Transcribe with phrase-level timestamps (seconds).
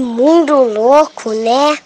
[0.00, 1.78] Mundo louco, né?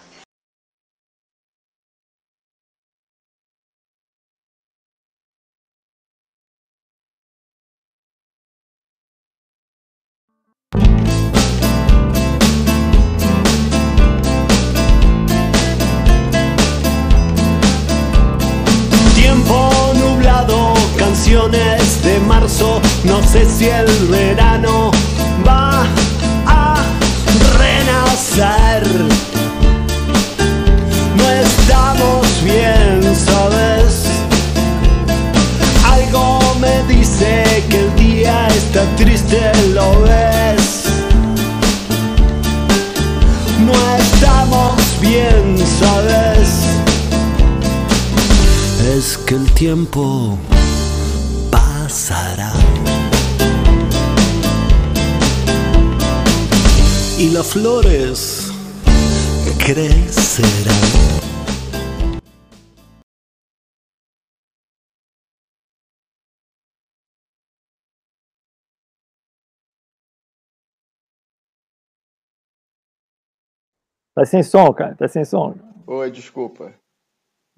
[74.15, 74.95] Tá sem som, cara.
[74.95, 75.57] Tá sem som.
[75.89, 76.73] Oi, desculpa.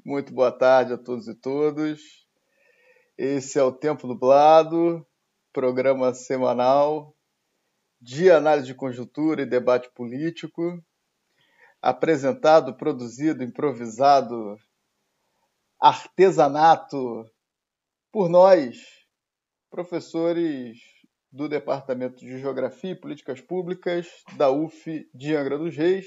[0.03, 2.01] Muito boa tarde a todos e todas.
[3.19, 5.07] Esse é o Tempo Nublado,
[5.53, 7.15] programa semanal
[8.01, 10.83] de análise de conjuntura e debate político,
[11.83, 14.57] apresentado, produzido, improvisado,
[15.79, 17.31] artesanato
[18.11, 18.79] por nós,
[19.71, 20.79] professores
[21.31, 26.07] do Departamento de Geografia e Políticas Públicas da UF de Angra dos Reis.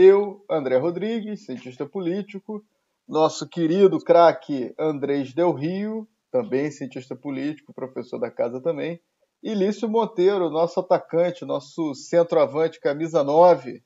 [0.00, 2.64] Eu, André Rodrigues, cientista político,
[3.08, 9.00] nosso querido craque Andrés Del Rio, também cientista político, professor da casa também,
[9.42, 13.82] e Lício Monteiro, nosso atacante, nosso centroavante, camisa 9,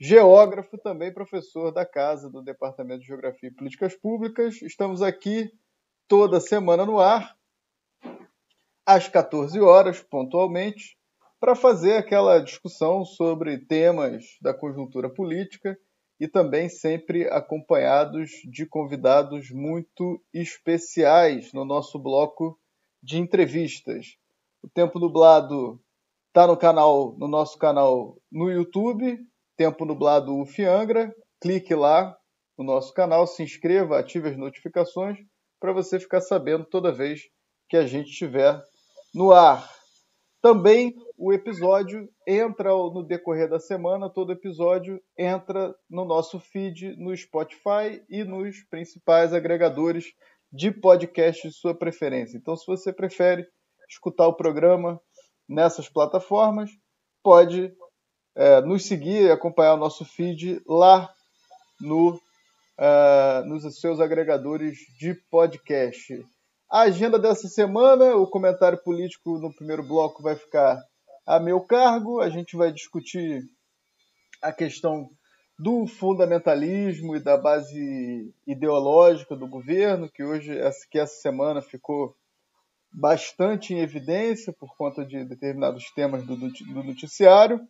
[0.00, 4.60] geógrafo, também professor da casa do Departamento de Geografia e Políticas Públicas.
[4.62, 5.48] Estamos aqui
[6.08, 7.36] toda semana no ar,
[8.84, 10.93] às 14 horas, pontualmente,
[11.44, 15.78] para fazer aquela discussão sobre temas da conjuntura política
[16.18, 22.58] e também sempre acompanhados de convidados muito especiais no nosso bloco
[23.02, 24.16] de entrevistas.
[24.62, 25.78] O Tempo Nublado
[26.28, 29.18] está no canal, no nosso canal no YouTube,
[29.54, 31.14] Tempo Nublado Ufiangra.
[31.42, 32.16] Clique lá
[32.56, 35.18] no nosso canal, se inscreva, ative as notificações
[35.60, 37.20] para você ficar sabendo toda vez
[37.68, 38.58] que a gente estiver
[39.14, 39.83] no ar.
[40.44, 47.16] Também o episódio entra no decorrer da semana, todo episódio entra no nosso feed no
[47.16, 50.12] Spotify e nos principais agregadores
[50.52, 52.36] de podcast de sua preferência.
[52.36, 53.48] Então, se você prefere
[53.88, 55.00] escutar o programa
[55.48, 56.70] nessas plataformas,
[57.22, 57.74] pode
[58.34, 61.10] é, nos seguir e acompanhar o nosso feed lá
[61.80, 66.22] no, uh, nos seus agregadores de podcast.
[66.74, 70.84] A agenda dessa semana, o comentário político no primeiro bloco vai ficar
[71.24, 72.20] a meu cargo.
[72.20, 73.48] A gente vai discutir
[74.42, 75.08] a questão
[75.56, 80.58] do fundamentalismo e da base ideológica do governo, que hoje,
[80.90, 82.16] que essa semana ficou
[82.90, 87.60] bastante em evidência por conta de determinados temas do, do noticiário.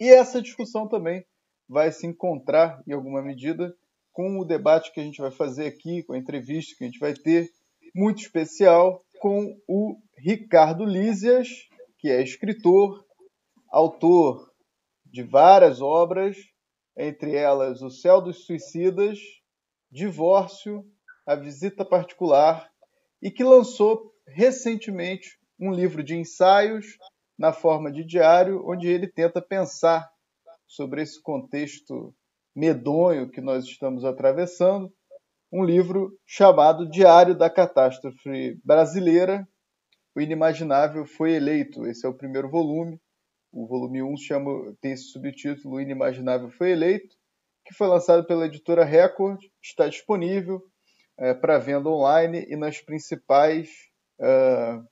[0.00, 1.24] E essa discussão também
[1.68, 3.72] vai se encontrar, em alguma medida,
[4.12, 6.98] com o debate que a gente vai fazer aqui, com a entrevista que a gente
[6.98, 7.52] vai ter,
[7.94, 11.48] muito especial, com o Ricardo Lísias,
[11.98, 13.04] que é escritor,
[13.70, 14.50] autor
[15.04, 16.36] de várias obras,
[16.96, 19.18] entre elas O Céu dos Suicidas,
[19.90, 20.84] Divórcio,
[21.26, 22.68] A Visita Particular,
[23.22, 26.98] e que lançou recentemente um livro de ensaios
[27.38, 30.08] na forma de diário, onde ele tenta pensar
[30.66, 32.14] sobre esse contexto
[32.54, 34.92] medonho que nós estamos atravessando,
[35.54, 39.46] um livro chamado Diário da Catástrofe Brasileira,
[40.12, 41.86] o Inimaginável foi eleito.
[41.86, 43.00] Esse é o primeiro volume.
[43.52, 47.14] O volume 1 chama, tem esse subtítulo, O Inimaginável foi eleito,
[47.64, 50.60] que foi lançado pela editora Record, está disponível
[51.16, 53.68] é, para venda online e nas principais
[54.18, 54.84] uh,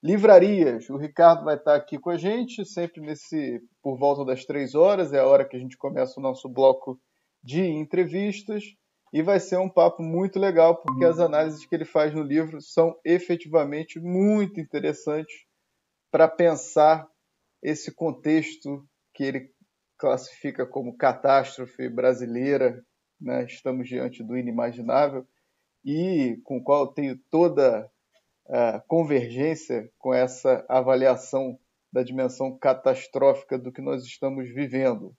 [0.00, 0.88] livrarias.
[0.88, 5.12] O Ricardo vai estar aqui com a gente, sempre nesse por volta das três horas,
[5.12, 6.96] é a hora que a gente começa o nosso bloco
[7.42, 8.62] de entrevistas.
[9.14, 12.60] E vai ser um papo muito legal, porque as análises que ele faz no livro
[12.60, 15.46] são efetivamente muito interessantes
[16.10, 17.06] para pensar
[17.62, 18.84] esse contexto
[19.14, 19.50] que ele
[19.96, 22.84] classifica como catástrofe brasileira.
[23.20, 23.44] Né?
[23.44, 25.24] Estamos diante do inimaginável
[25.84, 27.88] e com o qual tenho toda
[28.48, 31.56] a convergência com essa avaliação
[31.92, 35.14] da dimensão catastrófica do que nós estamos vivendo.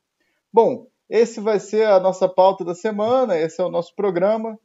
[0.52, 4.60] Bom, esse vai ser a nossa pauta da semana, esse é o nosso programa.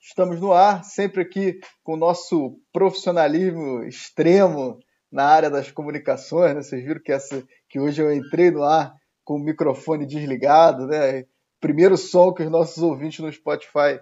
[0.00, 4.78] Estamos no ar, sempre aqui com o nosso profissionalismo extremo
[5.10, 6.54] na área das comunicações.
[6.54, 6.62] Né?
[6.62, 8.94] Vocês viram que, essa, que hoje eu entrei no ar
[9.24, 11.24] com o microfone desligado, né?
[11.60, 13.98] Primeiro som que os nossos ouvintes no Spotify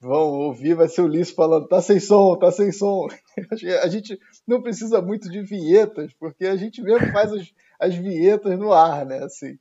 [0.00, 3.08] vão ouvir vai ser o Lisso falando: tá sem som, tá sem som.
[3.82, 8.58] A gente não precisa muito de vinhetas, porque a gente mesmo faz as, as vinhetas
[8.58, 9.24] no ar, né?
[9.24, 9.58] Assim,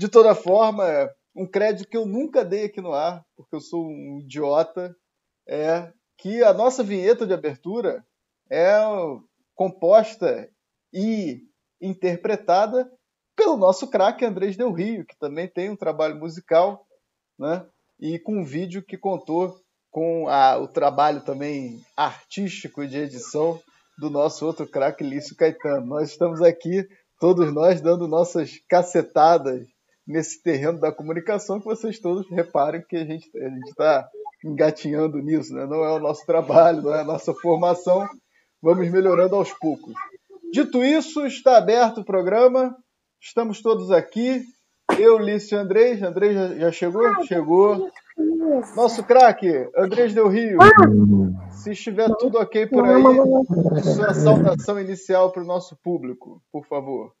[0.00, 3.86] de toda forma, um crédito que eu nunca dei aqui no ar, porque eu sou
[3.86, 4.96] um idiota,
[5.46, 8.02] é que a nossa vinheta de abertura
[8.50, 8.78] é
[9.54, 10.48] composta
[10.90, 11.42] e
[11.82, 12.90] interpretada
[13.36, 16.86] pelo nosso craque Andrés Del Rio, que também tem um trabalho musical,
[17.38, 17.66] né?
[18.00, 19.54] E com um vídeo que contou
[19.90, 23.60] com a, o trabalho também artístico de edição
[23.98, 25.84] do nosso outro craque Lício Caetano.
[25.84, 26.88] Nós estamos aqui,
[27.18, 29.68] todos nós, dando nossas cacetadas
[30.06, 33.30] nesse terreno da comunicação, que vocês todos reparem que a gente
[33.68, 34.08] está
[34.44, 35.66] engatinhando nisso, né?
[35.66, 38.08] não é o nosso trabalho, não é a nossa formação,
[38.62, 39.94] vamos melhorando aos poucos.
[40.52, 42.76] Dito isso, está aberto o programa.
[43.20, 44.42] Estamos todos aqui.
[44.98, 46.02] Eu, Lício e Andrés.
[46.02, 47.24] Andrés já, já chegou?
[47.24, 47.90] Chegou.
[48.74, 50.58] Nosso craque, Andrés Del Rio.
[51.50, 53.02] Se estiver tudo ok por aí,
[53.94, 57.12] sua saudação inicial para o nosso público, por favor.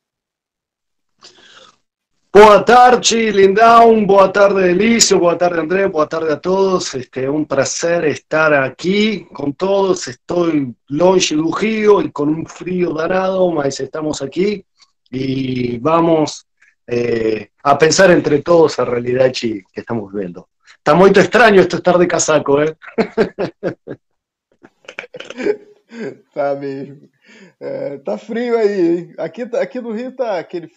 [2.32, 4.06] Boa tarde, Lindão.
[4.06, 5.18] Boa tarde, Elício.
[5.18, 5.88] Boa tarde, André.
[5.88, 6.94] Boa tarde a todos.
[6.94, 10.06] Este, un prazer estar aqui com todos.
[10.06, 10.46] Estou
[10.88, 14.64] longe do Rio e com um frio danado, mas estamos aqui
[15.10, 16.46] y vamos
[16.86, 20.50] eh, a pensar entre todos a realidad que estamos viendo.
[20.78, 22.76] Está muy extraño esto estar de casaco, ¿eh?
[26.32, 27.10] tá mesmo.
[27.58, 29.14] É, tá frio aí, hein?
[29.18, 30.68] Aqui, aqui no Rio tá aquele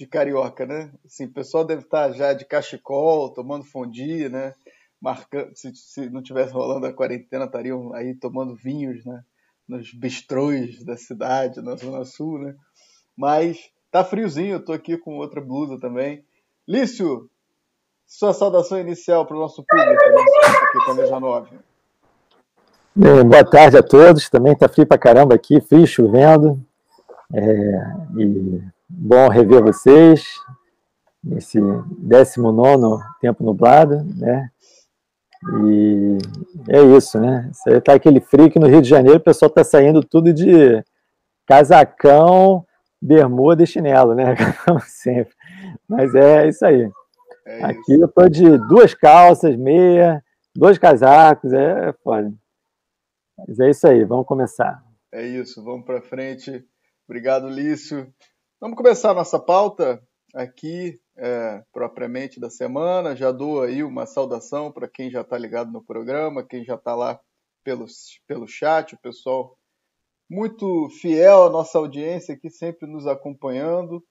[0.00, 0.90] de carioca, né?
[1.04, 4.54] Assim, o pessoal deve estar tá já de cachecol, tomando fondue, né?
[4.98, 9.22] Marcando, se, se não tivesse rolando a quarentena, estariam aí tomando vinhos, né?
[9.68, 12.56] Nos bistrôs da cidade, na Zona Sul, né?
[13.14, 16.24] Mas tá friozinho, eu tô aqui com outra blusa também.
[16.66, 17.28] Lício,
[18.06, 21.58] sua saudação inicial para o nosso público, aqui com a Mesa 9.
[22.96, 24.30] Bem, boa tarde a todos.
[24.30, 26.58] Também tá frio pra caramba aqui, frio, chovendo.
[27.32, 27.40] É,
[28.18, 28.62] e
[29.00, 30.26] bom rever vocês
[31.24, 31.58] nesse
[31.98, 34.50] 19 tempo nublado, né?
[35.64, 36.18] E
[36.68, 37.48] é isso, né?
[37.50, 40.34] Isso aí tá aquele frio que no Rio de Janeiro o pessoal tá saindo tudo
[40.34, 40.84] de
[41.46, 42.66] casacão,
[43.00, 44.34] bermuda e chinelo, né?
[44.66, 45.34] Como sempre.
[45.88, 46.90] Mas é isso aí.
[47.46, 48.02] É Aqui isso.
[48.02, 50.22] eu tô de duas calças, meia,
[50.54, 52.30] dois casacos, é foda.
[53.38, 54.84] Mas é isso aí, vamos começar.
[55.10, 56.62] É isso, vamos para frente.
[57.08, 58.12] Obrigado, Lício.
[58.60, 63.16] Vamos começar nossa pauta aqui, é, propriamente da semana.
[63.16, 66.94] Já dou aí uma saudação para quem já está ligado no programa, quem já está
[66.94, 67.18] lá
[67.64, 67.86] pelo,
[68.26, 69.56] pelo chat, o pessoal
[70.28, 74.04] muito fiel à nossa audiência aqui, sempre nos acompanhando.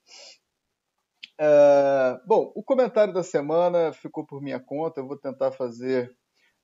[1.39, 4.99] É, bom, o comentário da semana ficou por minha conta.
[4.99, 6.11] Eu vou tentar fazer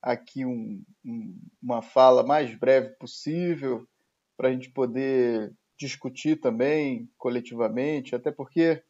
[0.01, 3.87] aqui um, um, uma fala mais breve possível
[4.35, 8.81] para a gente poder discutir também coletivamente, até porque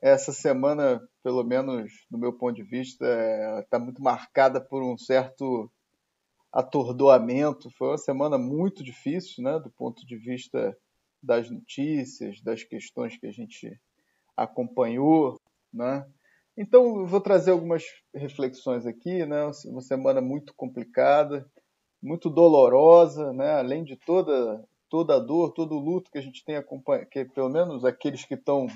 [0.00, 3.06] essa semana, pelo menos do meu ponto de vista,
[3.60, 5.70] está é, muito marcada por um certo
[6.52, 7.70] atordoamento.
[7.70, 10.76] Foi uma semana muito difícil, né, do ponto de vista
[11.22, 13.80] das notícias, das questões que a gente
[14.36, 15.40] acompanhou,
[15.72, 16.06] né?
[16.56, 17.82] Então, eu vou trazer algumas
[18.14, 19.50] reflexões aqui, né?
[19.64, 21.50] Uma semana muito complicada,
[22.00, 23.54] muito dolorosa, né?
[23.54, 24.62] Além de toda
[24.94, 28.24] toda a dor, todo o luto que a gente tem acompanhado, que pelo menos aqueles
[28.24, 28.68] que estão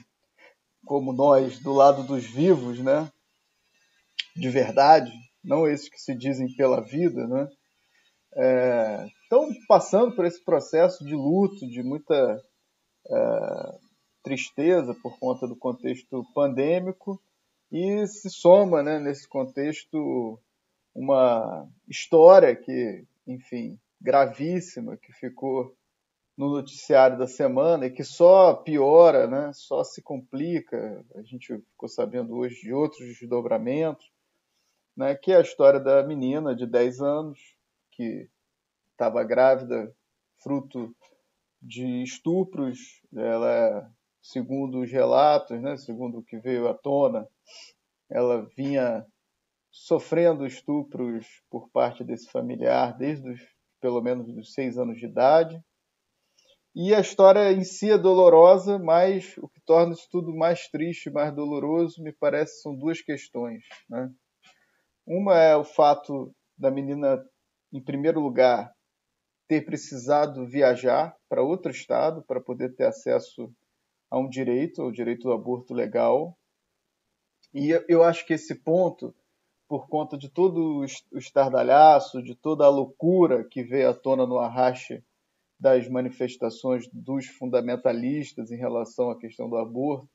[0.85, 3.09] como nós do lado dos vivos, né?
[4.35, 5.13] De verdade,
[5.45, 7.49] não esses que se dizem pela vida, né?
[8.35, 12.43] é, estão passando por esse processo de luto, de muita
[13.07, 13.79] é,
[14.25, 17.23] tristeza por conta do contexto pandêmico
[17.71, 20.37] e se soma né, nesse contexto
[20.93, 25.79] uma história que, enfim, gravíssima que ficou
[26.39, 31.05] no noticiário da semana e que só piora, né, só se complica.
[31.17, 34.09] A gente ficou sabendo hoje de outros desdobramentos,
[34.97, 37.41] né, que é a história da menina de 10 anos
[37.91, 38.31] que
[38.93, 39.93] estava grávida,
[40.41, 40.95] fruto
[41.61, 43.03] de estupros.
[43.13, 43.91] Ela,
[44.23, 47.27] segundo os relatos, né, segundo o que veio à tona,
[48.09, 49.05] ela vinha
[49.73, 53.41] sofrendo estupros por parte desse familiar desde os,
[53.81, 55.61] pelo menos dos seis anos de idade.
[56.81, 61.11] E a história em si é dolorosa, mas o que torna isso tudo mais triste,
[61.11, 63.65] mais doloroso, me parece são duas questões.
[63.91, 64.09] Né?
[65.05, 67.21] Uma é o fato da menina,
[67.73, 68.73] em primeiro lugar,
[69.49, 73.53] ter precisado viajar para outro estado para poder ter acesso
[74.09, 76.39] a um direito, o direito do aborto legal.
[77.53, 79.13] E eu acho que esse ponto,
[79.69, 84.39] por conta de todo o estardalhaço, de toda a loucura que veio à tona no
[84.39, 85.03] arraste
[85.59, 90.09] das manifestações dos fundamentalistas em relação à questão do aborto,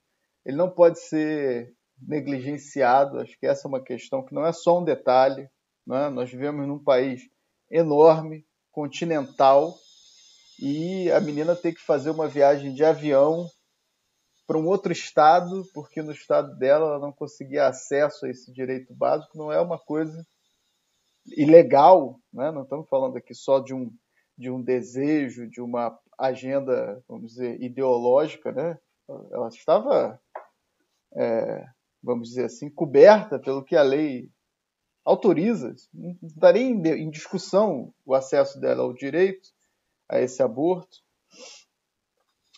[0.46, 3.20] ele não pode ser negligenciado.
[3.20, 5.50] Acho que essa é uma questão que não é só um detalhe.
[5.86, 6.10] Né?
[6.10, 7.22] Nós vivemos num país
[7.70, 9.76] enorme, continental,
[10.60, 13.48] e a menina tem que fazer uma viagem de avião
[14.46, 18.94] para um outro estado, porque no estado dela ela não conseguia acesso a esse direito
[18.94, 20.26] básico, não é uma coisa
[21.26, 22.52] ilegal, né?
[22.52, 23.92] não estamos falando aqui só de um,
[24.38, 28.78] de um desejo, de uma agenda, vamos dizer, ideológica, né?
[29.32, 30.20] ela estava,
[31.16, 31.66] é,
[32.02, 34.30] vamos dizer assim, coberta pelo que a lei
[35.06, 39.50] autoriza, não estaria em discussão o acesso dela ao direito
[40.10, 40.98] a esse aborto,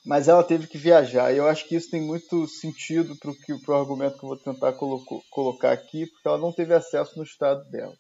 [0.06, 1.34] mas ela teve que viajar.
[1.34, 4.74] E eu acho que isso tem muito sentido para o argumento que eu vou tentar
[4.74, 7.94] coloco, colocar aqui, porque ela não teve acesso no estado dela.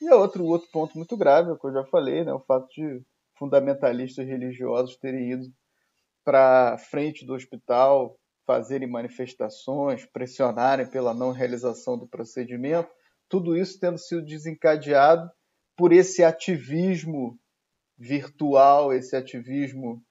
[0.00, 2.40] E é outro, outro ponto muito grave, é o que eu já falei, né, o
[2.40, 3.02] fato de
[3.38, 5.46] fundamentalistas religiosos terem ido
[6.24, 12.90] para frente do hospital, fazerem manifestações, pressionarem pela não realização do procedimento,
[13.28, 15.30] tudo isso tendo sido desencadeado
[15.76, 17.38] por esse ativismo
[17.96, 20.02] virtual, esse ativismo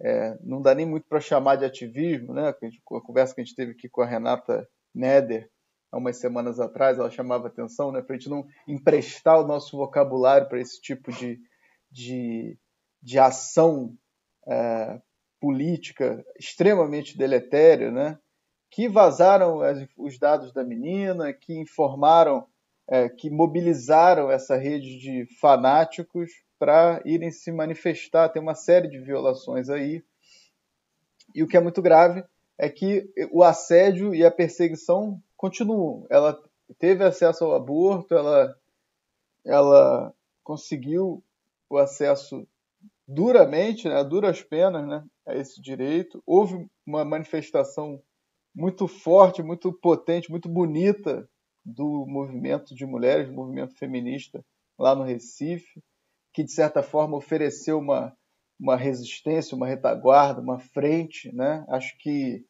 [0.00, 2.50] é, não dá nem muito para chamar de ativismo, né?
[2.50, 5.48] A conversa que a gente teve aqui com a Renata Neder
[5.90, 8.02] há umas semanas atrás, ela chamava atenção, né?
[8.02, 11.40] Para a gente não emprestar o nosso vocabulário para esse tipo de,
[11.90, 12.58] de,
[13.02, 13.96] de ação
[14.46, 15.00] é,
[15.40, 18.18] política extremamente deletéria, né?
[18.70, 22.46] Que vazaram as, os dados da menina, que informaram,
[22.86, 28.28] é, que mobilizaram essa rede de fanáticos para irem se manifestar.
[28.28, 30.02] Tem uma série de violações aí.
[31.34, 32.24] E o que é muito grave
[32.58, 36.06] é que o assédio e a perseguição continuam.
[36.10, 36.38] Ela
[36.78, 38.56] teve acesso ao aborto, ela,
[39.46, 41.22] ela conseguiu
[41.70, 42.46] o acesso
[43.06, 46.22] duramente, né, duras penas, né, a esse direito.
[46.26, 48.02] Houve uma manifestação
[48.54, 51.28] muito forte, muito potente, muito bonita
[51.64, 54.44] do movimento de mulheres, do movimento feminista
[54.78, 55.80] lá no Recife
[56.38, 58.16] que de certa forma ofereceu uma,
[58.60, 61.34] uma resistência, uma retaguarda, uma frente.
[61.34, 61.64] Né?
[61.68, 62.44] Acho que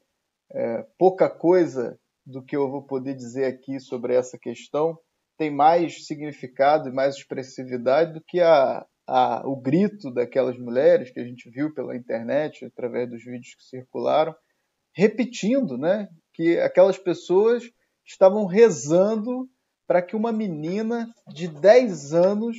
[0.52, 4.98] é, pouca coisa do que eu vou poder dizer aqui sobre essa questão
[5.38, 11.19] tem mais significado e mais expressividade do que a, a, o grito daquelas mulheres que
[11.19, 14.37] a gente viu pela internet, através dos vídeos que circularam,
[14.95, 17.65] repetindo né, que aquelas pessoas
[18.05, 19.49] estavam rezando
[19.87, 22.57] para que uma menina de 10 anos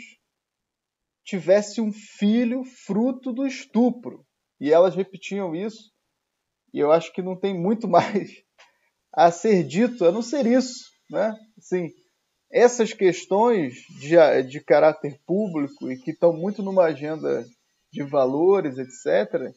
[1.23, 4.25] tivesse um filho fruto do estupro.
[4.59, 5.91] E elas repetiam isso.
[6.73, 8.31] E eu acho que não tem muito mais
[9.13, 10.89] a ser dito a não ser isso.
[11.11, 11.35] Né?
[11.57, 11.89] Assim,
[12.51, 17.45] essas questões de, de caráter público e que estão muito numa agenda
[17.91, 19.53] de valores, etc.,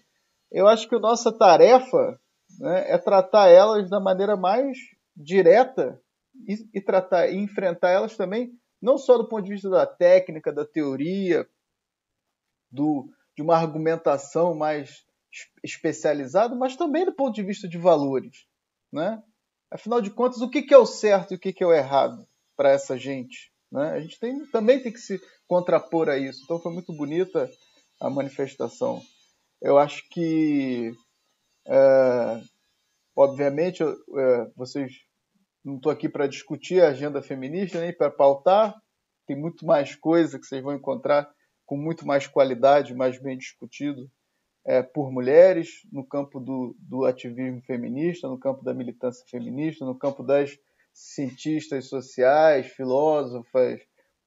[0.50, 2.20] eu acho que a nossa tarefa
[2.58, 4.76] né, é tratar elas da maneira mais
[5.16, 5.98] direta
[6.46, 10.52] e, e tratar e enfrentar elas também não só do ponto de vista da técnica,
[10.52, 11.48] da teoria,
[12.70, 15.04] do, de uma argumentação mais
[15.62, 18.44] especializada, mas também do ponto de vista de valores.
[18.92, 19.22] Né?
[19.70, 22.26] Afinal de contas, o que é o certo e o que é o errado
[22.62, 23.50] para essa gente?
[23.72, 23.90] Né?
[23.90, 26.42] A gente tem, também tem que se contrapor a isso.
[26.44, 27.50] Então foi muito bonita
[28.00, 29.02] a manifestação.
[29.60, 30.94] Eu acho que,
[31.66, 32.40] é,
[33.16, 34.92] obviamente, é, vocês
[35.64, 38.80] não estou aqui para discutir a agenda feminista nem para pautar.
[39.26, 41.28] Tem muito mais coisa que vocês vão encontrar
[41.66, 44.08] com muito mais qualidade, mais bem discutido
[44.64, 49.98] é, por mulheres, no campo do, do ativismo feminista, no campo da militância feminista, no
[49.98, 50.56] campo das
[50.92, 53.80] cientistas sociais, filósofas,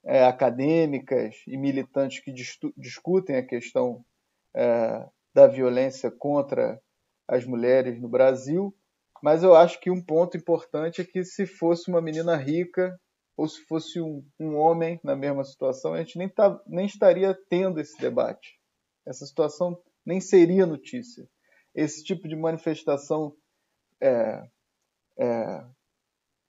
[0.05, 2.33] é, acadêmicas e militantes que
[2.77, 4.05] discutem a questão
[4.55, 6.79] é, da violência contra
[7.27, 8.75] as mulheres no Brasil.
[9.21, 12.95] Mas eu acho que um ponto importante é que se fosse uma menina rica
[13.35, 17.37] ou se fosse um, um homem na mesma situação, a gente nem, tá, nem estaria
[17.49, 18.59] tendo esse debate.
[19.05, 21.27] Essa situação nem seria notícia.
[21.73, 23.35] Esse tipo de manifestação
[24.01, 24.47] é,
[25.19, 25.65] é,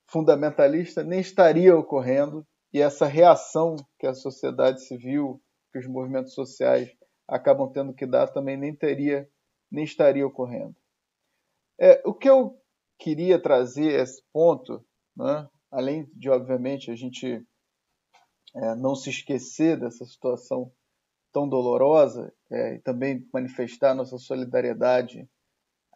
[0.08, 5.40] fundamentalista nem estaria ocorrendo e essa reação que a sociedade civil,
[5.72, 6.90] que os movimentos sociais
[7.28, 9.28] acabam tendo que dar, também nem teria
[9.70, 10.76] nem estaria ocorrendo.
[11.78, 12.58] É, o que eu
[12.98, 14.84] queria trazer esse ponto,
[15.16, 17.44] né, além de, obviamente, a gente
[18.54, 20.72] é, não se esquecer dessa situação
[21.32, 25.28] tão dolorosa é, e também manifestar nossa solidariedade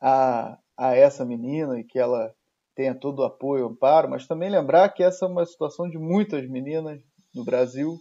[0.03, 2.35] a, a essa menina e que ela
[2.81, 6.49] tenha todo o apoio amparo, mas também lembrar que essa é uma situação de muitas
[6.49, 6.99] meninas
[7.35, 7.99] no Brasil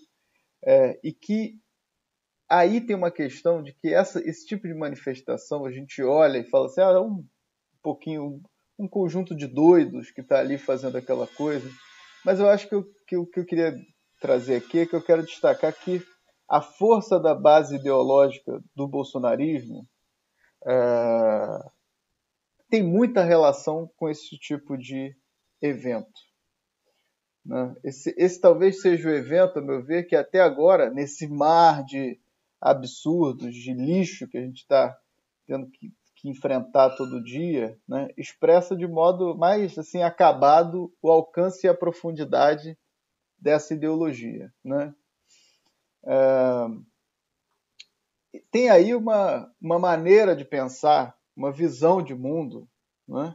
[0.65, 1.55] é, e que
[2.49, 6.49] aí tem uma questão de que essa, esse tipo de manifestação a gente olha e
[6.49, 7.25] fala assim, ah, é um
[7.83, 8.39] pouquinho,
[8.79, 11.69] um conjunto de doidos que está ali fazendo aquela coisa,
[12.23, 13.75] mas eu acho que o que, que eu queria
[14.21, 16.01] trazer aqui é que eu quero destacar que
[16.49, 19.85] a força da base ideológica do bolsonarismo
[20.65, 21.59] é,
[22.69, 25.15] tem muita relação com esse tipo de
[25.61, 26.29] evento.
[27.45, 27.75] Né?
[27.83, 32.19] Esse, esse talvez seja o evento, a meu ver, que até agora, nesse mar de
[32.61, 34.97] absurdos, de lixo que a gente está
[35.47, 38.09] tendo que, que, enfrentar todo dia, né?
[38.17, 42.77] expressa de modo mais assim acabado o alcance e a profundidade
[43.37, 44.53] dessa ideologia.
[44.63, 44.93] Né?
[46.05, 46.67] É,
[48.51, 52.67] tem aí uma, uma maneira de pensar, uma visão de mundo,
[53.07, 53.33] né,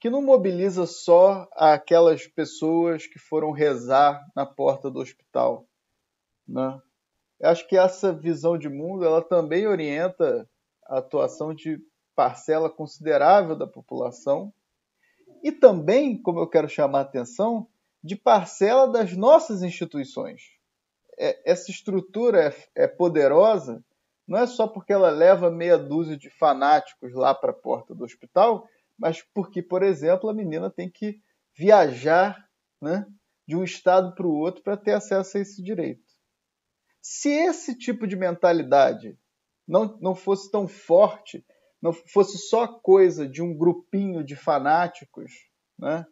[0.00, 5.64] que não mobiliza só aquelas pessoas que foram rezar na porta do hospital.
[6.46, 6.80] Né?
[7.38, 10.50] Eu acho que essa visão de mundo ela também orienta
[10.84, 11.80] a atuação de
[12.16, 14.52] parcela considerável da população
[15.40, 17.68] e também, como eu quero chamar a atenção,
[18.02, 20.58] de parcela das nossas instituições
[21.18, 23.84] é, essa estrutura é, é poderosa
[24.28, 28.04] não é só porque ela leva meia dúzia de fanáticos lá para a porta do
[28.04, 28.68] hospital,
[28.98, 31.20] mas porque, por exemplo, a menina tem que
[31.56, 32.46] viajar
[32.80, 33.06] né,
[33.46, 36.02] de um estado para o outro para ter acesso a esse direito.
[37.00, 39.18] Se esse tipo de mentalidade
[39.66, 41.44] não, não fosse tão forte,
[41.80, 45.32] não fosse só coisa de um grupinho de fanáticos
[45.78, 46.04] né,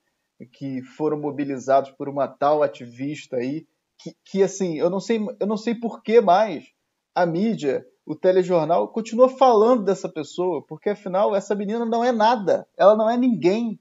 [0.53, 3.67] que foram mobilizados por uma tal ativista aí
[3.99, 6.65] que, que assim, eu não sei, eu não sei por que mais
[7.15, 12.67] a mídia, o telejornal continua falando dessa pessoa, porque afinal essa menina não é nada,
[12.77, 13.79] ela não é ninguém.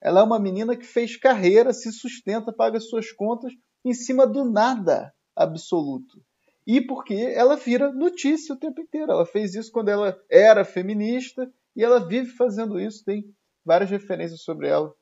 [0.00, 3.52] Ela é uma menina que fez carreira, se sustenta, paga suas contas
[3.84, 6.22] em cima do nada absoluto.
[6.66, 9.10] E porque ela vira notícia o tempo inteiro.
[9.10, 13.04] Ela fez isso quando ela era feminista e ela vive fazendo isso.
[13.04, 13.24] Tem
[13.64, 14.92] várias referências sobre ela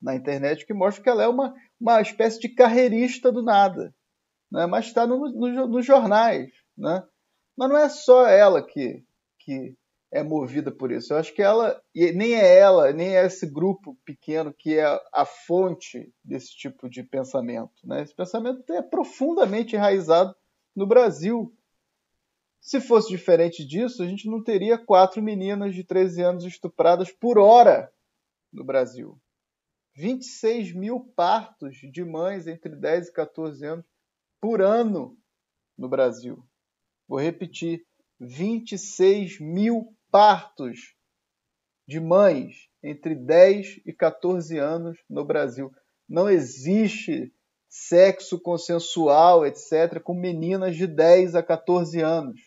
[0.00, 3.94] na internet que mostram que ela é uma, uma espécie de carreirista do nada,
[4.50, 4.66] né?
[4.66, 6.50] mas está nos no, no jornais.
[6.76, 7.02] Né?
[7.56, 9.04] Mas não é só ela que,
[9.38, 9.76] que
[10.12, 11.12] é movida por isso.
[11.12, 15.00] Eu acho que ela, e nem é ela, nem é esse grupo pequeno que é
[15.12, 17.86] a fonte desse tipo de pensamento.
[17.86, 18.02] Né?
[18.02, 20.34] Esse pensamento é profundamente enraizado
[20.76, 21.54] no Brasil.
[22.60, 27.38] Se fosse diferente disso, a gente não teria quatro meninas de 13 anos estupradas por
[27.38, 27.90] hora
[28.52, 29.18] no Brasil.
[29.94, 33.86] 26 mil partos de mães entre 10 e 14 anos
[34.40, 35.18] por ano
[35.76, 36.44] no Brasil.
[37.08, 37.84] Vou repetir:
[38.20, 40.94] 26 mil partos
[41.86, 45.72] de mães entre 10 e 14 anos no Brasil.
[46.08, 47.32] Não existe
[47.68, 52.40] sexo consensual, etc., com meninas de 10 a 14 anos.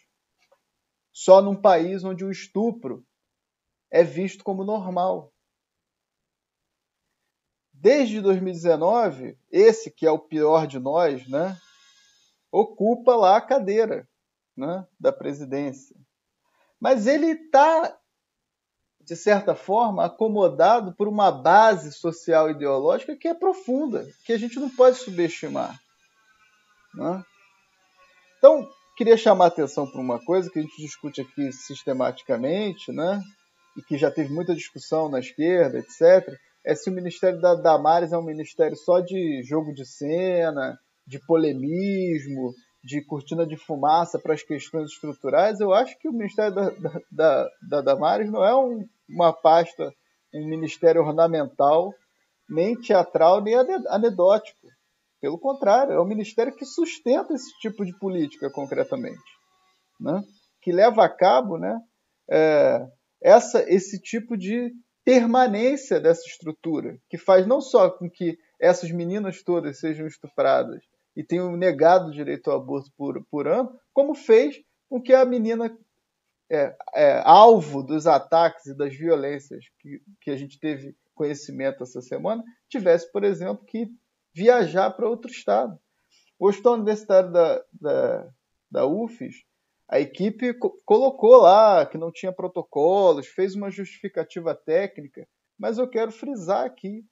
[1.12, 3.06] Só num país onde o estupro
[3.90, 5.34] é visto como normal.
[7.74, 11.58] Desde 2019, esse que é o pior de nós, né,
[12.52, 14.08] ocupa lá a cadeira
[14.56, 15.96] né, da presidência.
[16.80, 17.98] Mas ele está,
[19.02, 24.60] de certa forma, acomodado por uma base social ideológica que é profunda, que a gente
[24.60, 25.80] não pode subestimar.
[26.94, 27.24] Né?
[28.38, 33.22] Então, queria chamar a atenção para uma coisa que a gente discute aqui sistematicamente, né?
[33.76, 36.38] e que já teve muita discussão na esquerda, etc.,
[36.68, 41.20] é se o Ministério da Damares é um ministério só de jogo de cena, de
[41.20, 46.70] polemismo, de cortina de fumaça para as questões estruturais, eu acho que o Ministério da,
[46.70, 49.92] da, da, da Damares não é um, uma pasta,
[50.32, 51.92] um ministério ornamental,
[52.48, 53.56] nem teatral, nem
[53.88, 54.68] anedótico.
[55.20, 59.18] Pelo contrário, é um ministério que sustenta esse tipo de política concretamente,
[60.00, 60.22] né?
[60.62, 61.80] que leva a cabo né,
[62.30, 62.86] é,
[63.20, 64.72] essa, esse tipo de
[65.04, 70.84] permanência dessa estrutura, que faz não só com que essas meninas todas sejam estupradas
[71.16, 75.26] e tenham negado o direito ao aborto por, por ano, como fez com que a
[75.26, 75.76] menina
[76.52, 82.02] é, é, alvo dos ataques e das violências que, que a gente teve conhecimento essa
[82.02, 83.88] semana, tivesse, por exemplo, que
[84.34, 85.80] viajar para outro estado.
[86.38, 88.30] O Hospital Universitário da, da,
[88.70, 89.36] da UFES
[89.88, 95.26] A equipe co colocou lá que não tinha protocolos, fez uma justificativa técnica,
[95.58, 97.06] mas eu quero frisar aqui.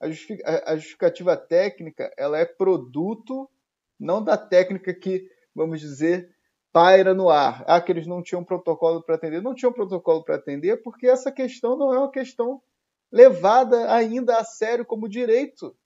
[0.00, 3.50] A, justific a justificativa técnica ela é produto
[3.98, 6.32] não da técnica que, vamos dizer,
[6.72, 7.64] paira no ar.
[7.66, 9.42] Ah, que eles não tinham protocolo para atender.
[9.42, 12.62] Não tinham protocolo para atender porque essa questão não é uma questão
[13.10, 15.76] levada ainda a sério como direito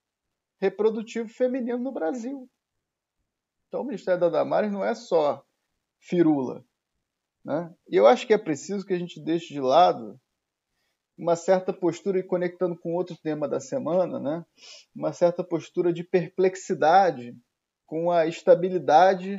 [0.60, 2.48] reprodutivo feminino no Brasil.
[3.66, 5.44] Então, o Ministério da Damares não é só
[5.98, 6.64] firula.
[7.44, 7.74] Né?
[7.88, 10.20] E eu acho que é preciso que a gente deixe de lado
[11.22, 14.44] uma certa postura, e conectando com outro tema da semana, né?
[14.92, 17.32] uma certa postura de perplexidade
[17.86, 19.36] com a estabilidade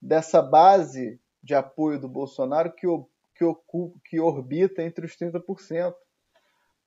[0.00, 2.88] dessa base de apoio do Bolsonaro que,
[3.36, 5.94] que, ocupa, que orbita entre os 30%.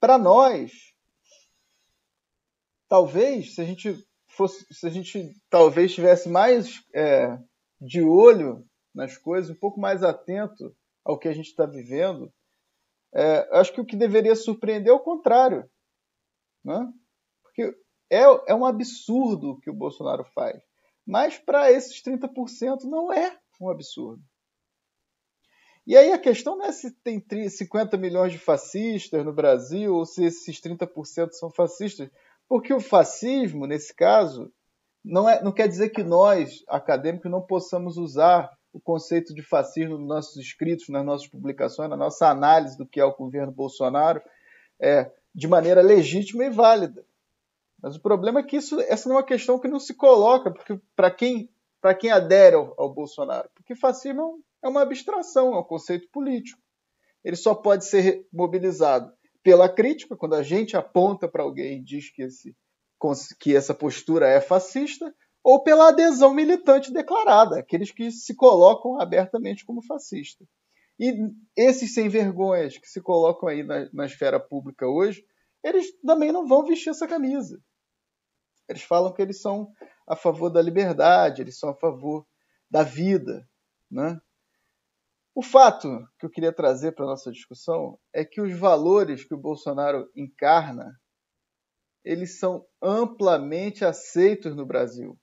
[0.01, 0.93] Para nós,
[2.89, 7.39] talvez, se a gente fosse, se a gente talvez tivesse mais é,
[7.79, 12.33] de olho nas coisas, um pouco mais atento ao que a gente está vivendo,
[13.15, 15.69] é, acho que o que deveria surpreender é o contrário.
[16.63, 16.91] Né?
[17.41, 17.73] Porque
[18.09, 20.61] é, é um absurdo o que o Bolsonaro faz.
[21.07, 24.21] Mas para esses 30% não é um absurdo.
[25.87, 30.05] E aí a questão não é se tem 50 milhões de fascistas no Brasil ou
[30.05, 32.09] se esses 30% são fascistas,
[32.49, 34.51] porque o fascismo, nesse caso,
[35.03, 39.97] não, é, não quer dizer que nós, acadêmicos, não possamos usar o conceito de fascismo
[39.97, 44.21] nos nossos escritos, nas nossas publicações, na nossa análise do que é o governo Bolsonaro,
[44.77, 47.05] é, de maneira legítima e válida.
[47.81, 50.51] Mas o problema é que isso, essa não é uma questão que não se coloca,
[50.51, 51.49] porque para quem,
[51.97, 56.61] quem adere ao, ao, Bolsonaro, porque fascismo é, é uma abstração, é um conceito político.
[57.23, 62.09] Ele só pode ser mobilizado pela crítica, quando a gente aponta para alguém e diz
[62.09, 62.53] que, esse,
[63.39, 69.63] que essa postura é fascista, ou pela adesão militante declarada, aqueles que se colocam abertamente
[69.63, 70.43] como fascista.
[70.99, 71.13] E
[71.55, 75.23] esses sem vergonhas que se colocam aí na, na esfera pública hoje,
[75.63, 77.61] eles também não vão vestir essa camisa.
[78.67, 79.71] Eles falam que eles são
[80.07, 82.25] a favor da liberdade, eles são a favor
[82.67, 83.47] da vida.
[83.91, 84.19] Né?
[85.35, 89.35] O fato que eu queria trazer para a nossa discussão é que os valores que
[89.35, 90.99] o Bolsonaro encarna,
[92.03, 95.15] eles são amplamente aceitos no Brasil.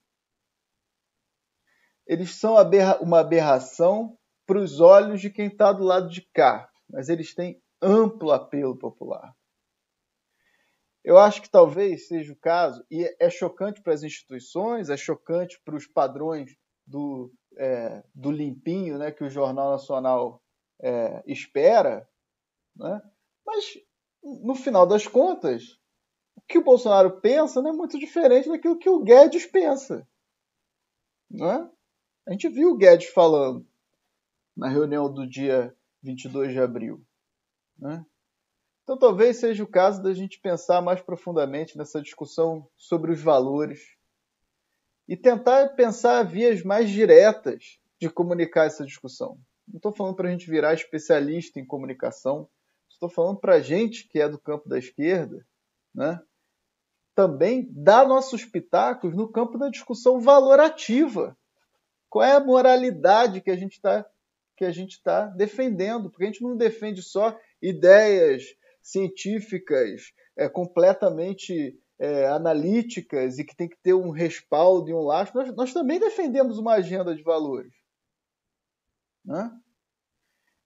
[2.07, 2.57] Eles são
[3.01, 7.63] uma aberração para os olhos de quem está do lado de cá, mas eles têm
[7.81, 9.35] amplo apelo popular.
[11.05, 15.61] Eu acho que talvez seja o caso, e é chocante para as instituições, é chocante
[15.65, 20.41] para os padrões do, é, do limpinho né, que o Jornal Nacional
[20.81, 22.09] é, espera,
[22.77, 23.01] né?
[23.45, 23.79] mas
[24.23, 25.77] no final das contas,
[26.37, 30.07] o que o Bolsonaro pensa não é muito diferente daquilo que o Guedes pensa.
[31.29, 31.69] Né?
[32.27, 33.67] A gente viu o Guedes falando
[34.57, 37.05] na reunião do dia 22 de abril.
[37.79, 38.05] Né?
[38.83, 43.97] Então, talvez seja o caso da gente pensar mais profundamente nessa discussão sobre os valores
[45.09, 49.39] e tentar pensar vias mais diretas de comunicar essa discussão.
[49.67, 52.49] Não estou falando para a gente virar especialista em comunicação,
[52.89, 55.45] estou falando para a gente que é do campo da esquerda,
[55.95, 56.21] né?
[57.15, 61.37] também dar nossos pitacos no campo da discussão valorativa.
[62.13, 64.07] Qual é a moralidade que a gente está
[64.55, 66.11] que a gente está defendendo?
[66.11, 68.45] Porque a gente não defende só ideias
[68.83, 75.41] científicas, é, completamente é, analíticas e que tem que ter um respaldo e um lastro,
[75.41, 77.73] nós, nós também defendemos uma agenda de valores.
[79.25, 79.51] Né?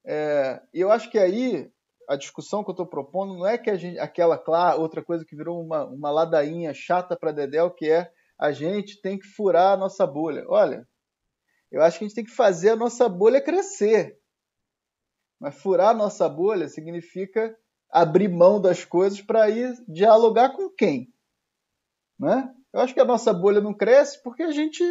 [0.04, 1.70] É, e eu acho que aí
[2.08, 5.24] a discussão que eu estou propondo não é que a gente, aquela claro, outra coisa
[5.24, 9.74] que virou uma, uma ladainha chata para Dedel, que é a gente tem que furar
[9.74, 10.44] a nossa bolha.
[10.48, 10.84] Olha,
[11.76, 14.18] eu acho que a gente tem que fazer a nossa bolha crescer.
[15.38, 17.56] Mas furar a nossa bolha significa
[17.90, 21.12] abrir mão das coisas para ir dialogar com quem?
[22.18, 22.52] Né?
[22.72, 24.82] Eu acho que a nossa bolha não cresce porque a gente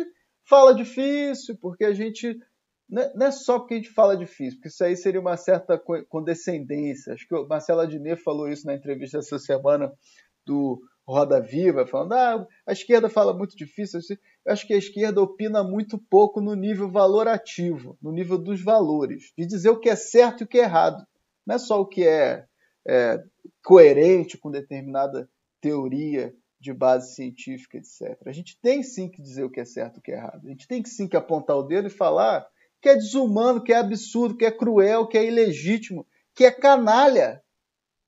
[0.48, 2.38] fala difícil, porque a gente.
[2.88, 5.82] Né, não é só porque a gente fala difícil, porque isso aí seria uma certa
[6.08, 7.14] condescendência.
[7.14, 9.92] Acho que o Marcelo Adnet falou isso na entrevista essa semana
[10.46, 14.00] do Roda Viva, falando: ah, a esquerda fala muito difícil.
[14.44, 19.32] Eu acho que a esquerda opina muito pouco no nível valorativo, no nível dos valores,
[19.38, 21.06] de dizer o que é certo e o que é errado.
[21.46, 22.48] Não é só o que é
[22.88, 23.24] é,
[23.64, 25.28] coerente com determinada
[25.60, 28.18] teoria de base científica, etc.
[28.26, 30.46] A gente tem sim que dizer o que é certo e o que é errado.
[30.46, 32.48] A gente tem que sim que apontar o dedo e falar
[32.82, 37.42] que é desumano, que é absurdo, que é cruel, que é ilegítimo, que é canalha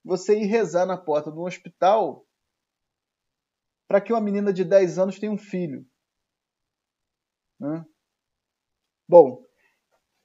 [0.06, 2.27] você ir rezar na porta de um hospital
[3.88, 5.86] para que uma menina de 10 anos tenha um filho.
[7.60, 7.86] Né?
[9.08, 9.42] Bom,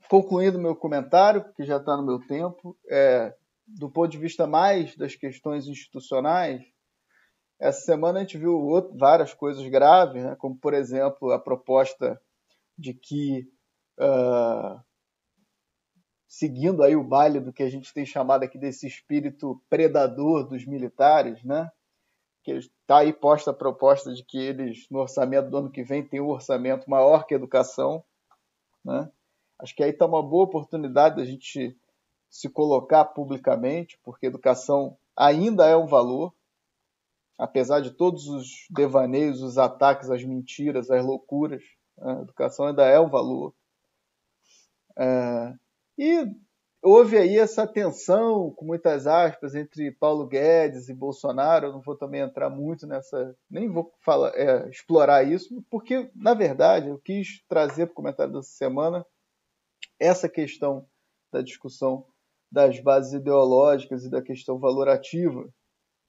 [0.09, 3.35] concluindo meu comentário, que já está no meu tempo, é,
[3.67, 6.63] do ponto de vista mais das questões institucionais,
[7.59, 10.35] essa semana a gente viu outro, várias coisas graves, né?
[10.37, 12.21] como, por exemplo, a proposta
[12.77, 13.49] de que,
[14.01, 14.83] uh,
[16.27, 20.67] seguindo aí o baile do que a gente tem chamado aqui desse espírito predador dos
[20.67, 21.71] militares, né?
[22.43, 26.05] Que está aí posta a proposta de que eles, no orçamento do ano que vem,
[26.05, 28.03] tem um orçamento maior que a educação.
[28.85, 29.11] Né?
[29.59, 31.77] Acho que aí está uma boa oportunidade da gente
[32.29, 36.35] se colocar publicamente, porque educação ainda é um valor,
[37.39, 41.63] apesar de todos os devaneios, os ataques, as mentiras, as loucuras,
[42.01, 43.55] a educação ainda é um valor.
[44.97, 45.55] É,
[45.99, 46.27] e
[46.83, 51.67] houve aí essa tensão, com muitas aspas, entre Paulo Guedes e Bolsonaro.
[51.67, 56.35] Eu não vou também entrar muito nessa, nem vou falar, é, explorar isso, porque, na
[56.35, 59.07] verdade, eu quis trazer para o comentário dessa semana
[59.99, 60.87] essa questão
[61.33, 62.05] da discussão
[62.51, 65.49] das bases ideológicas e da questão valorativa,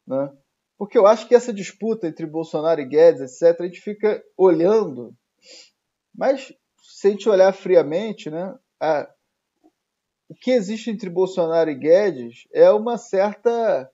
[0.06, 0.36] né?
[0.78, 5.16] Porque eu acho que essa disputa entre Bolsonaro e Guedes, etc., a gente fica olhando,
[6.14, 8.58] mas se a gente olhar friamente, né,
[10.30, 13.90] o que existe entre Bolsonaro e Guedes é uma certa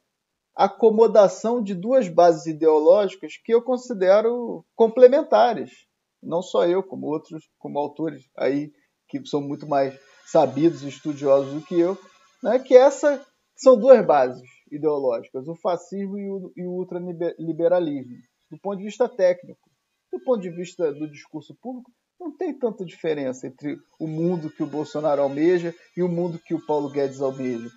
[0.56, 5.72] acomodação de duas bases ideológicas que eu considero complementares.
[6.22, 8.72] Não só eu, como outros, como autores aí
[9.08, 11.98] que são muito mais sabidos e estudiosos do que eu,
[12.44, 18.16] né, que essa são duas bases ideológicas, o fascismo e o, e o ultraliberalismo,
[18.52, 19.70] do ponto de vista técnico.
[20.12, 24.62] Do ponto de vista do discurso público, não tem tanta diferença entre o mundo que
[24.62, 27.70] o Bolsonaro almeja e o mundo que o Paulo Guedes almeja.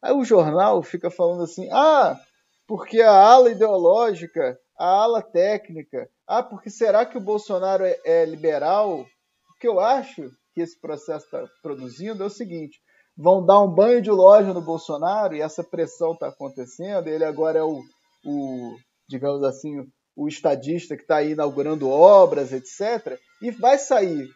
[0.00, 2.18] Aí o jornal fica falando assim: ah,
[2.66, 8.24] porque a ala ideológica, a ala técnica, ah, porque será que o Bolsonaro é, é
[8.24, 9.00] liberal?
[9.00, 12.80] O que eu acho que esse processo está produzindo é o seguinte:
[13.16, 17.08] vão dar um banho de loja no Bolsonaro e essa pressão está acontecendo.
[17.08, 17.80] Ele agora é o,
[18.24, 18.76] o,
[19.08, 23.18] digamos assim, o estadista que está aí inaugurando obras, etc.
[23.40, 24.28] E vai sair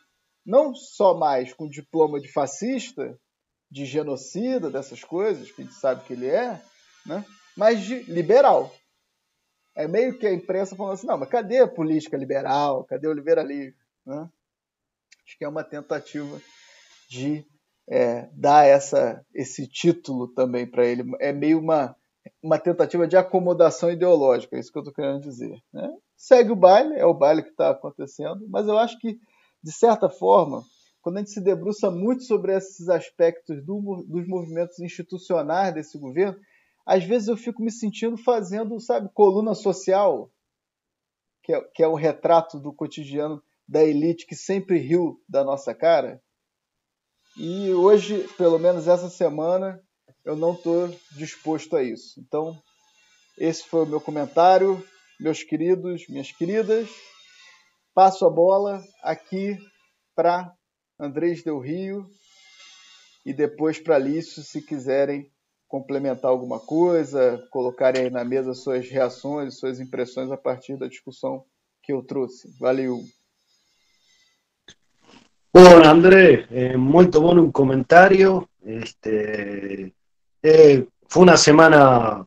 [0.44, 3.18] não só mais com diploma de fascista,
[3.70, 6.62] de genocida, dessas coisas, que a gente sabe que ele é,
[7.04, 7.24] né?
[7.56, 8.72] mas de liberal.
[9.74, 12.84] É meio que a imprensa falando assim, não, mas cadê a política liberal?
[12.84, 13.76] Cadê o liberalismo?
[14.06, 14.30] Né?
[15.26, 16.40] Acho que é uma tentativa
[17.10, 17.44] de
[17.88, 21.04] é, dar essa, esse título também para ele.
[21.20, 21.96] É meio uma,
[22.42, 25.58] uma tentativa de acomodação ideológica, é isso que eu estou querendo dizer.
[25.72, 25.88] Né?
[26.16, 29.18] Segue o baile, é o baile que está acontecendo, mas eu acho que,
[29.62, 30.62] de certa forma,
[31.00, 36.38] quando a gente se debruça muito sobre esses aspectos do, dos movimentos institucionais desse governo,
[36.84, 40.30] às vezes eu fico me sentindo fazendo, sabe, coluna social,
[41.42, 45.74] que é, que é o retrato do cotidiano da elite que sempre riu da nossa
[45.74, 46.20] cara.
[47.36, 49.80] E hoje, pelo menos essa semana,
[50.26, 52.18] eu não estou disposto a isso.
[52.18, 52.60] Então,
[53.38, 54.84] esse foi o meu comentário,
[55.20, 56.88] meus queridos, minhas queridas.
[57.94, 59.56] Passo a bola aqui
[60.16, 60.52] para
[60.98, 62.10] Andrés Del Rio
[63.24, 65.30] e depois para Lício, se quiserem
[65.68, 71.44] complementar alguma coisa, colocarem aí na mesa suas reações, suas impressões a partir da discussão
[71.82, 72.52] que eu trouxe.
[72.58, 73.00] Valeu!
[75.52, 78.48] Bueno, André, eh, muy bueno un comentario.
[78.62, 79.94] Este,
[80.42, 82.26] eh, fue una semana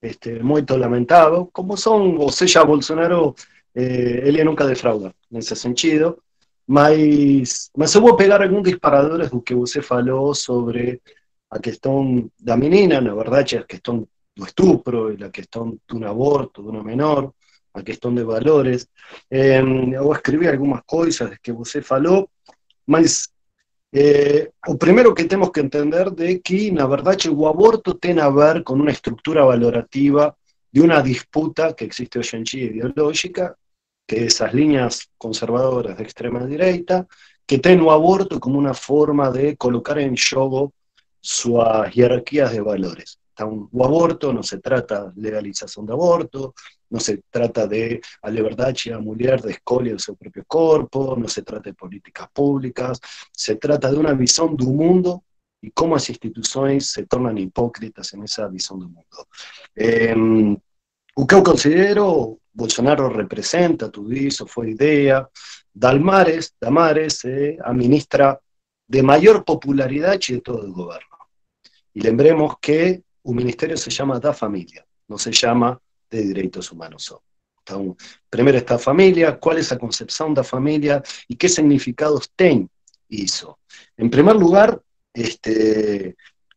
[0.00, 1.48] este, muy lamentado.
[1.50, 3.34] Como son, o sea, Bolsonaro,
[3.74, 6.18] eh, él nunca defrauda en ese sentido.
[6.66, 11.02] Mas, mas eu vou pegar alguns disparadores do que você falou sobre
[11.50, 16.04] a questão da menina, na verdade, a questão do estupro e a questão de um
[16.06, 17.32] aborto de uma menor,
[17.74, 18.88] a questão de valores.
[19.30, 22.30] Eh, eu escrevi algumas coisas que você falou,
[22.86, 23.28] mas
[23.96, 28.28] eh, o primeiro que temos que entender de que, na verdade, o aborto tem a
[28.28, 30.36] ver com uma estrutura valorativa
[30.72, 33.56] de uma disputa que existe hoje em dia ideológica,
[34.08, 37.06] que é essas linhas conservadoras de extrema direita,
[37.46, 40.74] que tem o aborto como uma forma de colocar em jogo
[41.22, 43.23] suas hierarquias de valores.
[43.34, 46.54] Então, o aborto não se trata de legalização do aborto,
[46.88, 51.26] não se trata de a liberdade a mulher de escolha do seu próprio corpo, não
[51.26, 53.00] se trata de políticas públicas,
[53.32, 55.20] se trata de uma visão do mundo
[55.60, 59.26] e como as instituições se tornam hipócritas nessa visão do mundo.
[59.76, 60.14] Eh,
[61.16, 65.26] o que eu considero, Bolsonaro representa tudo isso, foi ideia.
[65.74, 68.38] Dalmares, Damares é a ministra
[68.88, 71.16] de maior popularidade de todo o governo.
[71.94, 77.12] E lembremos que o ministério se chama da família, não se chama de direitos humanos
[77.60, 82.68] Entonces, primero está familia, cuál es la concepción de familia y qué significados tiene
[83.08, 83.58] hizo.
[83.96, 84.80] En primer lugar,
[85.12, 86.16] este,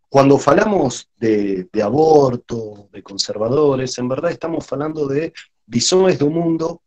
[0.10, 5.34] cuando falamos de, de, aborto, de conservadores, en verdad estamos hablando de
[5.65, 6.82] visiones de un mundo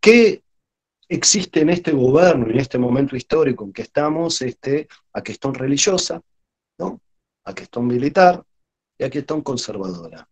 [0.00, 0.42] que
[1.08, 6.20] existe en este gobierno, en este momento histórico en que estamos, este, a cuestión religiosa,
[6.78, 7.00] ¿no?
[7.44, 8.44] a cuestión militar
[8.98, 10.28] y a cuestión conservadora.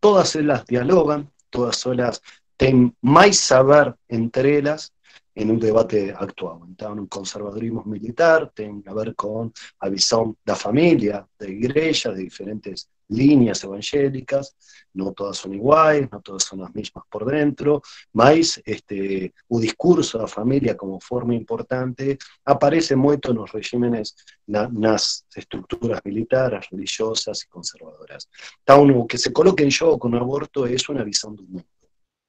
[0.00, 2.22] Todas ellas dialogan, todas ellas
[2.56, 4.92] tienen más saber entre ellas
[5.34, 6.60] en un debate actual.
[6.68, 12.10] Então, un conservadurismo militar tiene a ver con la visión de la familia, de iglesia,
[12.10, 14.56] de diferentes líneas evangélicas,
[14.94, 20.18] no todas son iguales, no todas son las mismas por dentro, mas este, o discurso
[20.18, 24.14] da familia como forma importante aparece moito nos regímenes,
[24.46, 28.28] na, nas estructuras militares, religiosas y conservadoras.
[28.62, 31.66] Então, o que se coloca en xogo con o aborto es una visión do mundo,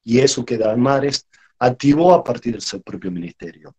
[0.06, 1.28] e eso que Dalmares
[1.60, 3.74] activó a partir de su propio ministerio.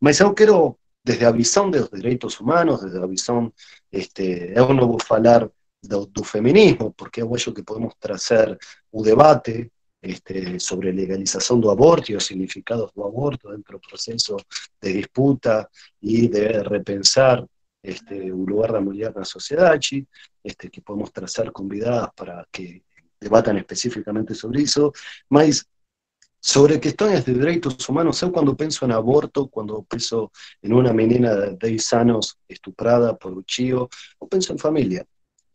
[0.00, 3.52] Mas eu quero, desde a visão dos direitos humanos, desde a visão,
[3.92, 5.48] este, eu não vou falar
[5.86, 8.58] do, do feminismo, porque eu acho que podemos trazer
[8.90, 9.70] o debate
[10.02, 14.36] este, sobre legalização do aborto e os significados do aborto dentro do processo
[14.80, 15.68] de disputa
[16.00, 17.44] e de repensar
[17.82, 20.06] este, o lugar da mulher na sociedade,
[20.42, 22.82] este, que podemos trazer convidadas para que
[23.20, 24.92] debatan específicamente sobre isso,
[25.28, 25.66] mas
[26.40, 30.30] sobre cuestiones de derechos humanos, eu cuando pienso en aborto, cuando pienso
[30.62, 35.04] en una menina de 10 años estuprada por un chío, o pienso en familia.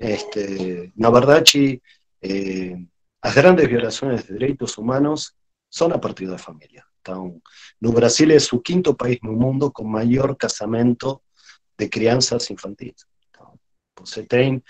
[0.01, 1.79] Este, na verdade,
[2.23, 2.75] eh,
[3.21, 5.33] as grandes violações de direitos humanos
[5.69, 6.83] são a partir da família.
[6.99, 7.39] Então,
[7.79, 11.21] no Brasil é o quinto país no mundo com maior casamento
[11.77, 13.05] de crianças infantis.
[13.29, 13.53] Então,
[13.99, 14.63] você tem,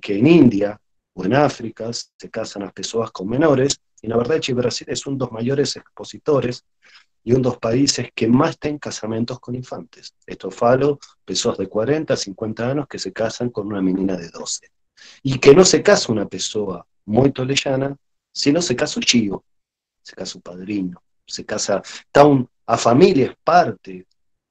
[0.00, 0.80] que em Índia
[1.14, 5.16] ou em África se casam as pessoas com menores, e na verdade Brasil é um
[5.16, 6.64] dos maiores expositores
[7.28, 10.14] y uno de los países que más tienen casamientos con infantes.
[10.26, 14.70] Esto falo, personas de 40, 50 años que se casan con una menina de 12.
[15.24, 17.94] Y que no se casa una persona muy lejana,
[18.32, 19.44] sino se casa un chivo,
[20.00, 21.82] se casa un padrino, se casa...
[22.06, 24.06] Então, a familia es parte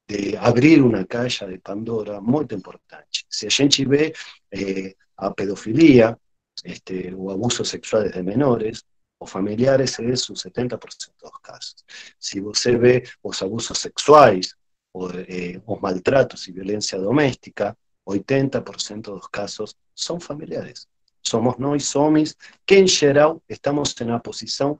[0.08, 3.22] de abrir una calle de Pandora muy importante.
[3.28, 4.14] Si a gente ve
[4.52, 6.16] eh, a pedofilia
[6.64, 8.86] este, o abusos sexuales de menores,
[9.20, 11.86] o familiares es un 70% de los casos.
[12.18, 14.56] Si você ve los abusos sexuales,
[14.92, 17.76] o, eh, os maltratos y violencia doméstica,
[18.06, 20.88] 80% de los casos son familiares.
[21.22, 24.80] Somos nós, somos, que en geral estamos en la posición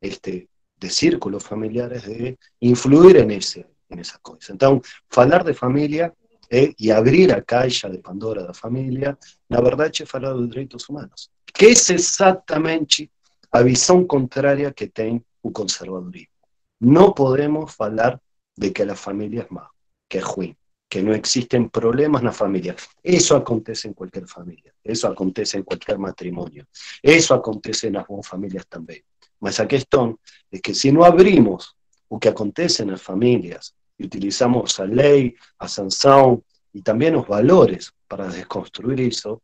[0.00, 4.52] este, de círculos familiares de influir en, ese, en esa cosa.
[4.52, 6.14] Entonces, hablar de familia
[6.48, 10.88] eh, y abrir a caixa de Pandora da familia, la verdad es hablar de derechos
[10.88, 13.10] humanos, que es exactamente
[13.54, 16.34] a visão contrária que tem o conservadorismo.
[16.80, 18.20] Não podemos falar
[18.58, 19.68] de que a família é má,
[20.08, 20.56] que é ruim,
[20.90, 22.74] que não existem problemas na família.
[23.04, 26.66] Isso acontece em qualquer família, isso acontece em qualquer matrimônio,
[27.00, 29.04] isso acontece nas boas famílias também.
[29.40, 30.18] Mas a questão
[30.50, 31.76] é que se não abrimos
[32.08, 36.42] o que acontece nas famílias e utilizamos a lei, a sanção
[36.74, 39.40] e também os valores para desconstruir isso,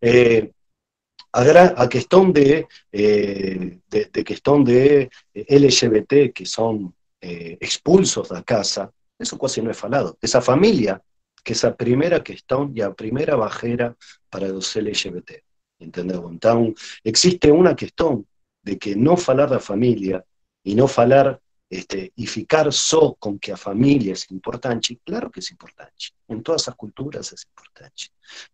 [0.00, 0.48] eh,
[1.32, 8.42] a, a cuestión de, eh, de, de, cuestión de LGBT que son eh, expulsos da
[8.42, 10.16] casa, eso quase não é falado.
[10.22, 11.02] Esa familia,
[11.44, 13.96] que es a primeira questão e a primeira barreira
[14.30, 15.42] para os LGBT.
[15.80, 16.28] Entendeu?
[16.32, 18.24] Então, existe una questão
[18.62, 20.24] de que no falar da familia
[20.64, 25.40] y no falar este, y ficar só con que a familia es importante, claro que
[25.40, 26.06] es importante.
[26.26, 28.04] En todas las culturas es importante.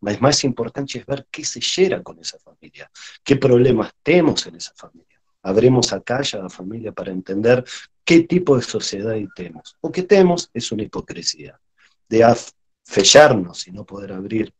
[0.01, 2.91] Mas más importante es ver qué se llena con esa familia,
[3.23, 5.21] qué problemas tenemos en esa familia.
[5.43, 7.65] Abremos a calla a la familia para entender
[8.05, 9.77] qué tipo de sociedad tenemos.
[9.81, 11.61] O que tenemos es una hipocresía
[12.09, 12.35] de
[12.85, 14.53] fellarnos y no poder abrir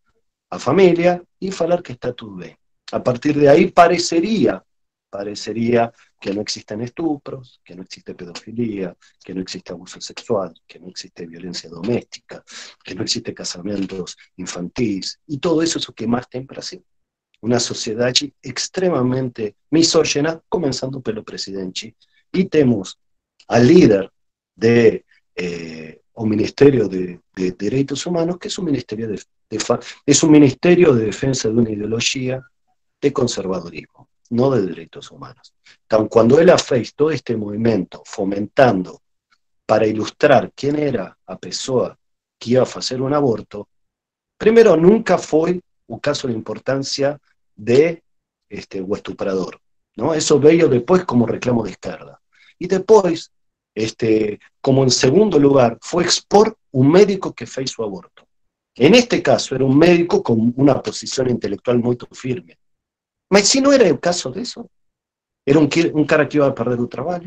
[0.51, 2.57] a familia y falar que está todo bien.
[2.93, 4.63] A partir de ahí parecería,
[5.11, 5.93] parecería
[6.25, 10.89] que no existen estupros, que no existe pedofilia, que no existe abuso sexual, que no
[10.89, 12.43] existe violencia doméstica,
[12.83, 16.83] que no existe casamientos infantiles, y todo eso es lo que más tem Brasil.
[17.43, 18.11] Una sociedad
[18.41, 21.95] extremadamente misógena, comenzando pelo presidente,
[22.33, 22.99] y tenemos
[23.49, 24.11] al líder
[24.57, 25.05] de
[25.37, 29.21] eh, Ministerio de, Derechos Humanos, que es un ministerio de,
[30.07, 32.43] es un ministerio de defensa de una ideología
[32.99, 35.55] de conservadurismo no de derechos humanos.
[36.11, 36.51] cuando él
[36.95, 39.01] todo este movimiento fomentando
[39.67, 41.97] para ilustrar quién era a pessoa
[42.39, 43.69] que iba a hacer un aborto,
[44.37, 47.19] primero nunca fue un caso de importancia
[47.55, 48.03] de
[48.49, 49.61] este, o estuprador.
[49.97, 50.15] ¿no?
[50.15, 52.21] Eso veio después como reclamo de izquierda.
[52.59, 53.31] Y después,
[53.75, 58.27] este, como en segundo lugar, fue expor un médico que fez su aborto.
[58.77, 62.59] En este caso, era un médico con una posición intelectual muy firme.
[63.35, 64.71] Mas si no era el caso de eso,
[65.45, 67.25] era un, un cara que iba a perder un trabajo,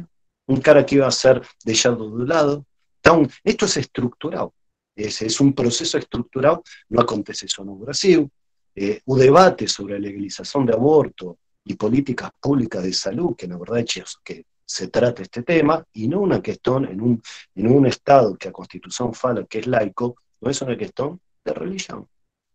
[0.47, 2.65] un cara que iba a ser dejado de lado.
[3.01, 4.53] Então, esto es estructurado.
[4.95, 8.31] Es, es un proceso estructurado, no acontece solo en Brasil.
[8.73, 13.57] Eh, un debate sobre la legalización de aborto y políticas públicas de salud, que la
[13.57, 17.21] verdad es que se trata este tema, y no una cuestión en un,
[17.53, 21.53] en un Estado que a Constitución fala que es laico, no es una cuestión de
[21.53, 22.07] religión.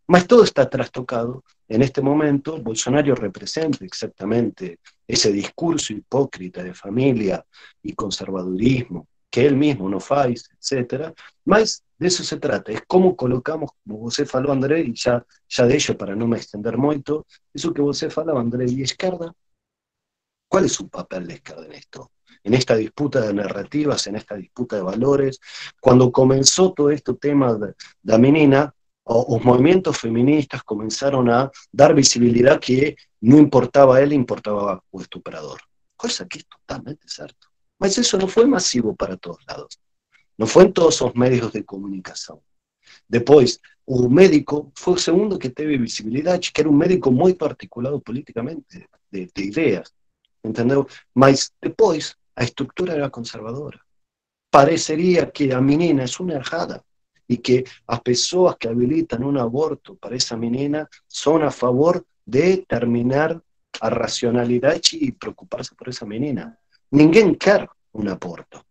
[0.07, 1.43] Mas todo está trastocado.
[1.67, 7.45] En este momento, Bolsonaro representa exactamente ese discurso hipócrita de familia
[7.81, 11.11] y conservadurismo que él mismo no faz, etc.
[11.43, 15.65] Mas de eso se trata, es cómo colocamos, como você falou, André, y ya, ya
[15.65, 19.33] de ello, para no me extender mucho, eso que você falaba, André, y izquierda,
[20.47, 22.11] ¿cuál es su papel de izquierda en esto?
[22.43, 25.39] En esta disputa de narrativas, en esta disputa de valores,
[25.81, 27.73] cuando comenzó todo este tema de
[28.03, 28.71] la menina,
[29.05, 35.59] los movimientos feministas comenzaron a dar visibilidad que no importaba a él, importaba o estuprador.
[35.95, 37.47] Cosa que es totalmente cierto.
[37.79, 39.79] Mas eso no fue masivo para todos lados.
[40.37, 42.39] No fue en todos los medios de comunicación.
[43.07, 47.93] Después, un médico fue el segundo que tuvo visibilidad, que era un médico muy particular
[48.01, 49.93] políticamente, de, ideas,
[50.41, 50.87] entendeu?
[51.13, 53.85] Mas después, la estructura era conservadora.
[54.49, 56.83] Parecería que la menina es una errada
[57.27, 62.65] y que las personas que habilitan un aborto para esa menina son a favor de
[62.67, 63.41] terminar
[63.81, 66.57] a racionalidad y preocuparse por esa menina.
[66.91, 68.63] Ninguém quer un aborto.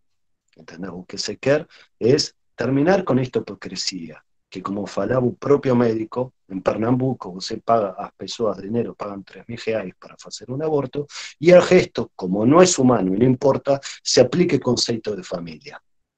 [0.56, 0.98] ¿entendeu?
[0.98, 1.66] O que se quer
[1.98, 7.94] es terminar con esta hipocresía, que como falaba un propio médico, en Pernambuco se paga
[7.98, 11.06] a personas de dinero, pagan 3.000 reais para hacer un aborto,
[11.38, 15.22] y el gesto, como no es humano y no importa, se aplique concepto de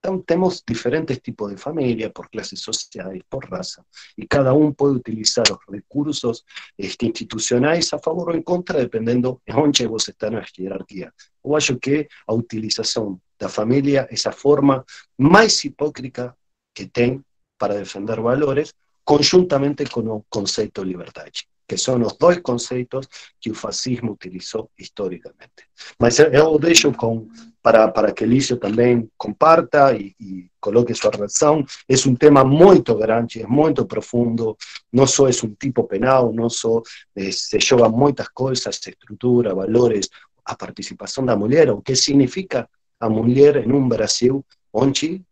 [0.05, 0.25] familia.
[0.27, 3.85] tenemos diferentes tipos de familia, por clases sociales, por raza,
[4.17, 6.45] y cada uno puede utilizar los recursos
[6.77, 11.13] este, institucionales a favor o en contra, dependiendo de dónde vos está en la jerarquía.
[11.43, 14.85] O acho que la utilización de la familia es la forma
[15.19, 16.37] más hipócrita
[16.73, 17.23] que tiene
[17.57, 18.75] para defender valores,
[19.05, 21.25] conjuntamente con el concepto de libertad
[21.67, 23.09] que son los dos conceptos
[23.41, 25.65] que el fascismo utilizó históricamente.
[25.99, 27.29] Mas eu deixo com,
[27.63, 31.67] para, para que Lício también comparta y coloque su razón.
[31.89, 34.57] Es un tema muy grande, es muy profundo,
[34.93, 36.83] no solo es un tipo penal, no solo
[37.15, 40.11] eh, se jogan muchas cosas, estructura, valores,
[40.45, 42.69] a participación de la mujer, o qué significa
[43.01, 45.23] a mujer en un Brasil onde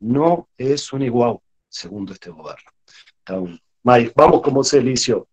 [0.00, 2.70] no es un igual, segundo este gobierno.
[3.22, 5.26] Então, mas vamos com você, Lício.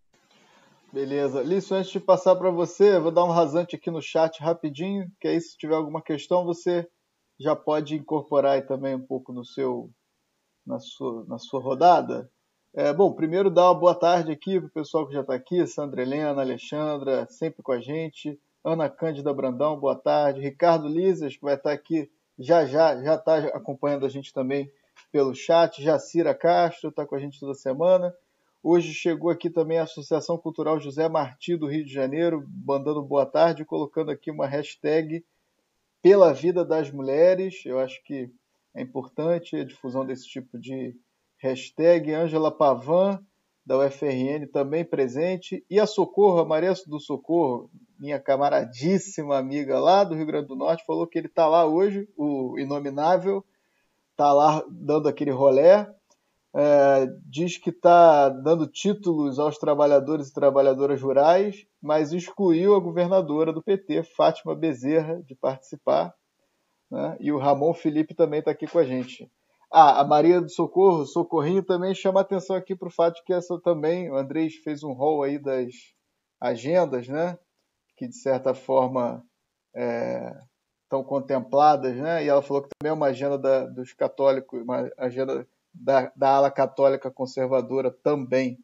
[0.94, 1.42] Beleza.
[1.42, 5.26] Lício, antes de passar para você, vou dar um rasante aqui no chat rapidinho, que
[5.26, 6.88] aí se tiver alguma questão, você
[7.36, 9.90] já pode incorporar aí também um pouco no seu,
[10.64, 12.30] na, sua, na sua rodada.
[12.72, 15.66] É, bom, primeiro dar uma boa tarde aqui para o pessoal que já está aqui,
[15.66, 21.42] Sandra Helena, Alexandra, sempre com a gente, Ana Cândida Brandão, boa tarde, Ricardo Lisas, que
[21.42, 24.70] vai estar tá aqui já já, já está acompanhando a gente também
[25.10, 28.14] pelo chat, Jacira Castro está com a gente toda semana,
[28.66, 33.26] Hoje chegou aqui também a Associação Cultural José Marti do Rio de Janeiro, mandando boa
[33.26, 35.22] tarde, colocando aqui uma hashtag
[36.00, 37.60] pela vida das mulheres.
[37.66, 38.30] Eu acho que
[38.74, 40.96] é importante a difusão desse tipo de
[41.36, 42.14] hashtag.
[42.14, 43.22] Ângela Pavan,
[43.66, 45.62] da UFRN, também presente.
[45.68, 50.56] E a Socorro, a Maria do Socorro, minha camaradíssima amiga lá do Rio Grande do
[50.56, 53.44] Norte, falou que ele está lá hoje, o Inominável,
[54.12, 55.86] está lá dando aquele rolé
[56.54, 63.52] é, diz que está dando títulos aos trabalhadores e trabalhadoras rurais, mas excluiu a governadora
[63.52, 66.14] do PT, Fátima Bezerra, de participar.
[66.88, 67.16] Né?
[67.18, 69.28] E o Ramon Felipe também está aqui com a gente.
[69.72, 73.32] Ah, a Maria do Socorro, Socorrinho, também chama atenção aqui para o fato de que
[73.32, 75.72] essa também, o Andrés fez um rol aí das
[76.40, 77.36] agendas, né?
[77.96, 79.24] Que de certa forma
[79.74, 80.32] é,
[80.84, 82.24] estão contempladas, né?
[82.24, 85.44] E ela falou que também é uma agenda da, dos católicos, uma agenda
[85.74, 88.58] da, da ala católica conservadora também.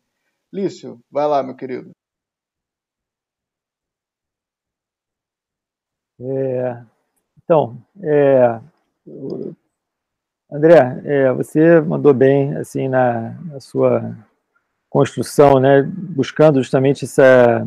[0.53, 1.91] Lício, vai lá, meu querido.
[6.21, 6.85] É,
[7.43, 8.61] então, é,
[10.53, 14.17] André, é, você mandou bem assim na, na, sua
[14.91, 17.67] construção, né, buscando justamente essa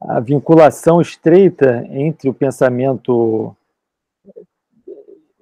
[0.00, 3.54] a vinculação estreita entre o pensamento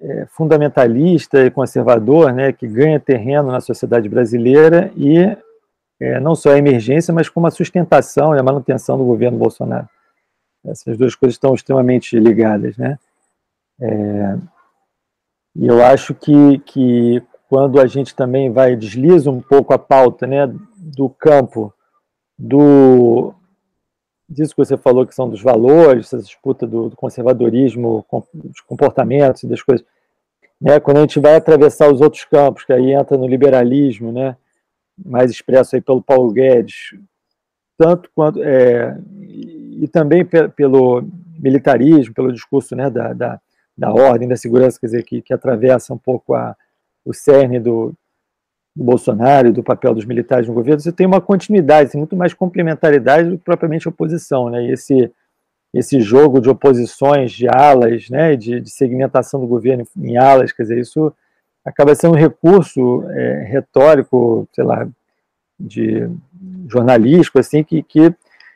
[0.00, 5.36] é, fundamentalista e conservador, né, que ganha terreno na sociedade brasileira e
[6.00, 9.88] é, não só a emergência, mas como a sustentação e a manutenção do governo Bolsonaro.
[10.64, 12.98] Essas duas coisas estão extremamente ligadas, né?
[13.80, 14.36] É,
[15.56, 20.26] E eu acho que, que quando a gente também vai desliza um pouco a pauta
[20.26, 20.46] né,
[20.76, 21.72] do campo
[22.38, 23.34] do
[24.28, 28.04] disso que você falou que são dos valores, essa disputa do, do conservadorismo,
[28.34, 29.84] dos comportamentos e das coisas.
[30.60, 34.36] Né, quando a gente vai atravessar os outros campos, que aí entra no liberalismo, né,
[35.02, 36.94] mais expresso aí pelo Paulo Guedes,
[37.76, 41.04] tanto quanto é, e também pelo
[41.38, 43.40] militarismo, pelo discurso né, da, da,
[43.76, 46.56] da ordem, da segurança, quer dizer, que, que atravessa um pouco a,
[47.04, 47.94] o cerne do,
[48.78, 52.32] do Bolsonaro e do papel dos militares no governo, você tem uma continuidade, muito mais
[52.32, 54.66] complementaridade do que propriamente oposição, né?
[54.66, 55.10] E esse,
[55.74, 58.36] esse jogo de oposições, de alas, né?
[58.36, 61.12] De, de segmentação do governo em alas, quer dizer, isso
[61.64, 64.88] acaba sendo um recurso é, retórico, sei lá,
[65.58, 66.08] de
[66.68, 68.14] jornalístico, assim, que, que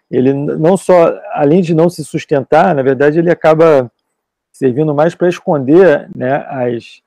[0.09, 3.91] ele não só, além de não se sustentar, na verdade, ele acaba
[4.53, 7.03] servindo mais para esconder né, as,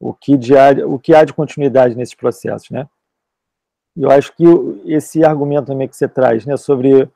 [0.00, 2.70] o, que de, o que há de continuidade nesses processos.
[2.70, 2.88] Né?
[3.96, 4.44] Eu acho que
[4.86, 7.08] esse argumento também que você traz né, sobre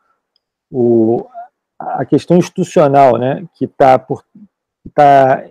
[0.70, 1.26] o,
[1.78, 4.24] a questão institucional né, que está por
[4.95, 5.45] tá,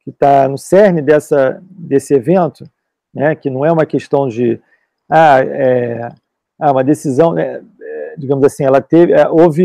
[0.00, 2.64] que tá no cerne dessa, desse evento,
[3.14, 4.60] né, que não é uma questão de
[5.08, 6.08] ah, é,
[6.58, 7.62] ah, uma decisão, né,
[8.16, 9.64] digamos assim, ela teve, é, houve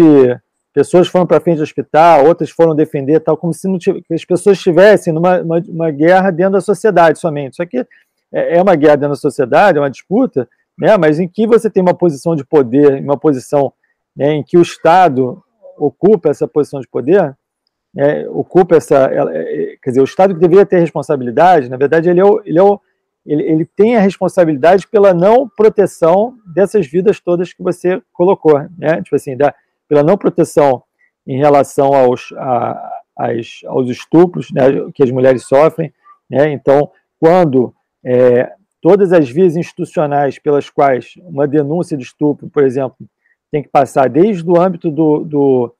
[0.73, 3.67] pessoas foram para frente do hospital, outras foram defender, tal, como se
[4.11, 7.53] as pessoas estivessem numa uma, uma, guerra dentro da sociedade somente.
[7.53, 7.85] Isso aqui
[8.33, 11.69] é, é uma guerra dentro da sociedade, é uma disputa, né, mas em que você
[11.69, 13.71] tem uma posição de poder, uma posição
[14.15, 15.41] né, em que o Estado
[15.77, 17.35] ocupa essa posição de poder,
[17.93, 22.19] né, ocupa essa, é, quer dizer, o Estado que deveria ter responsabilidade, na verdade, ele
[22.19, 22.79] é o, ele é o
[23.25, 29.01] ele, ele tem a responsabilidade pela não proteção dessas vidas todas que você colocou, né?
[29.01, 29.55] Tipo assim, da,
[29.87, 30.83] pela não proteção
[31.25, 34.63] em relação aos, a, as, aos estupros né,
[34.93, 35.93] que as mulheres sofrem,
[36.29, 36.51] né?
[36.51, 37.73] Então, quando
[38.03, 42.97] é, todas as vias institucionais pelas quais uma denúncia de estupro, por exemplo,
[43.51, 45.75] tem que passar desde o âmbito do, do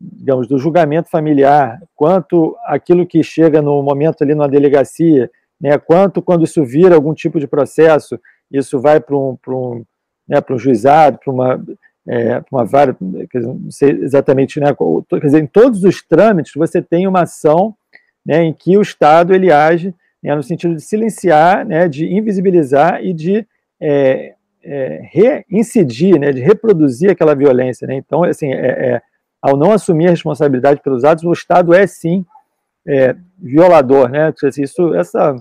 [0.00, 5.30] digamos, do julgamento familiar, quanto aquilo que chega no momento ali na delegacia,
[5.60, 8.18] né, quanto quando isso vira algum tipo de processo,
[8.50, 9.84] isso vai para um, um,
[10.28, 11.64] né, um juizado, para uma,
[12.08, 14.74] é, uma vara, não sei exatamente, né,
[15.08, 17.74] quer dizer, em todos os trâmites você tem uma ação
[18.24, 23.04] né, em que o Estado ele age né, no sentido de silenciar, né, de invisibilizar
[23.04, 23.46] e de
[23.80, 25.00] é, é,
[25.48, 27.86] reincidir, né, de reproduzir aquela violência.
[27.86, 27.94] Né?
[27.94, 29.02] Então, assim, é, é,
[29.40, 32.24] ao não assumir a responsabilidade pelos atos, o Estado é sim
[32.86, 34.32] é, violador, né?
[34.58, 35.36] Isso, essa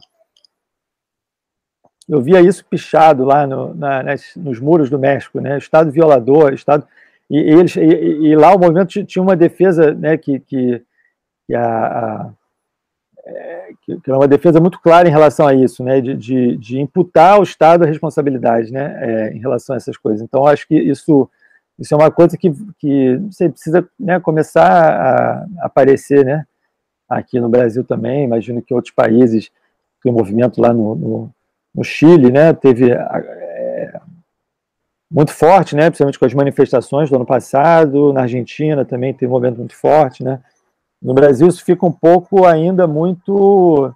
[2.12, 5.58] eu via isso pichado lá no, na, nas, nos muros do México, né?
[5.58, 6.86] Estado violador, Estado
[7.30, 10.18] e, eles e, e, lá o movimento tinha uma defesa, né?
[10.18, 10.84] Que, que,
[11.48, 12.30] que a, a
[13.26, 16.02] é, que, que é uma defesa muito clara em relação a isso, né?
[16.02, 19.00] De, de, de imputar ao Estado a responsabilidade, né?
[19.02, 20.22] É, em relação a essas coisas.
[20.22, 21.30] Então acho que isso
[21.80, 26.46] isso é uma coisa que, que você precisa né, começar a aparecer, né?
[27.10, 29.50] Aqui no Brasil também, imagino que outros países
[30.04, 31.34] tem um movimento lá no, no
[31.74, 34.00] no Chile, né, teve é,
[35.10, 39.32] muito forte, né, principalmente com as manifestações do ano passado, na Argentina também tem um
[39.32, 40.42] movimento muito forte, né,
[41.02, 43.94] no Brasil isso fica um pouco ainda muito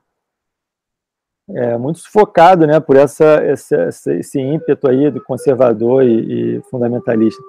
[1.50, 7.42] é, muito sufocado, né, por essa, essa, esse ímpeto aí do conservador e, e fundamentalista.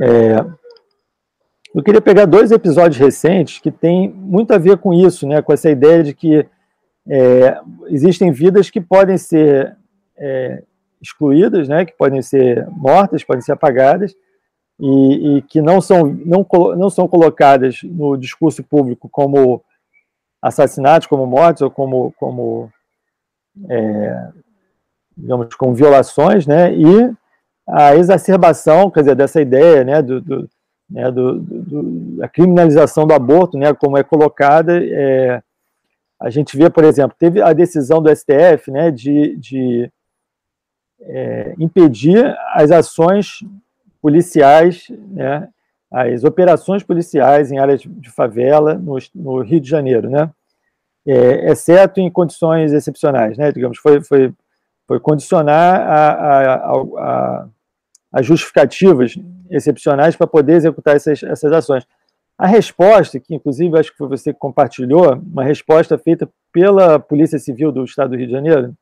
[0.00, 0.44] É,
[1.74, 5.52] eu queria pegar dois episódios recentes que têm muito a ver com isso, né, com
[5.52, 6.46] essa ideia de que
[7.08, 9.76] é, existem vidas que podem ser
[10.16, 10.62] é,
[11.00, 14.14] excluídas, né, que podem ser mortas, podem ser apagadas,
[14.80, 16.46] e, e, que não são, não,
[16.76, 19.62] não são colocadas no discurso público como
[20.42, 22.70] assassinatos, como mortes, ou como, como
[23.68, 24.28] é,
[25.16, 27.14] digamos, como violações, né, e
[27.66, 30.50] a exacerbação, quer dizer, dessa ideia, né, do, do,
[30.90, 31.82] né, do, do
[32.18, 35.42] da criminalização do aborto, né, como é colocada, é,
[36.20, 39.92] a gente vê, por exemplo, teve a decisão do STF né, de, de
[41.00, 43.44] é, impedir as ações
[44.00, 45.48] policiais, né,
[45.90, 50.30] as operações policiais em áreas de favela no, no Rio de Janeiro, né,
[51.06, 54.32] é, exceto em condições excepcionais, né, digamos, foi, foi,
[54.86, 57.46] foi condicionar a, a, a,
[58.12, 59.14] a justificativas
[59.50, 61.86] excepcionais para poder executar essas, essas ações.
[62.36, 67.38] A resposta, que inclusive acho que foi você que compartilhou, uma resposta feita pela Polícia
[67.38, 68.76] Civil do Estado do Rio de Janeiro,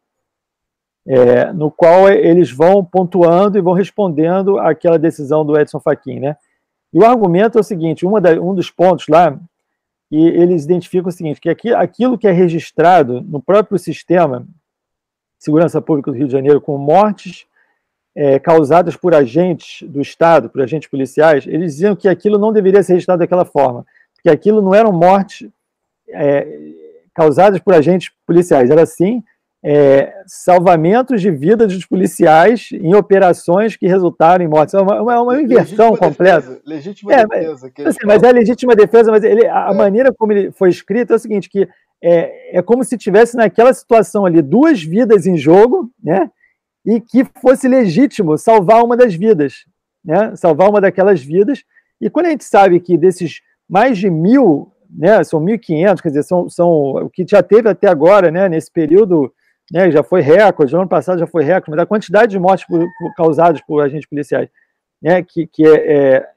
[1.06, 6.36] é, no qual eles vão pontuando e vão respondendo àquela decisão do Edson Fachin, né?
[6.92, 9.38] E o argumento é o seguinte: da, um dos pontos lá
[10.10, 14.46] e eles identificam o seguinte, que aqui, aquilo que é registrado no próprio sistema de
[15.38, 17.46] segurança pública do Rio de Janeiro com mortes
[18.14, 22.82] é, causadas por agentes do Estado, por agentes policiais, eles diziam que aquilo não deveria
[22.82, 25.48] ser registrado daquela forma, porque aquilo não eram mortes
[26.08, 26.46] é,
[27.14, 29.22] causadas por agentes policiais, era sim
[29.64, 34.74] é, salvamentos de vida dos policiais em operações que resultaram em mortes.
[34.74, 36.40] É uma, uma, uma inversão legítima completa.
[36.40, 37.72] Defesa, legítima é, defesa.
[37.78, 39.74] Mas, assim, mas é legítima defesa, mas ele, a é.
[39.74, 41.68] maneira como ele foi escrito é o seguinte, que
[42.02, 46.28] é, é como se tivesse naquela situação ali duas vidas em jogo, né?
[46.84, 49.64] E que fosse legítimo salvar uma das vidas,
[50.04, 50.34] né?
[50.36, 51.62] Salvar uma daquelas vidas.
[52.00, 55.22] E quando a gente sabe que desses mais de mil, né?
[55.22, 58.48] São 1.500, quer dizer, são, são o que já teve até agora, né?
[58.48, 59.32] Nesse período
[59.72, 62.66] né, já foi recorde, no ano passado já foi recorde, mas a quantidade de mortes
[62.66, 64.48] por, por, causadas por agentes policiais,
[65.00, 66.28] né, que, que é, é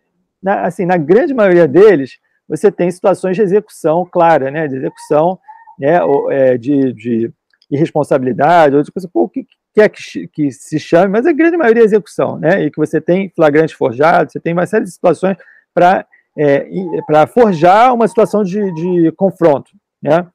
[0.41, 2.18] na, assim, na grande maioria deles,
[2.48, 5.38] você tem situações de execução clara, né, de execução,
[5.78, 7.32] né, é, de, de
[7.70, 9.46] irresponsabilidade, ou de coisa, pô, o que
[9.76, 13.00] quer que, que se chame, mas a grande maioria é execução, né, e que você
[13.02, 15.38] tem flagrante forjado, você tem uma série de situações
[15.74, 16.08] para
[16.38, 16.68] é,
[17.08, 19.72] para forjar uma situação de, de confronto,
[20.02, 20.28] né,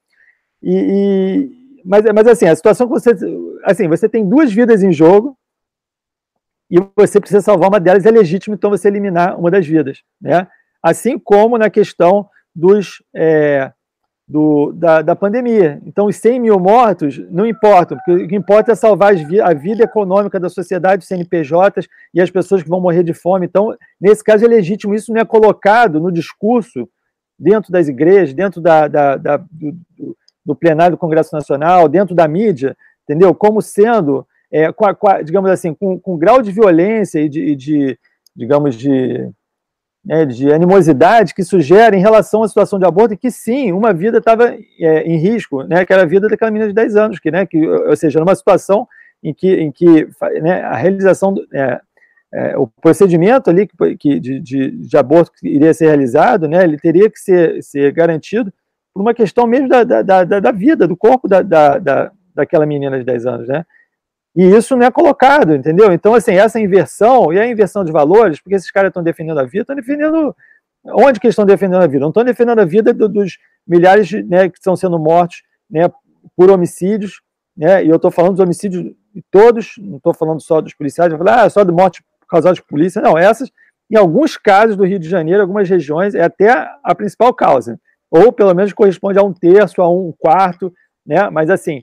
[0.62, 1.51] e,
[1.84, 3.11] mas, mas assim, a situação que você.
[3.64, 5.36] Assim, você tem duas vidas em jogo
[6.70, 10.03] e você precisa salvar uma delas, é legítimo, então você eliminar uma das vidas.
[10.20, 10.47] Né?
[10.82, 13.03] Assim como na questão dos.
[13.14, 13.72] É,
[14.30, 15.82] do, da, da pandemia.
[15.84, 19.12] Então, os 100 mil mortos não importam, porque o que importa é salvar
[19.42, 23.46] a vida econômica da sociedade, os CNPJs e as pessoas que vão morrer de fome.
[23.46, 24.94] Então, nesse caso, é legítimo.
[24.94, 26.88] Isso não é colocado no discurso
[27.36, 30.16] dentro das igrejas, dentro da, da, da do,
[30.46, 33.34] do plenário do Congresso Nacional, dentro da mídia, entendeu?
[33.34, 37.28] Como sendo, é, com a, com a, digamos assim, com, com grau de violência e
[37.28, 37.98] de, de
[38.36, 39.28] digamos, de,
[40.05, 44.18] né, de animosidade que sugere em relação à situação de aborto, que sim, uma vida
[44.18, 47.30] estava é, em risco, né, que era a vida daquela menina de 10 anos, que,
[47.30, 48.88] né, que, ou seja, numa situação
[49.22, 50.09] em que, em que
[50.40, 51.80] né, a realização, é,
[52.32, 56.78] é, o procedimento ali que, de, de, de, aborto que iria ser realizado, né, ele
[56.78, 58.53] teria que ser, ser garantido
[58.94, 62.64] por uma questão mesmo da, da, da, da vida, do corpo da, da, da, daquela
[62.64, 63.64] menina de 10 anos, né?
[64.34, 65.92] E isso não é colocado, entendeu?
[65.92, 69.44] Então, assim, essa inversão, e a inversão de valores, porque esses caras estão defendendo a
[69.44, 70.34] vida, estão defendendo.
[70.84, 72.00] Onde que eles estão defendendo a vida?
[72.00, 75.90] Não estão defendendo a vida do, dos milhares de, né, que estão sendo mortos né,
[76.36, 77.20] por homicídios,
[77.56, 77.84] né?
[77.84, 81.44] E eu estou falando dos homicídios de todos, não estou falando só dos policiais, falar,
[81.44, 83.02] ah, só de morte causadas por polícia.
[83.02, 83.50] Não, essas,
[83.90, 86.48] em alguns casos do Rio de Janeiro, algumas regiões, é até
[86.82, 87.78] a principal causa
[88.10, 90.72] ou pelo menos corresponde a um terço, a um quarto,
[91.06, 91.30] né?
[91.30, 91.82] Mas assim,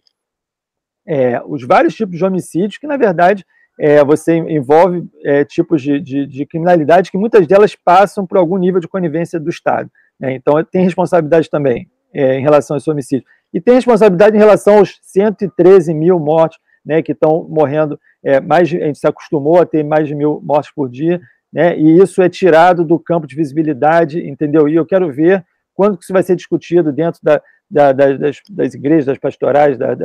[1.07, 3.45] é, os vários tipos de homicídios que, na verdade,
[3.79, 8.57] é, você envolve é, tipos de, de, de, criminalidade que muitas delas passam por algum
[8.57, 9.89] nível de conivência do Estado.
[10.19, 10.33] Né?
[10.33, 13.25] Então, tem responsabilidade também é, em relação a esse homicídio.
[13.53, 17.99] E tem responsabilidade em relação aos 113 mil mortos né, que estão morrendo.
[18.23, 21.21] É, mais a gente se acostumou a ter mais de mil mortes por dia,
[21.53, 24.67] né, e isso é tirado do campo de visibilidade, entendeu?
[24.67, 28.73] E eu quero ver quando que isso vai ser discutido dentro da, da, das, das,
[28.73, 29.95] igrejas, das pastorais, da,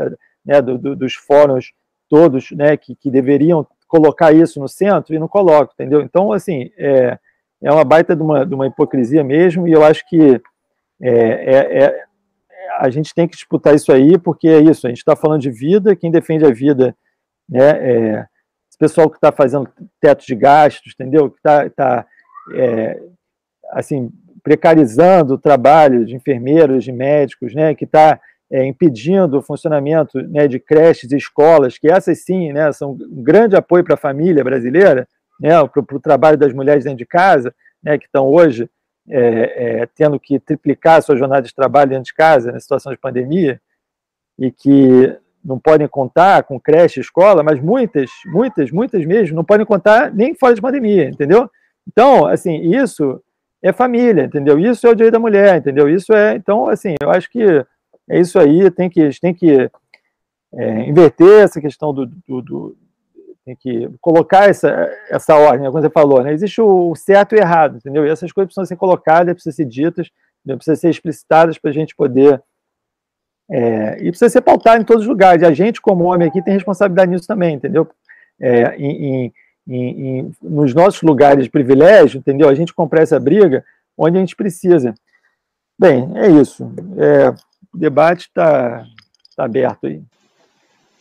[0.45, 1.73] né, do, do, dos fóruns
[2.09, 6.03] todos, né, que, que deveriam colocar isso no centro e não colocam, entendeu?
[6.03, 7.19] Então, assim, é,
[7.63, 10.41] é uma baita de uma, de uma hipocrisia mesmo, e eu acho que
[11.01, 12.05] é, é, é
[12.79, 15.51] a gente tem que disputar isso aí, porque é isso, a gente está falando de
[15.51, 16.97] vida, quem defende a vida,
[17.49, 18.27] né, é,
[18.69, 19.69] esse pessoal que está fazendo
[20.01, 21.31] teto de gastos, entendeu?
[21.31, 22.07] Que está, tá,
[22.55, 23.03] é,
[23.71, 24.11] assim,
[24.43, 28.19] precarizando o trabalho de enfermeiros, de médicos, né, que está
[28.53, 33.23] é, impedindo o funcionamento né, de creches e escolas, que essas sim né, são um
[33.23, 35.09] grande apoio para a família brasileira,
[35.41, 38.69] né, para o trabalho das mulheres dentro de casa, né, que estão hoje
[39.09, 42.99] é, é, tendo que triplicar sua jornada de trabalho dentro de casa, na situação de
[42.99, 43.59] pandemia,
[44.39, 49.67] e que não podem contar com creche, escola, mas muitas, muitas, muitas mesmo, não podem
[49.67, 51.51] contar nem fora de pandemia, entendeu?
[51.89, 53.21] Então, assim, isso
[53.63, 54.59] é família, entendeu?
[54.59, 55.89] Isso é o direito da mulher, entendeu?
[55.89, 57.65] Isso é, então, assim, eu acho que
[58.09, 59.71] é isso aí, tem que, a gente tem que
[60.55, 62.77] é, inverter essa questão do, do, do,
[63.45, 66.33] tem que colocar essa, essa ordem, como você falou, né?
[66.33, 68.07] Existe o certo e o errado, entendeu?
[68.07, 70.11] E essas coisas precisam ser colocadas, precisam ser ditas,
[70.45, 72.43] precisam ser explicitadas para a gente poder
[73.51, 75.43] é, e precisa ser pautado em todos os lugares.
[75.43, 77.89] E a gente, como homem aqui, tem responsabilidade nisso também, entendeu?
[78.41, 79.33] É, em, em
[79.67, 82.49] em, em, nos nossos lugares de privilégio, entendeu?
[82.49, 83.65] A gente comprar essa briga
[83.97, 84.95] onde a gente precisa.
[85.79, 86.71] Bem, é isso.
[86.99, 87.35] É,
[87.73, 88.85] o debate está
[89.37, 90.03] tá aberto aí.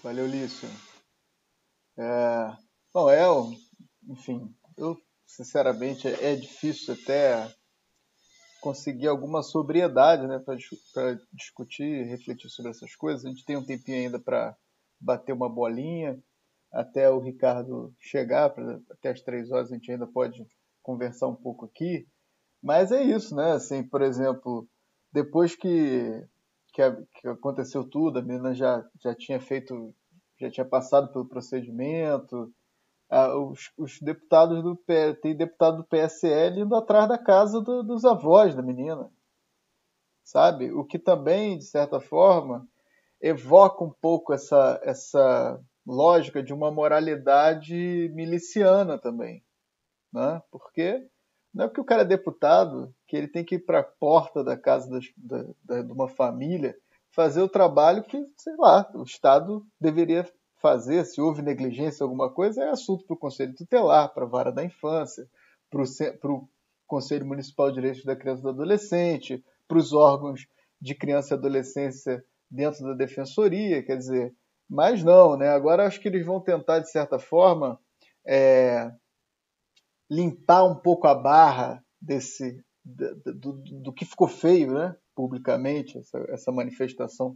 [0.04, 0.70] Valeu, Lício.
[1.98, 2.54] É,
[2.94, 3.26] bom, é,
[4.08, 7.48] enfim, eu sinceramente é difícil até
[8.62, 13.26] conseguir alguma sobriedade né, para discutir, refletir sobre essas coisas.
[13.26, 14.56] A gente tem um tempinho ainda para
[15.00, 16.22] bater uma bolinha
[16.72, 20.46] até o Ricardo chegar, pra, até as três horas a gente ainda pode
[20.82, 22.08] conversar um pouco aqui.
[22.64, 23.54] Mas é isso, né?
[23.54, 24.68] Assim, por exemplo,
[25.12, 26.24] depois que,
[26.82, 29.94] que, a, que aconteceu tudo, a menina já, já tinha feito,
[30.40, 32.52] já tinha passado pelo procedimento,
[33.10, 34.76] ah, os, os, deputados do
[35.22, 39.12] tem deputado do PSL indo atrás da casa do, dos avós da menina,
[40.24, 40.72] sabe?
[40.72, 42.68] O que também, de certa forma,
[43.22, 49.44] evoca um pouco essa, essa lógica de uma moralidade miliciana também,
[50.12, 50.42] né?
[50.50, 51.08] Porque
[51.54, 54.44] não é porque o cara é deputado que ele tem que ir para a porta
[54.44, 56.76] da casa das, da, da, de uma família
[57.12, 60.26] fazer o trabalho que, sei lá, o Estado deveria
[60.62, 61.04] fazer.
[61.06, 64.64] Se houve negligência, alguma coisa, é assunto para o Conselho Tutelar, para a Vara da
[64.64, 65.28] Infância,
[65.70, 66.48] para o
[66.88, 70.48] Conselho Municipal de Direitos da Criança e do Adolescente, para os órgãos
[70.80, 74.34] de criança e adolescência dentro da defensoria, quer dizer,
[74.70, 75.50] mas não, né?
[75.50, 77.80] Agora acho que eles vão tentar, de certa forma,
[78.26, 78.92] é,
[80.12, 83.54] limpar um pouco a barra desse do, do,
[83.84, 84.94] do, que ficou feio, né?
[85.16, 87.36] Publicamente, essa, essa manifestação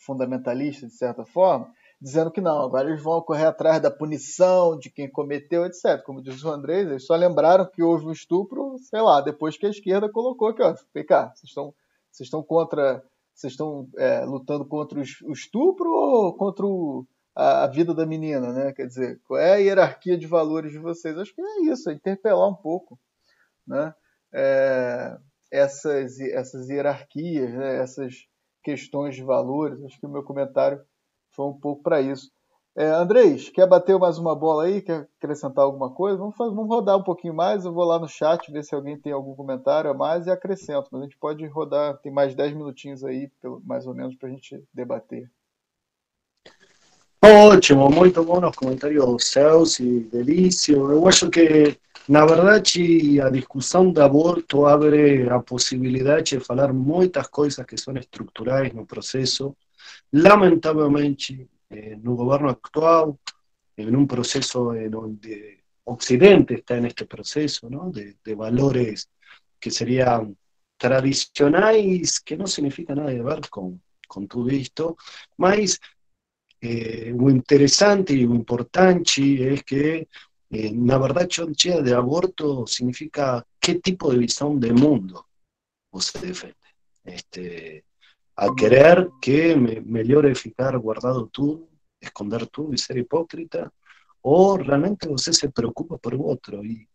[0.00, 4.90] fundamentalista, de certa forma, dizendo que não, agora eles vão correr atrás da punição de
[4.90, 6.02] quem cometeu, etc.
[6.04, 9.66] Como diz o Andrés, eles só lembraram que houve um estupro, sei lá, depois que
[9.66, 10.74] a esquerda colocou aqui, ó,
[11.06, 11.74] cá, vocês estão,
[12.10, 13.02] vocês estão contra,
[13.34, 17.06] vocês estão é, lutando contra o estupro ou contra o,
[17.38, 18.72] a, a, vida da menina, né?
[18.72, 21.16] Quer dizer, qual é a hierarquia de valores de vocês?
[21.16, 22.98] Acho que é isso, é interpelar um pouco,
[23.64, 23.94] né?
[24.34, 25.16] É,
[25.48, 27.76] essas, essas hierarquias, né?
[27.76, 28.26] essas
[28.60, 29.80] questões de valores.
[29.84, 30.82] Acho que o meu comentário
[31.30, 32.28] foi um pouco para isso.
[32.76, 34.82] É, Andrés, quer bater mais uma bola aí?
[34.82, 36.18] Quer acrescentar alguma coisa?
[36.18, 37.64] Vamos, fazer, vamos rodar um pouquinho mais.
[37.64, 40.88] Eu vou lá no chat ver se alguém tem algum comentário a mais e acrescento.
[40.90, 43.30] Mas a gente pode rodar, tem mais 10 minutinhos aí,
[43.64, 45.30] mais ou menos, para a gente debater.
[47.20, 50.90] Ótimo, muito bom os comentários seus e delício.
[50.92, 51.76] Eu acho que,
[52.08, 57.96] na verdade, a discussão do aborto abre a possibilidade de falar muitas coisas que são
[57.96, 59.56] estruturais no processo
[60.12, 61.48] lamentavelmente
[62.02, 63.18] no gobierno actual,
[63.76, 67.90] en un proceso en donde Occidente está en este proceso ¿no?
[67.90, 69.10] de, de, valores
[69.58, 70.36] que serían
[70.76, 74.96] tradicionales, que no significa nada de ver con, con todo esto,
[75.36, 75.80] más
[76.60, 80.08] eh, lo interesante y lo importante es que
[80.50, 85.28] eh, la verdad chonchea de aborto significa qué tipo de visión de mundo
[86.00, 86.56] se defiende.
[87.04, 87.84] Este,
[88.36, 91.68] a querer que me, melhore ficar guardado tú,
[92.00, 93.72] esconder tú y ser hipócrita,
[94.22, 96.64] o realmente usted se preocupa por otro.
[96.64, 96.86] Y,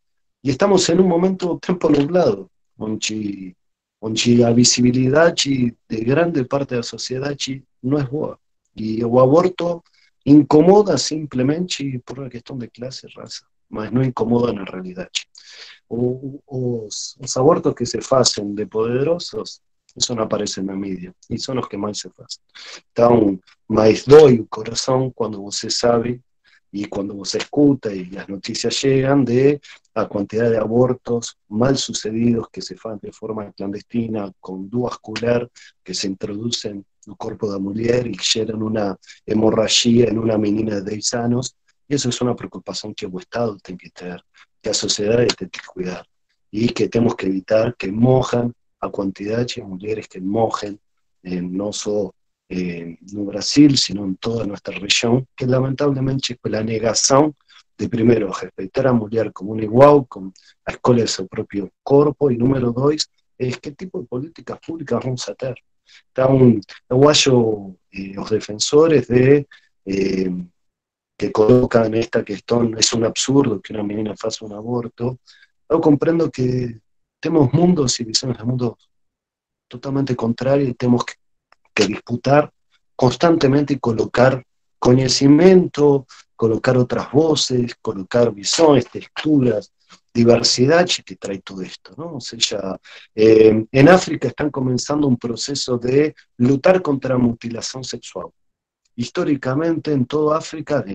[0.41, 3.55] y estamos en un momento tiempo nublado, onde,
[3.99, 7.35] onde a visibilidad de grande parte de la sociedad
[7.81, 8.39] no es boa.
[8.75, 9.83] Y el aborto
[10.23, 15.09] incomoda simplemente por una cuestión de clase y raza, mas no incomoda la realidad.
[15.87, 19.61] Os, os abortos que se hacen de poderosos
[19.95, 22.43] eso no aparece en la media y son los que más se hacen.
[22.91, 26.21] Então, mais dói o corazón cuando você sabe
[26.71, 29.61] y cuando você escuta y las noticias llegan de
[29.93, 35.49] la cantidad de abortos mal sucedidos que se hacen de forma clandestina, con duas colères
[35.83, 40.79] que se introducen el cuerpo de la mujer y generan una hemorragia en una menina
[40.79, 41.55] de 10 años.
[41.87, 44.23] Y eso es una preocupación que el Estado tiene que tener,
[44.61, 46.05] que la sociedad tiene que cuidar
[46.51, 50.77] y que tenemos que evitar que mojan a quantidade de mulheres que morrem,
[51.23, 52.11] eh, não só
[52.49, 57.33] eh, no Brasil, sino em toda a nossa região, que lamentavelmente pela negação
[57.77, 60.31] de, primeiro, respeitar a mulher como um igual, com
[60.65, 63.07] a escolha do seu próprio corpo, e número dois,
[63.39, 65.55] é que tipo de políticas públicas vamos a ter.
[66.11, 69.47] Então, eu acho eh, os defensores de
[69.87, 70.31] eh,
[71.17, 75.19] que colocam esta questão, é um absurdo que uma menina faça um aborto,
[75.69, 76.79] eu compreendo que
[77.19, 78.73] tenemos mundos y visiones de mundos
[79.67, 82.51] totalmente contrarios y tenemos que, disputar
[82.95, 84.45] constantemente y colocar
[84.77, 89.72] conocimiento, colocar otras voces, colocar visiones, texturas,
[90.13, 91.93] diversidad que trae todo esto.
[91.97, 92.15] ¿no?
[92.15, 92.79] O sea,
[93.15, 98.27] eh, en África están comenzando un proceso de luchar contra la mutilación sexual.
[98.95, 100.85] Históricamente en toda África,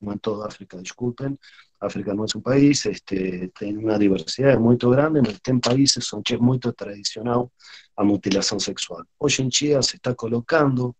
[0.00, 1.38] no en toda África, disculpen,
[1.78, 6.22] África no es un país, este, tiene una diversidad muy grande, pero en países son
[6.40, 7.48] muy tradicional
[7.96, 9.04] a mutilación sexual.
[9.18, 10.96] Hoy en día se está colocando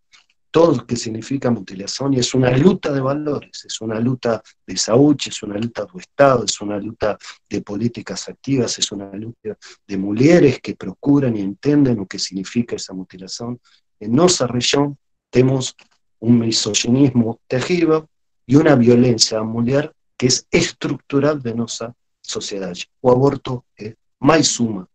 [0.55, 4.77] todo lo que significa mutilación y es una lucha de valores, es una lucha de
[4.77, 7.19] salud, es una lucha de Estado, es una lucha
[7.51, 12.77] de políticas activas, es una lucha de mujeres que procuran y entienden lo que significa
[12.77, 13.59] esa mutilación.
[13.99, 14.97] En nuestra región
[15.29, 15.75] tenemos
[16.21, 18.05] un misoginismo terrible
[18.47, 21.93] y una violencia a mujer que es estructural de nuestra
[22.23, 22.75] sociedad.
[23.01, 24.87] O aborto es más suma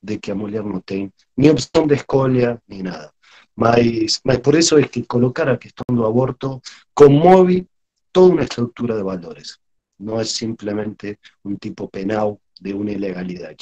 [0.00, 3.12] de que a mujer no tiene ni opción de escolha ni nada.
[3.60, 6.62] Mas, mas por eso es que colocar a cuestión do aborto
[6.94, 7.66] conmueve
[8.10, 9.60] toda una estructura de valores.
[9.98, 13.54] No es simplemente un tipo penal de una ilegalidad.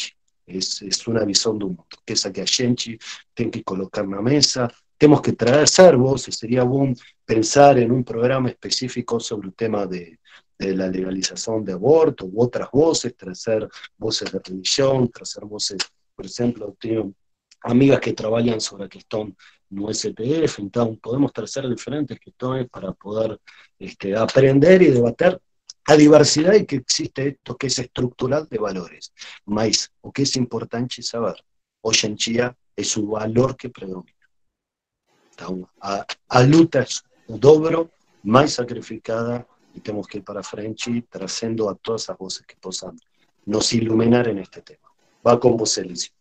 [0.47, 2.97] Es, es una visión de un mundo, que esa que a gente
[3.35, 6.95] tem que colocar na mesa, temos que trazer voces, sería bom
[7.25, 10.21] pensar en un programa específico sobre el tema de,
[10.57, 15.79] de la legalización de aborto u otras voces, trazer voces de religión, trazer voces,
[16.15, 17.13] por ejemplo, tengo
[17.63, 19.37] amigas que trabajan sobre la cuestión
[19.71, 23.39] no SPF, entonces podemos trazer diferentes cuestiones para poder
[23.79, 25.41] este, aprender y debater
[25.87, 29.13] a diversidad y que existe esto que es estructural de valores.
[29.47, 31.37] Mas, o que es importante saber,
[31.81, 34.15] hoy en día es un valor que predomina.
[35.33, 36.85] Então, a, a luta
[37.29, 37.91] dobro
[38.25, 42.97] más sacrificada y tenemos que ir para frente trazendo a todas esas voces que possam
[43.47, 44.89] nos iluminar en este tema.
[45.27, 46.13] Va con vos, Elísio.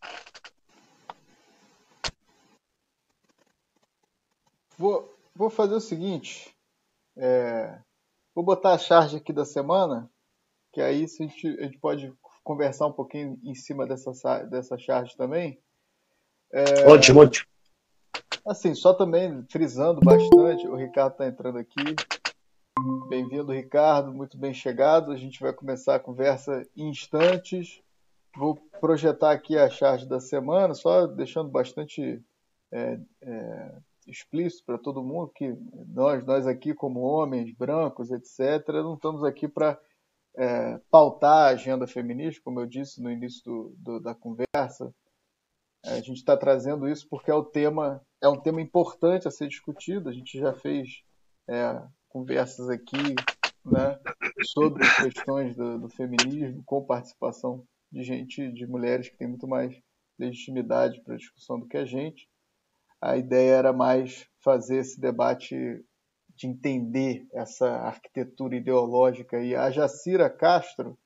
[4.78, 6.54] Vou, vou fazer o seguinte.
[7.16, 7.76] é,
[8.32, 10.08] vou botar a charge aqui da semana,
[10.72, 12.14] que aí a gente, a gente pode
[12.44, 15.60] conversar um pouquinho em cima dessa, sa- dessa charge também.
[16.86, 17.46] Ótimo, ótimo.
[18.46, 21.82] Assim, só também frisando bastante, o Ricardo está entrando aqui.
[23.08, 25.10] Bem-vindo, Ricardo, muito bem chegado.
[25.10, 27.82] A gente vai começar a conversa em instantes.
[28.36, 32.22] Vou projetar aqui a charge da semana, só deixando bastante
[32.70, 33.76] é, é,
[34.08, 35.56] explícito para todo mundo que
[35.88, 39.78] nós, nós aqui como homens brancos, etc., não estamos aqui para
[40.36, 44.94] é, pautar a agenda feminista, como eu disse no início do, do, da conversa.
[45.84, 49.48] A gente está trazendo isso porque é o tema é um tema importante a ser
[49.48, 50.08] discutido.
[50.08, 51.02] A gente já fez
[51.48, 53.14] é, conversas aqui
[53.64, 53.98] né,
[54.44, 59.74] sobre questões do, do, feminismo com participação de gente, de mulheres que têm muito mais
[60.18, 62.28] legitimidade para a discussão do que a gente.
[63.00, 65.56] A ideia era mais fazer esse debate
[66.34, 70.98] de entender essa arquitetura ideológica e a Jacira Castro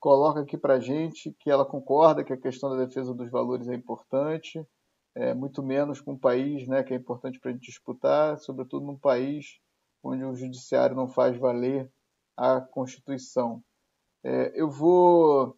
[0.00, 3.74] coloca aqui para gente que ela concorda que a questão da defesa dos valores é
[3.74, 4.66] importante,
[5.14, 8.84] é, muito menos com um país né, que é importante para a gente disputar, sobretudo
[8.84, 9.60] num país
[10.02, 11.88] onde o judiciário não faz valer
[12.36, 13.62] a Constituição.
[14.24, 15.56] É, eu vou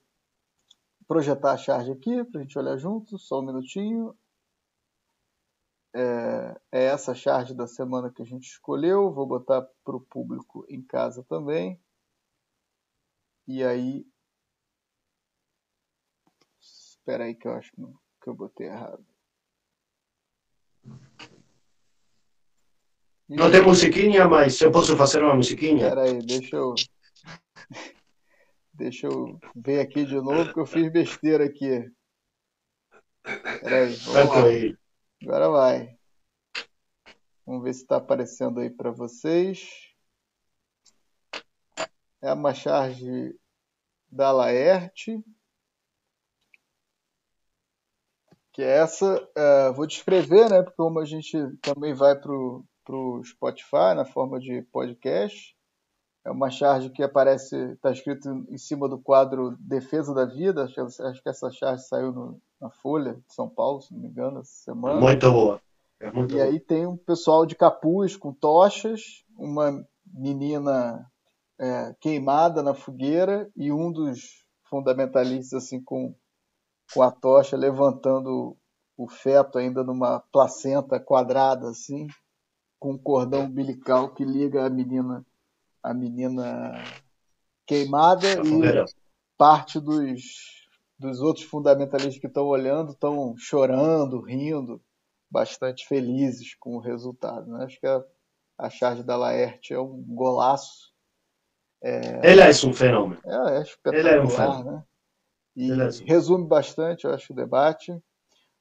[1.09, 4.14] projetar a charge aqui para a gente olhar junto, só um minutinho.
[5.95, 10.66] É, é essa charge da semana que a gente escolheu, vou botar para o público
[10.68, 11.80] em casa também.
[13.47, 14.05] E aí
[17.05, 17.70] Espera aí que eu acho
[18.22, 19.05] que eu botei errado.
[23.28, 25.88] Não tem musiquinha, mas eu posso fazer uma musiquinha?
[25.88, 26.74] Espera aí, deixa eu...
[28.72, 31.92] Deixa eu ver aqui de novo, que eu fiz besteira aqui.
[33.22, 34.84] Espera aí, vamos.
[35.25, 35.99] Agora vai.
[37.47, 39.91] Vamos ver se está aparecendo aí para vocês.
[42.20, 43.35] É uma charge
[44.11, 45.25] da Laerte.
[48.53, 53.25] que é essa, uh, vou descrever, né, porque como a gente também vai para o
[53.25, 55.57] Spotify na forma de podcast,
[56.25, 61.20] é uma charge que aparece, está escrito em cima do quadro Defesa da Vida, acho
[61.20, 64.54] que, essa charge saiu no, na Folha de São Paulo, se não me engano, essa
[64.64, 64.98] semana.
[64.98, 65.60] Muito boa.
[66.00, 66.46] É muito e boa.
[66.46, 71.06] aí tem um pessoal de capuz com tochas, uma menina
[71.58, 76.14] é, queimada na fogueira e um dos fundamentalistas assim com
[76.92, 78.56] com a tocha levantando
[78.96, 82.06] o feto ainda numa placenta quadrada assim,
[82.78, 85.24] com um cordão umbilical que liga a menina
[85.82, 86.72] a menina
[87.66, 88.84] queimada e
[89.36, 90.63] parte dos
[90.99, 94.80] dos outros fundamentalistas que estão olhando estão chorando, rindo,
[95.30, 97.51] bastante felizes com o resultado.
[97.51, 97.64] Né?
[97.64, 98.03] Acho que a,
[98.59, 100.92] a charge da Laerte é um golaço.
[101.82, 103.20] É, Ela é um fenômeno.
[103.26, 104.72] É, é espetacular, Ela é um fenômeno.
[104.72, 104.84] né?
[105.57, 105.70] E
[106.05, 107.97] resume bastante, eu acho, o debate.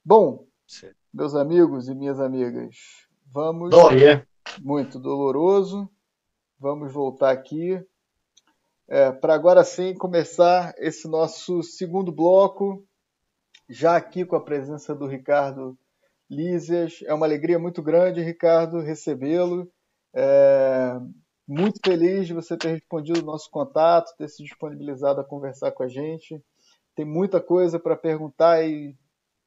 [0.06, 0.92] Bom, Sim.
[1.14, 2.76] meus amigos e minhas amigas,
[3.32, 3.74] vamos.
[4.04, 4.26] É?
[4.62, 5.90] Muito doloroso.
[6.60, 7.84] Vamos voltar aqui.
[8.88, 12.86] É, Para agora sim começar esse nosso segundo bloco,
[13.70, 15.78] já aqui com a presença do Ricardo
[16.30, 17.00] Lísias.
[17.06, 19.72] É uma alegria muito grande, Ricardo, recebê-lo.
[20.14, 21.00] É,
[21.48, 25.84] muito feliz de você ter respondido o nosso contato, ter se disponibilizado a conversar com
[25.84, 26.44] a gente.
[26.96, 28.96] Tem muita coisa para perguntar e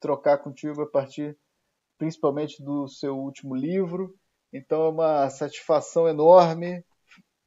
[0.01, 1.37] trocar contigo a partir
[1.99, 4.14] principalmente do seu último livro.
[4.53, 6.84] Então é uma satisfação enorme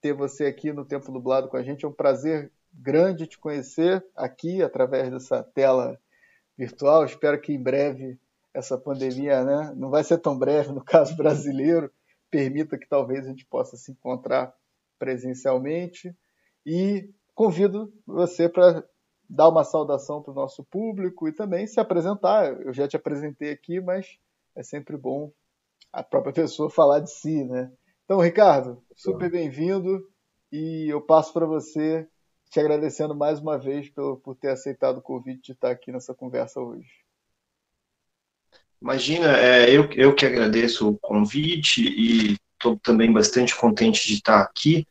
[0.02, 1.86] ter você aqui no Tempo Dublado com a gente.
[1.86, 6.00] É um prazer grande te conhecer aqui através dessa tela
[6.58, 7.06] virtual.
[7.06, 8.20] Espero que em breve
[8.54, 11.92] essa pandemia, né, não vai ser tão breve no caso brasileiro,
[12.30, 14.54] permita que talvez a gente possa se encontrar
[14.98, 16.16] presencialmente.
[16.66, 18.84] E convido você para
[19.30, 22.60] dar uma saudação para o nosso público e também se apresentar.
[22.62, 24.18] Eu já te apresentei aqui, mas
[24.56, 25.32] é sempre bom
[25.94, 27.72] a própria pessoa falar de si, né?
[28.10, 30.04] Então, Ricardo, super bem-vindo
[30.52, 32.08] e eu passo para você
[32.50, 36.12] te agradecendo mais uma vez por, por ter aceitado o convite de estar aqui nessa
[36.16, 36.90] conversa hoje.
[38.82, 44.42] Imagina, é, eu, eu que agradeço o convite e estou também bastante contente de estar
[44.42, 44.88] aqui.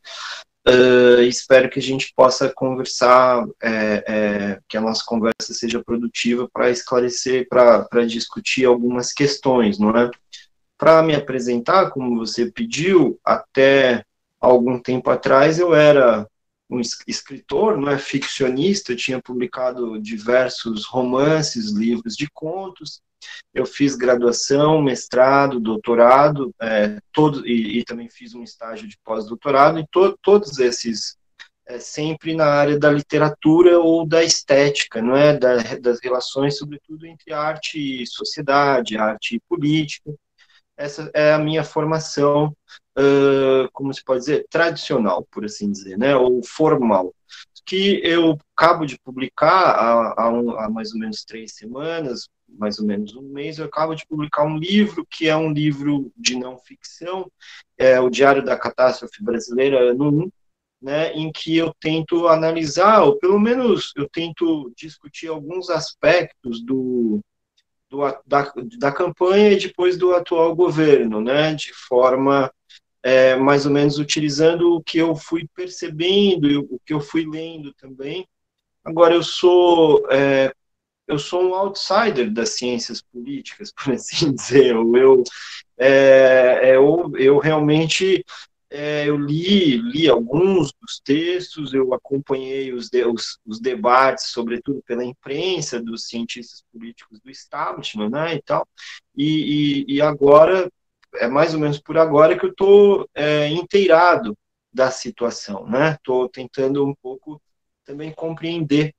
[0.69, 6.49] Uh, espero que a gente possa conversar, é, é, que a nossa conversa seja produtiva
[6.53, 10.09] para esclarecer, para discutir algumas questões, não é?
[10.79, 14.05] Para me apresentar, como você pediu, até
[14.41, 16.27] algum tempo atrás eu era
[16.71, 23.01] um escritor, não é ficcionista, tinha publicado diversos romances, livros de contos,
[23.53, 29.79] eu fiz graduação, mestrado, doutorado, é, todo, e, e, também fiz um estágio de pós-doutorado,
[29.79, 31.17] e to, todos esses
[31.67, 35.37] é, sempre na área da literatura ou da estética, não é?
[35.37, 40.15] Da, das relações, sobretudo, entre arte e sociedade, arte e política.
[40.79, 42.57] Essa é a minha formação,
[42.97, 46.17] uh, como se pode dizer, tradicional, por assim dizer, né?
[46.17, 47.13] Ou formal
[47.69, 52.79] que eu acabo de publicar há, há, um, há, mais ou menos três semanas, mais
[52.79, 56.35] ou menos um mês, eu acabo de publicar um livro que é um livro de
[56.35, 57.31] não ficção,
[57.77, 60.31] é o Diário da Catástrofe Brasileira, ano 1,
[60.81, 67.21] né, em que eu tento analisar, ou pelo menos eu tento discutir alguns aspectos do,
[67.91, 72.53] do da, da campanha e depois do atual governo, né, de forma
[73.03, 77.73] é, mais ou menos utilizando o que eu fui percebendo, o que eu fui lendo
[77.75, 78.27] também.
[78.85, 80.53] Agora, eu sou é,
[81.09, 84.77] eu sou um outsider das ciências políticas, por assim dizer.
[84.77, 85.25] Eu,
[85.79, 88.25] é, é, eu, eu realmente
[88.71, 94.83] é, eu li, li alguns dos textos, eu acompanhei os, de, os, os, debates, sobretudo
[94.87, 98.67] pela imprensa, dos cientistas políticos do establishment, né, e tal,
[99.17, 100.71] e, e, e agora,
[101.17, 104.37] é mais ou menos por agora que eu estou é, inteirado
[104.73, 107.41] da situação, né, estou tentando um pouco
[107.85, 108.95] também compreender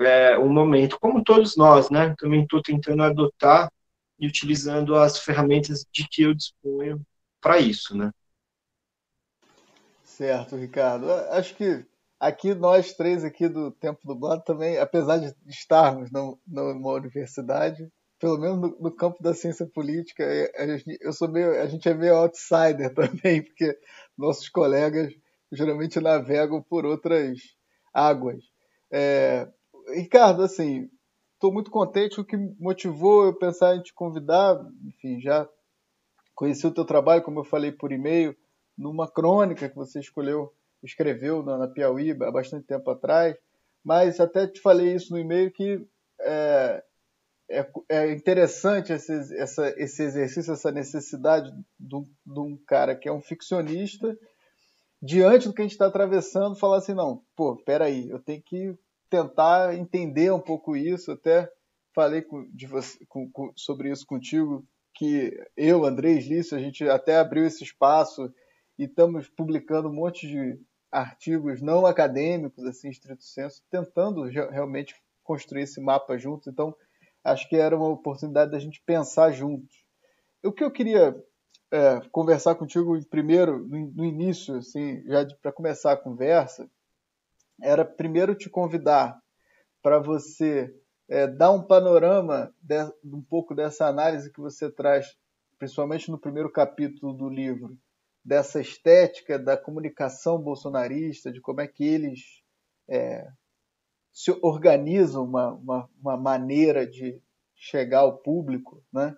[0.00, 2.14] é, um momento, como todos nós, né?
[2.18, 3.70] Também estou tentando adotar
[4.18, 7.00] e utilizando as ferramentas de que eu disponho
[7.40, 8.10] para isso, né?
[10.16, 11.10] Certo, Ricardo.
[11.30, 11.84] Acho que
[12.20, 16.10] aqui nós três aqui do Tempo Dublado também, apesar de estarmos
[16.46, 17.90] numa universidade,
[18.20, 20.50] pelo menos no, no, campo da ciência política, é,
[21.00, 23.76] eu sou meio, a gente é meio outsider também, porque
[24.16, 25.14] nossos colegas
[25.50, 27.38] geralmente navegam por outras
[27.92, 28.44] águas.
[28.92, 29.48] É,
[29.94, 30.90] Ricardo, assim,
[31.34, 32.20] estou muito contente.
[32.20, 35.48] O que motivou eu pensar em te convidar, enfim, já
[36.34, 38.36] conheci o teu trabalho, como eu falei por e-mail,
[38.76, 40.52] numa crônica que você escolheu,
[40.82, 43.36] escreveu na, na Piauí há bastante tempo atrás,
[43.84, 45.84] mas até te falei isso no e-mail que
[46.20, 46.82] é,
[47.50, 53.20] é, é interessante esse, essa, esse exercício, essa necessidade de um cara que é um
[53.20, 54.16] ficcionista,
[55.02, 58.74] diante do que a gente está atravessando, falar assim, não, pô, peraí, eu tenho que
[59.10, 61.10] tentar entender um pouco isso.
[61.10, 61.50] Até
[61.92, 64.64] falei com, você, com, com, sobre isso contigo,
[64.94, 68.32] que eu, Andrés Lício, a gente até abriu esse espaço
[68.82, 70.58] e estamos publicando um monte de
[70.90, 76.48] artigos não acadêmicos, assim, estrito senso, tentando realmente construir esse mapa juntos.
[76.48, 76.74] Então,
[77.22, 79.84] acho que era uma oportunidade da gente pensar juntos.
[80.42, 81.16] O que eu queria
[81.70, 86.68] é, conversar contigo primeiro, no, início, assim, já para começar a conversa,
[87.62, 89.16] era primeiro te convidar
[89.80, 90.74] para você
[91.08, 95.16] é, dar um panorama de, um pouco dessa análise que você traz,
[95.56, 97.78] principalmente no primeiro capítulo do livro,
[98.24, 102.42] dessa estética da comunicação bolsonarista, de como é que eles
[102.88, 103.28] é,
[104.12, 107.20] se organizam uma, uma, uma, maneira de
[107.56, 109.16] chegar ao público, né?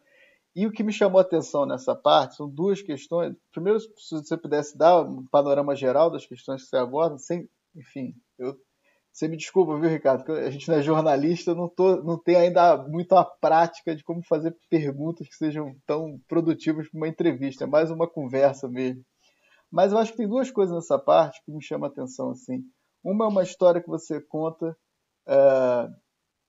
[0.56, 3.34] E o que me chamou a atenção nessa parte são duas questões.
[3.50, 8.14] Primeiro, se você pudesse dar um panorama geral das questões que você aborda, sem enfim,
[8.38, 8.56] eu
[9.14, 10.28] Você me desculpa, viu, Ricardo?
[10.32, 14.20] A gente não é jornalista, não, tô, não tem ainda muito a prática de como
[14.26, 17.62] fazer perguntas que sejam tão produtivas para uma entrevista.
[17.62, 19.04] É mais uma conversa mesmo.
[19.70, 22.30] Mas eu acho que tem duas coisas nessa parte que me chamam a atenção.
[22.30, 22.64] Assim.
[23.04, 24.76] Uma é uma história que você conta
[25.28, 25.88] é,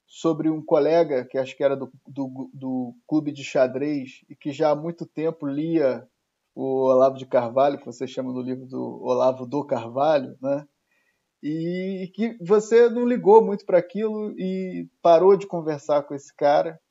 [0.08, 4.52] sobre um colega, que acho que era do, do, do clube de xadrez, e que
[4.52, 6.04] já há muito tempo lia
[6.56, 10.66] o Olavo de Carvalho, que você chama no livro do Olavo do Carvalho, né?
[11.48, 16.82] E que você não ligou muito para aquilo e parou de conversar com esse cara.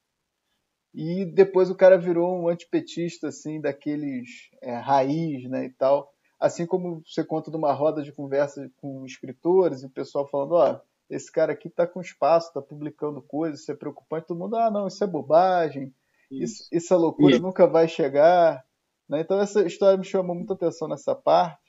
[0.94, 6.08] E depois o cara virou um antipetista, assim, daqueles é, raiz, né, e tal.
[6.38, 10.52] Assim como você conta de uma roda de conversa com escritores e o pessoal falando,
[10.52, 10.80] ó, oh,
[11.10, 14.28] esse cara aqui tá com espaço, tá publicando coisas, isso é preocupante.
[14.28, 15.92] Todo mundo, ah, não, isso é bobagem,
[16.30, 17.42] isso, isso, isso é loucura, isso.
[17.42, 18.64] nunca vai chegar.
[19.08, 19.20] Né?
[19.20, 21.63] Então essa história me chamou muita atenção nessa parte.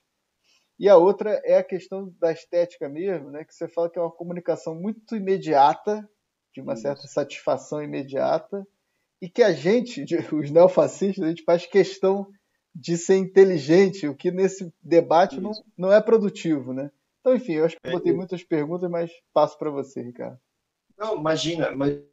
[0.77, 3.45] E a outra é a questão da estética mesmo, né?
[3.45, 6.07] que você fala que é uma comunicação muito imediata,
[6.53, 6.83] de uma Isso.
[6.83, 8.65] certa satisfação imediata,
[9.21, 10.03] e que a gente,
[10.33, 12.27] os neofascistas, a gente faz questão
[12.73, 16.73] de ser inteligente, o que nesse debate não, não é produtivo.
[16.73, 16.91] Né?
[17.21, 20.37] Então, enfim, eu acho que eu botei é, muitas perguntas, mas passo para você, Ricardo.
[20.97, 22.03] Não, imagina, imagina,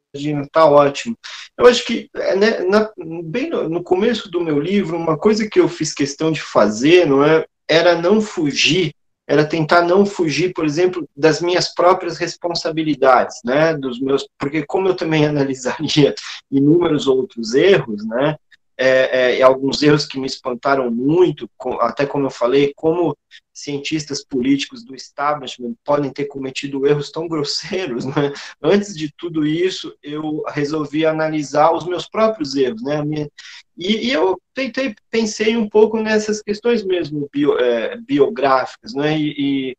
[0.51, 1.17] tá ótimo.
[1.57, 2.91] Eu acho que é, né, na,
[3.25, 7.07] bem no, no, começo do meu livro, uma coisa que eu fiz questão de fazer,
[7.07, 8.95] não é, era não fugir,
[9.27, 14.89] era tentar não fugir, por exemplo, das minhas próprias responsabilidades, né, dos meus, porque como
[14.89, 16.15] eu também analisaria
[16.51, 18.37] inúmeros outros erros, né,
[18.83, 21.49] é, é, alguns erros que me espantaram muito,
[21.81, 23.17] até como eu falei, como
[23.55, 28.05] cientistas políticos do establishment podem ter cometido erros tão grosseiros.
[28.13, 28.33] Né?
[28.61, 33.03] Antes de tudo isso, eu resolvi analisar os meus próprios erros, né?
[33.03, 33.31] Minha,
[33.77, 39.17] e, e, eu tentei, pensei um pouco nessas questões mesmo bio, é, biográficas, né?
[39.19, 39.77] E, e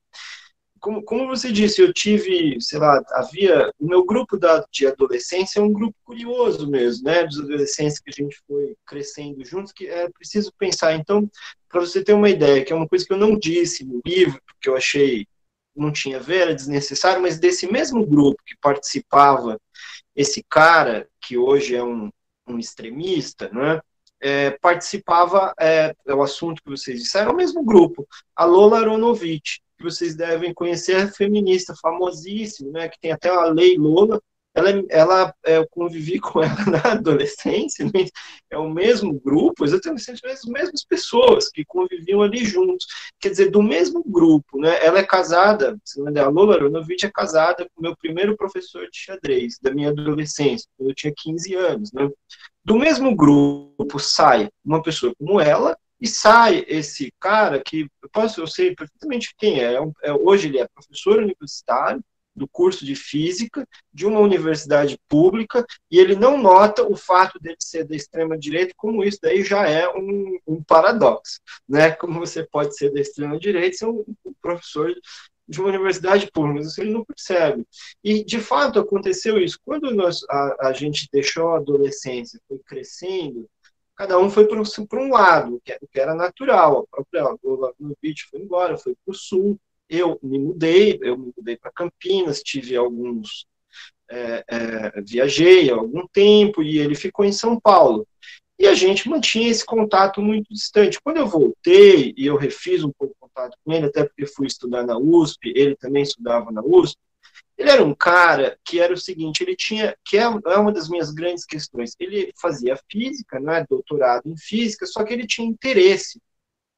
[0.83, 3.71] como, como você disse, eu tive, sei lá, havia.
[3.79, 7.23] O meu grupo da, de adolescência é um grupo curioso mesmo, né?
[7.23, 10.93] Dos adolescentes que a gente foi crescendo juntos, que é preciso pensar.
[10.93, 11.31] Então,
[11.69, 14.37] para você ter uma ideia, que é uma coisa que eu não disse no livro,
[14.45, 15.25] porque eu achei
[15.73, 19.59] não tinha a ver, era desnecessário, mas desse mesmo grupo que participava,
[20.15, 22.11] esse cara, que hoje é um,
[22.45, 23.79] um extremista, né?
[24.19, 28.05] É, participava, é, é, o assunto que vocês disseram, é o mesmo grupo,
[28.35, 33.45] a Lola Aronovitch que vocês devem conhecer, é feminista, famosíssima, né, que tem até a
[33.45, 34.21] Lei Lola,
[34.55, 38.05] ela, ela é, eu convivi com ela na adolescência, né?
[38.49, 42.85] é o mesmo grupo, exatamente as mesmas pessoas que conviviam ali juntos,
[43.19, 44.85] quer dizer, do mesmo grupo, né?
[44.85, 49.57] Ela é casada, a Lola Aronovitch é casada com o meu primeiro professor de xadrez,
[49.59, 52.07] da minha adolescência, quando eu tinha 15 anos, né?
[52.63, 58.41] Do mesmo grupo sai uma pessoa como ela, e sai esse cara que eu posso
[58.41, 62.03] eu sei perfeitamente quem é, é hoje ele é professor universitário
[62.35, 67.55] do curso de física de uma universidade pública e ele não nota o fato dele
[67.59, 71.39] ser da extrema direita como isso daí já é um, um paradoxo
[71.69, 74.93] né como você pode ser da extrema direita ser um, um professor
[75.47, 77.67] de uma universidade pública, isso ele não percebe.
[78.01, 79.59] E, de fato, aconteceu isso.
[79.65, 83.45] Quando nós, a, a gente deixou a adolescência, foi crescendo,
[84.03, 86.85] cada um foi para um, lado, que, que era natural.
[86.91, 89.57] A própria Lovanovic foi embora, foi para o sul.
[89.89, 93.45] Eu me mudei, eu me mudei para Campinas, tive alguns.
[94.11, 98.05] É, é, viajei há algum tempo e ele ficou em São Paulo.
[98.59, 100.99] E a gente mantinha esse contato muito distante.
[101.01, 104.47] Quando eu voltei e eu refiz um pouco o contato com ele, até porque fui
[104.47, 106.97] estudar na USP, ele também estudava na USP,
[107.57, 110.89] ele era um cara que era o seguinte, ele tinha, que é, é uma das
[110.89, 116.19] minhas grandes questões, ele fazia física, né, doutorado em física, só que ele tinha interesse.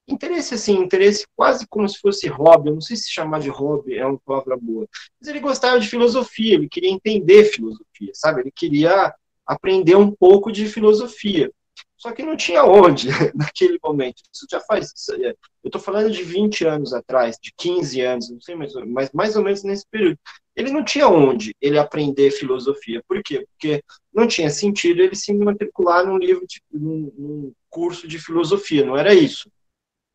[0.07, 3.95] Interesse, assim, interesse quase como se fosse hobby, eu não sei se chamar de hobby
[3.97, 4.87] é uma palavra boa,
[5.19, 8.41] mas ele gostava de filosofia, ele queria entender filosofia, sabe?
[8.41, 9.13] Ele queria
[9.45, 11.51] aprender um pouco de filosofia.
[11.97, 14.21] Só que não tinha onde naquele momento.
[14.33, 14.93] Isso já faz.
[15.21, 15.35] É, eu
[15.67, 19.43] estou falando de 20 anos atrás, de 15 anos, não sei mais, mas mais ou
[19.43, 20.17] menos nesse período.
[20.55, 23.03] Ele não tinha onde ele aprender filosofia.
[23.07, 23.45] Por quê?
[23.51, 23.83] Porque
[24.13, 28.95] não tinha sentido ele se matricular num livro, de, num, num curso de filosofia, não
[28.95, 29.49] era isso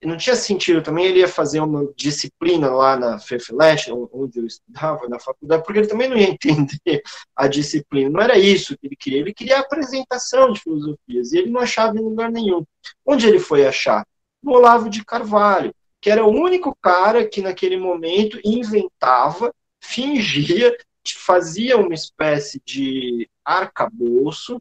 [0.06, 5.06] não tinha sentido também ele ia fazer uma disciplina lá na FEFLESH, onde eu estudava
[5.08, 7.02] na faculdade, porque ele também não ia entender
[7.36, 8.08] a disciplina.
[8.08, 9.20] Não era isso que ele queria.
[9.20, 12.64] Ele queria a apresentação de filosofias, e ele não achava em lugar nenhum.
[13.04, 14.06] Onde ele foi achar?
[14.42, 20.74] No Olavo de Carvalho, que era o único cara que naquele momento inventava, fingia,
[21.14, 24.60] fazia uma espécie de arcabouço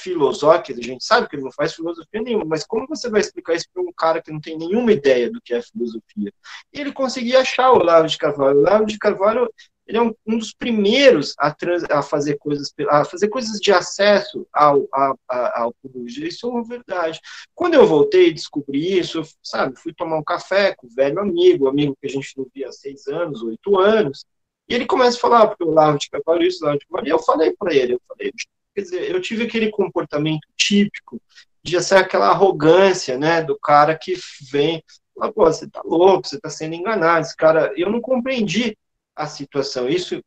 [0.00, 3.54] filosófica, a gente sabe que ele não faz filosofia nenhuma, mas como você vai explicar
[3.54, 6.32] isso para um cara que não tem nenhuma ideia do que é filosofia?
[6.72, 8.58] E ele conseguia achar o Olavo de Carvalho.
[8.58, 9.48] O Olavo de Carvalho
[9.90, 13.72] ele é um, um dos primeiros a, trans, a, fazer coisas a fazer coisas de
[13.72, 16.08] acesso ao, a, a, ao público.
[16.08, 17.20] Isso é uma verdade.
[17.56, 21.66] Quando eu voltei e descobri isso, sabe, fui tomar um café com o velho amigo,
[21.66, 24.24] amigo que a gente não via há seis anos, oito anos,
[24.68, 27.10] e ele começa a falar, porque eu lavo de Carvalho isso, lavo de Carvalho, e
[27.10, 28.32] eu falei para ele, eu falei,
[28.80, 31.20] quer dizer, eu tive aquele comportamento típico
[31.62, 34.14] de ser aquela arrogância, né, do cara que
[34.50, 34.82] vem,
[35.14, 38.76] fala, pô, você tá louco, você tá sendo enganado, esse cara, eu não compreendi
[39.14, 40.22] a situação, isso,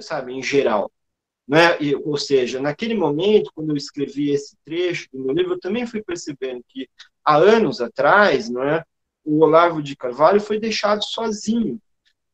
[0.00, 0.90] sabe, em geral,
[1.46, 5.60] né, e, ou seja, naquele momento, quando eu escrevi esse trecho do meu livro, eu
[5.60, 6.88] também fui percebendo que,
[7.24, 8.84] há anos atrás, não é,
[9.24, 11.80] o Olavo de Carvalho foi deixado sozinho,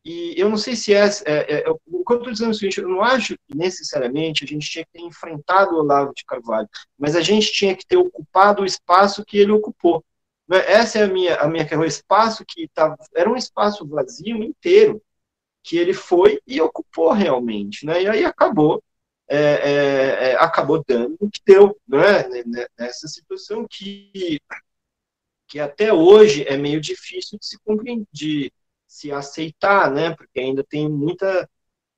[0.05, 2.55] e eu não sei se é, é, é o que eu estou dizendo é o
[2.55, 6.25] seguinte, eu não acho que necessariamente a gente tinha que ter enfrentado o Olavo de
[6.27, 6.69] Carvalho,
[6.99, 10.05] mas a gente tinha que ter ocupado o espaço que ele ocupou.
[10.47, 10.59] Né?
[10.71, 15.03] Essa é a minha, a minha o espaço que tava, era um espaço vazio inteiro,
[15.63, 18.03] que ele foi e ocupou realmente, né?
[18.03, 18.83] E aí acabou,
[19.27, 22.25] é, é, é acabou dando o que deu, né?
[22.79, 24.41] Nessa situação que
[25.47, 28.51] que até hoje é meio difícil de se compreender,
[28.95, 30.15] se aceitar, né?
[30.15, 31.49] Porque ainda tem muita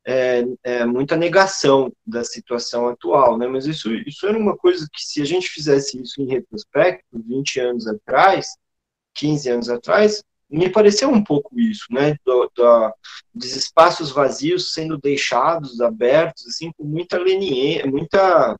[0.08, 3.46] é, é, muita negação da situação atual, né?
[3.46, 7.60] Mas isso isso era uma coisa que se a gente fizesse isso em retrospecto, 20
[7.60, 8.56] anos atrás,
[9.14, 12.16] 15 anos atrás, me pareceu um pouco isso, né?
[12.24, 12.94] Do, do,
[13.34, 18.58] dos espaços vazios sendo deixados abertos, assim, com muita leniência, muita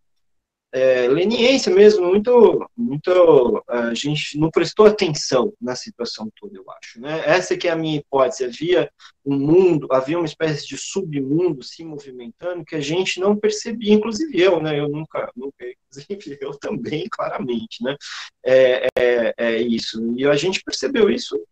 [0.77, 7.01] é, leniência mesmo, muito, muito, a gente não prestou atenção na situação toda, eu acho,
[7.01, 7.23] né?
[7.24, 8.90] Essa que é a minha hipótese, havia
[9.24, 14.39] um mundo, havia uma espécie de submundo se movimentando que a gente não percebia, inclusive
[14.39, 14.78] eu, né?
[14.78, 17.97] Eu nunca, nunca inclusive eu também, claramente, né?
[18.44, 21.43] É, é, é isso, e a gente percebeu isso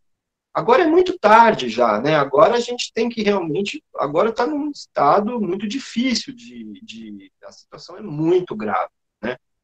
[0.52, 2.14] Agora é muito tarde já, né?
[2.14, 3.82] Agora a gente tem que realmente.
[3.96, 7.32] Agora está num estado muito difícil de, de.
[7.42, 8.88] A situação é muito grave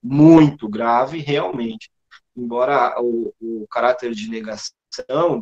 [0.03, 1.91] muito grave, realmente.
[2.37, 4.75] Embora o, o caráter de negação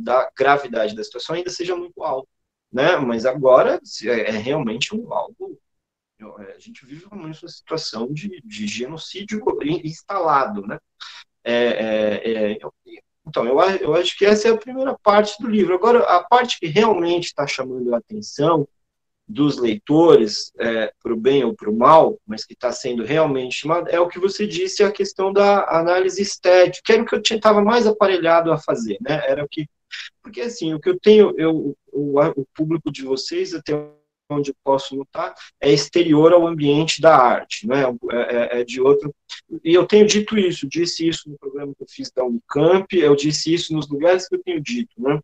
[0.01, 2.29] da gravidade da situação ainda seja muito alto,
[2.73, 2.97] né?
[2.97, 5.59] Mas agora é, é realmente um algo.
[6.21, 9.43] É, a gente vive uma situação de, de genocídio
[9.85, 10.79] instalado, né?
[11.45, 12.59] É, é, é,
[13.27, 15.75] então, eu, eu acho que essa é a primeira parte do livro.
[15.75, 18.67] Agora, a parte que realmente está chamando a atenção
[19.29, 23.57] dos leitores, é, para o bem ou para o mal, mas que está sendo realmente
[23.57, 27.15] chamado, é o que você disse, a questão da análise estética, que era o que
[27.15, 29.23] eu estava mais aparelhado a fazer, né?
[29.29, 29.67] Era o que.
[30.23, 33.75] Porque, assim, o que eu tenho, eu, o, o público de vocês, até
[34.31, 37.85] onde eu posso notar, é exterior ao ambiente da arte, né?
[38.11, 39.15] É, é, é de outro.
[39.65, 43.15] E eu tenho dito isso, disse isso no programa que eu fiz da Unicamp, eu
[43.15, 45.21] disse isso nos lugares que eu tenho dito, né?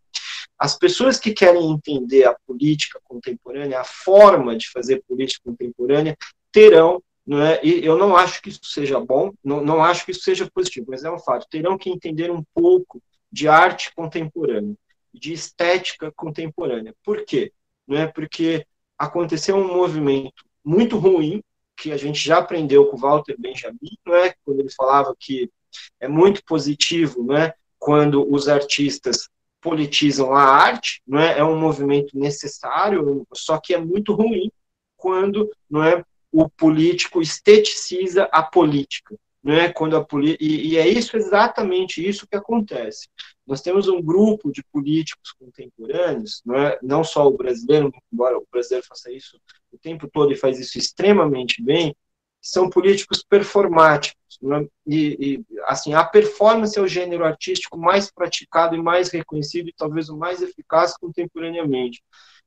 [0.59, 6.16] As pessoas que querem entender a política contemporânea, a forma de fazer política contemporânea,
[6.52, 7.60] terão, não é?
[7.64, 10.86] e eu não acho que isso seja bom, não, não acho que isso seja positivo,
[10.90, 13.02] mas é um fato, terão que entender um pouco
[13.32, 14.76] de arte contemporânea,
[15.12, 16.94] de estética contemporânea.
[17.02, 17.52] Por quê?
[17.86, 18.06] Não é?
[18.06, 18.64] Porque
[18.98, 21.43] aconteceu um movimento muito ruim,
[21.76, 24.35] que a gente já aprendeu com Walter Benjamin, não é?
[24.44, 25.51] quando ele falava que
[25.98, 27.52] é muito positivo não é?
[27.78, 29.28] quando os artistas
[29.64, 31.38] politizam a arte, não é?
[31.38, 34.52] é um movimento necessário, só que é muito ruim
[34.94, 40.06] quando não é o político esteticiza a política, não é quando a
[40.38, 43.08] e, e é isso exatamente isso que acontece.
[43.46, 48.46] Nós temos um grupo de políticos contemporâneos, não é não só o brasileiro, embora o
[48.52, 49.40] brasileiro faça isso
[49.72, 51.96] o tempo todo e faz isso extremamente bem,
[52.44, 54.38] são políticos performáticos.
[54.42, 54.66] Né?
[54.86, 59.74] E, e, assim, a performance é o gênero artístico mais praticado e mais reconhecido e
[59.74, 62.02] talvez o mais eficaz contemporaneamente.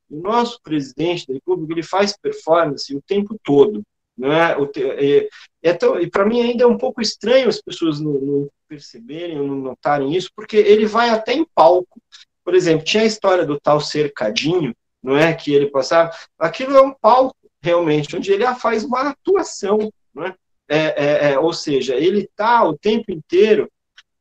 [0.07, 3.81] O nosso presidente da República ele faz performance o tempo todo.
[4.15, 4.53] Né?
[4.67, 5.29] Te, é,
[5.63, 9.55] é e para mim ainda é um pouco estranho as pessoas não, não perceberem não
[9.55, 11.99] notarem isso, porque ele vai até em palco.
[12.43, 16.11] Por exemplo, tinha a história do tal cercadinho, não é que ele passava.
[16.37, 17.35] Aquilo é um palco
[17.67, 20.33] realmente, onde ele faz uma atuação, né?
[20.69, 23.69] é, é, ou seja, ele está o tempo inteiro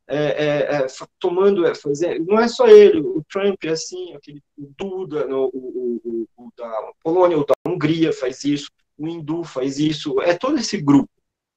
[0.09, 0.86] é, é,
[1.18, 6.01] tomando, fazendo, não é só ele, o Trump é assim, aquele, o Duda, no, o,
[6.05, 8.68] o, o, da Polônia, o da Hungria faz isso,
[8.98, 11.10] o Hindu faz isso, é todo esse grupo,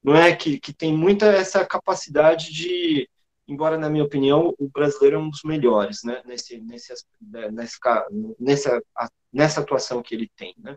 [0.04, 3.08] não é, que, que tem muita essa capacidade de,
[3.48, 6.94] embora na minha opinião o brasileiro é um dos melhores, né, nesse, nesse,
[7.52, 8.08] nessa,
[8.40, 8.82] nessa,
[9.32, 10.76] nessa atuação que ele tem, né,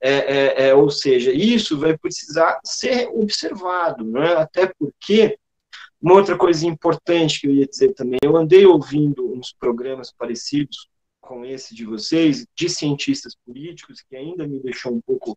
[0.00, 5.38] é, é, é, ou seja, isso vai precisar ser observado, né, até porque
[6.00, 10.88] uma outra coisa importante que eu ia dizer também, eu andei ouvindo uns programas parecidos
[11.20, 15.36] com esse de vocês, de cientistas políticos, que ainda me deixou um pouco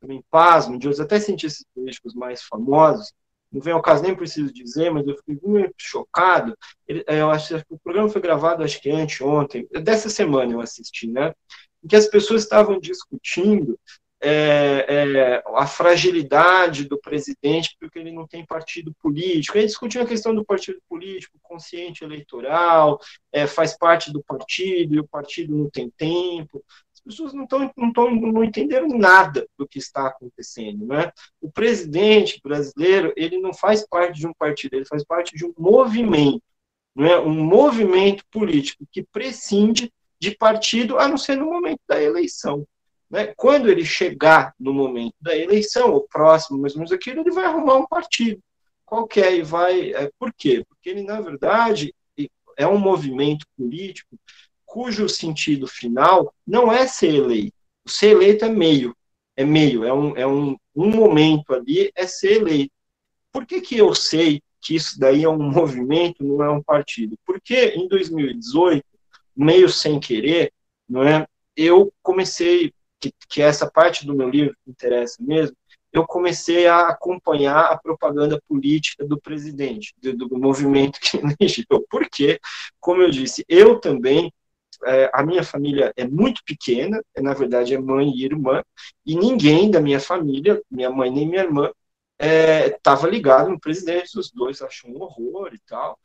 [0.00, 3.12] também pasmo, de outros até cientistas políticos mais famosos,
[3.50, 6.56] não vem ao caso, nem preciso dizer, mas eu fiquei muito chocado.
[6.86, 10.60] Ele, é, eu acho que o programa foi gravado, acho que anteontem, dessa semana eu
[10.60, 11.32] assisti, né?
[11.82, 13.78] Em que as pessoas estavam discutindo
[14.20, 19.56] é, é, a fragilidade do presidente porque ele não tem partido político.
[19.56, 22.98] Ele discutiu a questão do partido político, consciente eleitoral,
[23.32, 26.64] é, faz parte do partido e o partido não tem tempo
[27.08, 30.86] pessoas não, estão não, tão, não entenderam nada do que está acontecendo.
[30.86, 31.10] Né?
[31.40, 35.52] O presidente brasileiro ele não faz parte de um partido, ele faz parte de um
[35.58, 36.42] movimento,
[36.94, 37.16] né?
[37.18, 42.66] um movimento político que prescinde de partido, a não ser no momento da eleição.
[43.10, 43.32] Né?
[43.36, 47.44] Quando ele chegar no momento da eleição, ou próximo, mais ou menos aquilo, ele vai
[47.44, 48.42] arrumar um partido
[48.88, 49.92] qualquer e vai.
[49.92, 50.64] É, por quê?
[50.66, 51.94] Porque ele, na verdade,
[52.56, 54.18] é um movimento político
[54.64, 57.56] cujo sentido final não é ser eleito.
[57.86, 58.94] Ser eleito é meio,
[59.36, 62.72] é meio, é um, é um, um momento ali, é ser eleito.
[63.32, 67.16] Por que, que eu sei que isso daí é um movimento, não é um partido?
[67.24, 68.84] Porque em 2018,
[69.38, 70.52] meio sem querer,
[70.88, 75.56] não é, eu comecei, que, que essa parte do meu livro que interessa mesmo,
[75.92, 81.86] eu comecei a acompanhar a propaganda política do presidente, do, do movimento que elegeu.
[81.90, 82.38] Porque,
[82.78, 84.32] como eu disse, eu também
[84.84, 88.62] é, a minha família é muito pequena, é, na verdade é mãe e irmã,
[89.04, 91.70] e ninguém da minha família, minha mãe nem minha irmã,
[92.20, 95.98] estava é, ligado no presidente, os dois acham um horror e tal.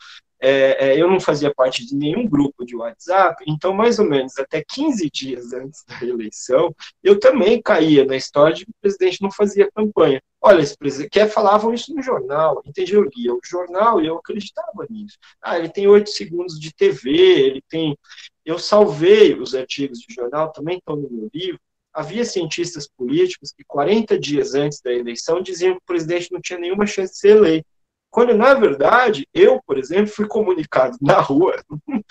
[0.46, 4.38] É, é, eu não fazia parte de nenhum grupo de WhatsApp, então, mais ou menos
[4.38, 9.22] até 15 dias antes da eleição, eu também caía na história de que o presidente
[9.22, 10.22] não fazia campanha.
[10.42, 14.18] Olha, esse presidente, que falavam isso no jornal, entendi, eu lia o jornal e eu
[14.18, 15.18] acreditava nisso.
[15.42, 17.98] Ah, ele tem oito segundos de TV, ele tem.
[18.44, 21.62] Eu salvei os artigos de jornal, também estão no meu livro.
[21.94, 26.60] Havia cientistas políticos que 40 dias antes da eleição diziam que o presidente não tinha
[26.60, 27.68] nenhuma chance de ser eleito.
[28.14, 31.56] Quando, na verdade, eu, por exemplo, fui comunicado na rua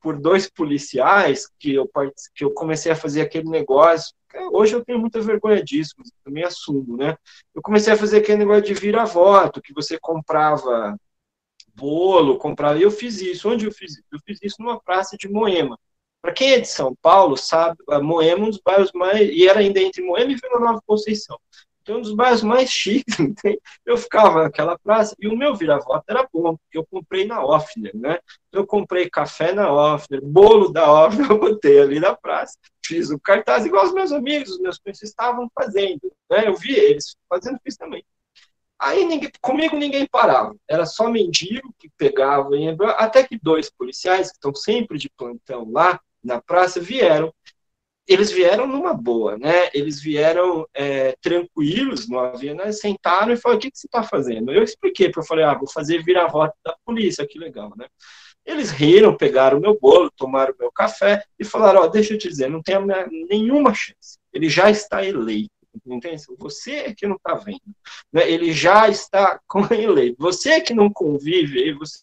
[0.00, 1.86] por dois policiais que eu,
[2.34, 4.14] que eu comecei a fazer aquele negócio.
[4.50, 7.18] Hoje eu tenho muita vergonha disso, mas também assumo, né?
[7.54, 10.96] Eu comecei a fazer aquele negócio de vira-voto, que você comprava
[11.74, 12.78] bolo, comprava.
[12.78, 13.46] Eu fiz isso.
[13.46, 14.04] Onde eu fiz isso?
[14.10, 15.78] Eu fiz isso numa praça de Moema.
[16.22, 19.28] Para quem é de São Paulo, sabe, Moema é um dos bairros mais.
[19.28, 21.38] E era ainda entre Moema e Vila Nova Conceição.
[21.82, 23.16] Então, um dos bairros mais chiques,
[23.84, 27.90] eu ficava naquela praça e o meu vira-voto era bom, porque eu comprei na Offner,
[27.94, 28.20] né?
[28.52, 33.18] Eu comprei café na Offner, bolo da Offner, eu botei ali na praça, fiz o
[33.18, 36.46] cartaz igual os meus amigos, os meus conhecidos estavam fazendo, né?
[36.46, 38.04] Eu vi eles fazendo, fiz também.
[38.78, 42.50] Aí ninguém, comigo ninguém parava, era só mendigo que pegava,
[42.96, 47.32] até que dois policiais que estão sempre de plantão lá na praça vieram
[48.06, 49.70] eles vieram numa boa, né?
[49.72, 52.72] Eles vieram é, tranquilos, não havia, né?
[52.72, 54.52] Sentaram e falaram: o que, que você está fazendo?
[54.52, 57.86] Eu expliquei, eu falei: ah, vou fazer vira-voto da polícia, que legal, né?
[58.44, 62.14] Eles riram, pegaram o meu bolo, tomaram o meu café e falaram: ó, oh, deixa
[62.14, 62.76] eu te dizer, não tem
[63.30, 64.18] nenhuma chance.
[64.32, 65.50] Ele já está eleito.
[65.86, 66.22] Entende?
[66.38, 67.60] Você é que não está vendo.
[68.12, 68.30] Né?
[68.30, 70.16] Ele já está com eleito.
[70.18, 72.02] Você é que não convive, você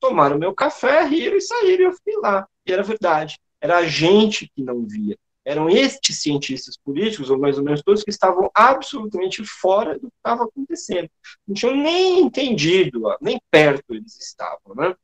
[0.00, 1.84] tomaram o meu café, riram e saíram.
[1.84, 2.46] E eu fiquei lá.
[2.66, 3.38] E era verdade.
[3.62, 5.16] Era a gente que não via.
[5.44, 10.16] Eram estes cientistas políticos, ou mais ou menos todos, que estavam absolutamente fora do que
[10.16, 11.08] estava acontecendo.
[11.46, 14.74] Não tinham nem entendido, nem perto eles estavam.
[14.76, 14.94] Né?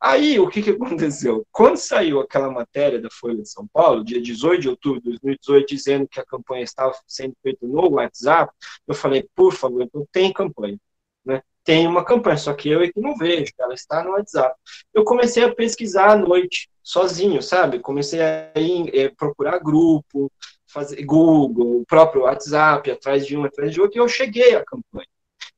[0.00, 1.44] Aí, o que, que aconteceu?
[1.50, 5.66] Quando saiu aquela matéria da Folha de São Paulo, dia 18 de outubro de 2018,
[5.66, 8.52] dizendo que a campanha estava sendo feita no WhatsApp,
[8.86, 10.78] eu falei, por favor, então tem campanha.
[11.24, 11.40] Né?
[11.64, 14.54] Tem uma campanha, só que eu é que não vejo, ela está no WhatsApp.
[14.92, 17.80] Eu comecei a pesquisar à noite sozinho, sabe?
[17.80, 20.30] Comecei a ir, é, procurar grupo,
[20.66, 24.64] fazer Google, o próprio WhatsApp, atrás de um, atrás de outro, e eu cheguei à
[24.64, 25.08] campanha.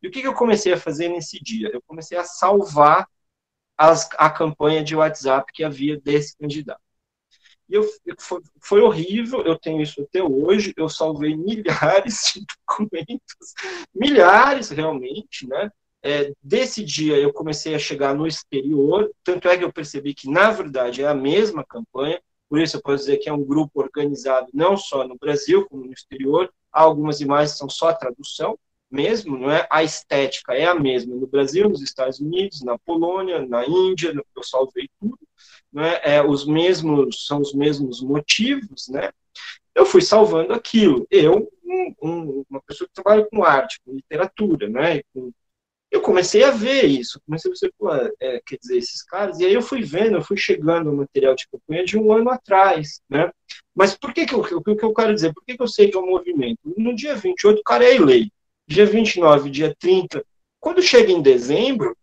[0.01, 1.71] E o que, que eu comecei a fazer nesse dia?
[1.73, 3.09] Eu comecei a salvar
[3.77, 6.81] as, a campanha de WhatsApp que havia desse candidato.
[7.69, 7.85] E eu,
[8.19, 13.55] foi, foi, horrível, eu tenho isso até hoje, eu salvei milhares de documentos,
[13.93, 15.71] milhares realmente, né?
[16.07, 20.31] É, desse dia eu comecei a chegar no exterior, tanto é que eu percebi que,
[20.31, 23.81] na verdade, é a mesma campanha, por isso eu posso dizer que é um grupo
[23.81, 28.57] organizado não só no Brasil, como no exterior, há algumas imagens são só tradução
[28.91, 29.67] mesmo, não é?
[29.69, 34.43] A estética é a mesma no Brasil, nos Estados Unidos, na Polônia, na Índia, eu
[34.45, 35.19] salvei tudo,
[35.73, 36.01] não é?
[36.05, 39.11] é os mesmos, são os mesmos motivos, né?
[39.75, 41.07] Eu fui salvando aquilo.
[41.11, 45.03] Eu, um, um, uma pessoa que trabalha com arte, com literatura, né?
[45.13, 45.33] Com
[45.91, 49.47] Eu comecei a ver isso, comecei a ver, pô, é, quer dizer, esses caras, e
[49.47, 53.01] aí eu fui vendo, eu fui chegando no material de campanha de um ano atrás,
[53.09, 53.31] né?
[53.75, 55.33] Mas por que que eu, que eu quero dizer?
[55.33, 56.59] Por que que eu sei que é um movimento?
[56.77, 58.33] No dia 28 o cara é eleito,
[58.67, 60.25] dia 29, dia 30,
[60.59, 61.97] quando chega em dezembro,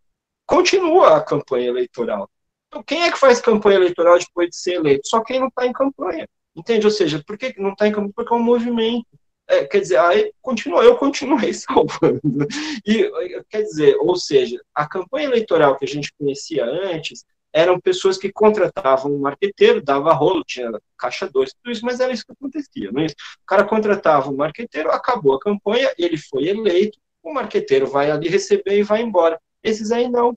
[0.46, 2.30] continua a campanha eleitoral.
[2.68, 5.08] Então, quem é que faz campanha eleitoral depois de ser eleito?
[5.08, 6.28] Só quem não está em campanha.
[6.56, 6.86] Entende?
[6.86, 8.14] Ou seja, por que não está em campanha?
[8.16, 9.06] Porque é um movimento.
[9.48, 12.48] É, quer dizer, aí continua, eu continuei salvando.
[12.86, 13.10] E,
[13.50, 18.32] quer dizer, ou seja, a campanha eleitoral que a gente conhecia antes eram pessoas que
[18.32, 22.92] contratavam um marqueteiro, dava rolo, tinha caixa 2, tudo isso, mas era isso que acontecia,
[22.92, 23.16] não é isso?
[23.44, 28.28] O cara contratava um marqueteiro, acabou a campanha, ele foi eleito, o marqueteiro vai ali
[28.28, 29.40] receber e vai embora.
[29.62, 30.36] Esses aí não.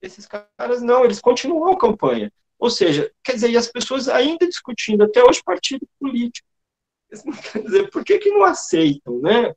[0.00, 2.32] Esses caras não, eles continuam a campanha.
[2.58, 6.48] Ou seja, quer dizer, e as pessoas ainda discutindo até hoje partido político.
[7.52, 9.54] Quer dizer, por que, que não aceitam, né?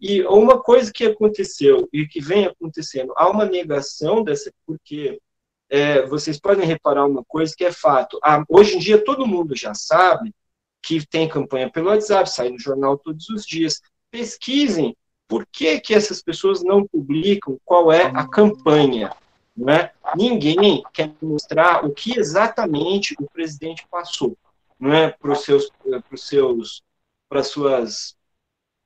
[0.00, 5.20] E uma coisa que aconteceu e que vem acontecendo, há uma negação dessa, porque
[5.68, 8.18] é, vocês podem reparar uma coisa que é fato.
[8.22, 10.34] Ah, hoje em dia todo mundo já sabe
[10.82, 13.80] que tem campanha pelo WhatsApp, sai no jornal todos os dias.
[14.10, 14.96] Pesquisem
[15.28, 19.14] por que, que essas pessoas não publicam qual é a campanha.
[19.56, 19.90] Né?
[20.16, 24.36] Ninguém quer mostrar o que exatamente o presidente passou
[24.80, 25.70] né, para os seus,
[26.08, 26.82] pros seus,
[27.28, 28.16] para suas,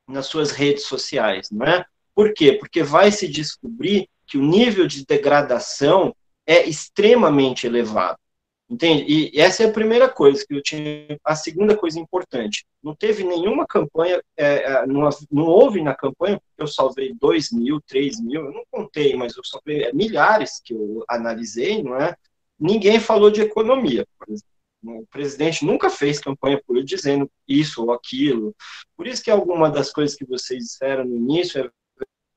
[0.09, 1.85] nas suas redes sociais, não é?
[2.15, 2.53] Por quê?
[2.53, 6.15] Porque vai se descobrir que o nível de degradação
[6.47, 8.19] é extremamente elevado.
[8.69, 9.05] Entende?
[9.07, 11.19] E essa é a primeira coisa que eu tinha.
[11.23, 16.41] A segunda coisa importante: não teve nenhuma campanha, é, é não, não, houve na campanha,
[16.57, 20.73] eu salvei 2 mil, 3 mil, eu não contei, mas eu salvei é, milhares que
[20.73, 22.17] eu analisei, não é?
[22.59, 24.54] Ninguém falou de economia, por exemplo.
[24.85, 28.55] O presidente nunca fez campanha política dizendo isso ou aquilo.
[28.97, 31.71] Por isso que alguma das coisas que vocês disseram no início é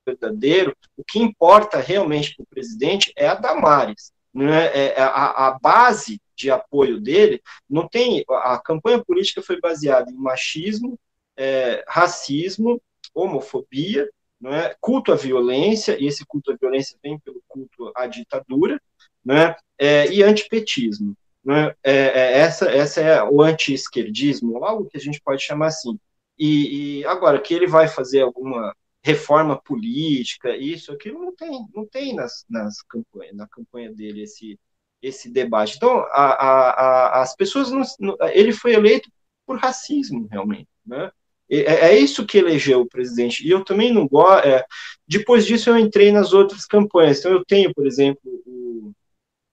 [0.06, 0.76] verdadeiro.
[0.95, 4.11] O que importa realmente para o presidente é a Damares.
[4.34, 4.65] Né?
[4.74, 8.24] É a, a base de apoio dele não tem.
[8.30, 10.98] A campanha política foi baseada em machismo,
[11.36, 12.82] é, racismo,
[13.14, 14.10] homofobia,
[14.45, 14.76] é?
[14.80, 18.80] culto à violência, e esse culto à violência vem pelo culto à ditadura,
[19.26, 19.56] né?
[19.78, 21.15] É, e antipetismo.
[21.48, 21.74] Né?
[21.82, 25.98] É, é, essa, essa é o anti-esquerdismo, algo que a gente pode chamar assim.
[26.38, 31.88] E, e, agora, que ele vai fazer alguma reforma política, isso, aquilo, não tem, não
[31.88, 34.60] tem nas, nas campanhas, na campanha dele esse,
[35.02, 35.78] esse debate.
[35.78, 39.10] Então, a, a, a, as pessoas, não, ele foi eleito
[39.45, 41.10] por racismo, realmente, né?
[41.49, 43.48] É, é, isso que elegeu o presidente.
[43.48, 44.45] E eu também não gosto.
[44.45, 44.65] É,
[45.07, 47.19] depois disso, eu entrei nas outras campanhas.
[47.19, 48.91] Então, eu tenho, por exemplo, o,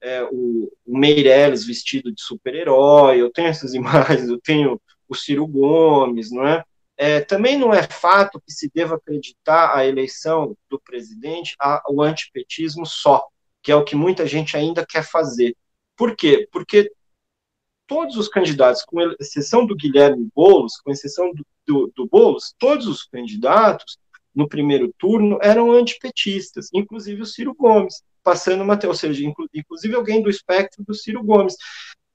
[0.05, 5.47] é, o, o Meirelles vestido de super-herói, eu tenho essas imagens, eu tenho o Ciro
[5.47, 6.63] Gomes, não é?
[6.97, 7.21] é?
[7.21, 13.27] Também não é fato que se deva acreditar a eleição do presidente ao antipetismo só,
[13.63, 15.57] que é o que muita gente ainda quer fazer.
[15.97, 16.47] Por quê?
[16.53, 16.93] Porque
[17.87, 22.87] todos os candidatos, com exceção do Guilherme Boulos, com exceção do, do, do Boulos, todos
[22.87, 23.99] os candidatos
[24.35, 29.23] no primeiro turno eram antipetistas, inclusive o Ciro Gomes passando uma, ou seja,
[29.55, 31.55] inclusive alguém do espectro do Ciro Gomes.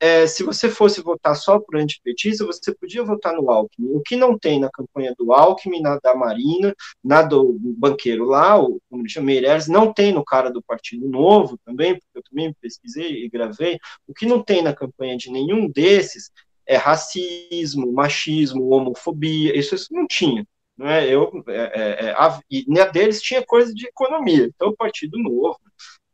[0.02, 3.90] É, se você fosse votar só por antipetista, você podia votar no Alckmin.
[3.94, 6.74] O que não tem na campanha do Alckmin, na da Marina,
[7.04, 11.08] na do banqueiro lá, o como ele chama, Meirelles, não tem no cara do Partido
[11.10, 13.78] Novo também, porque eu também pesquisei e gravei.
[14.08, 16.32] O que não tem na campanha de nenhum desses
[16.66, 20.46] é racismo, machismo, homofobia, isso, isso não tinha.
[20.78, 21.14] Não é?
[21.14, 24.46] Eu, é, é, é a, e na deles tinha coisa de economia.
[24.46, 25.60] Então, o Partido Novo,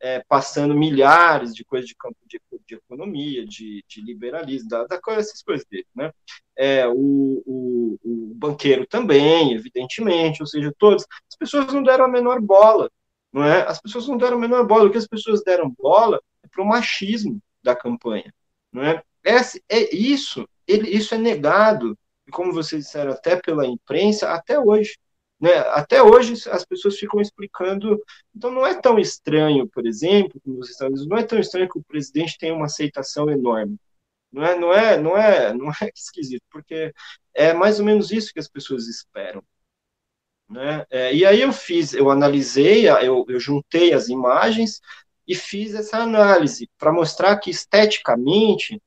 [0.02, 5.00] é, passando milhares de coisas de campo de, de economia, de, de liberalismo, da, da,
[5.10, 6.12] essas coisas dele, né?
[6.58, 12.10] É, o, o, o, banqueiro também, evidentemente, ou seja, todos, as pessoas não deram a
[12.10, 12.90] menor bola,
[13.32, 13.62] não é?
[13.68, 16.64] As pessoas não deram a menor bola, o que as pessoas deram bola é para
[16.64, 18.34] o machismo da campanha,
[18.72, 19.04] não é?
[19.24, 21.98] Esse, é isso, ele, isso é negado,
[22.32, 24.98] como vocês disseram, até pela imprensa, até hoje,
[25.40, 25.57] né?
[25.70, 28.02] Até hoje as pessoas ficam explicando.
[28.36, 31.80] Então não é tão estranho, por exemplo, nos Estados Unidos, não é tão estranho que
[31.80, 33.78] o presidente tenha uma aceitação enorme.
[34.32, 36.94] Não é, não é, não é, não é esquisito, porque
[37.34, 39.44] é mais ou menos isso que as pessoas esperam.
[40.49, 40.86] Né?
[40.90, 44.80] É, e aí eu fiz, eu analisei, eu, eu juntei as imagens
[45.28, 48.82] e fiz essa análise para mostrar que esteticamente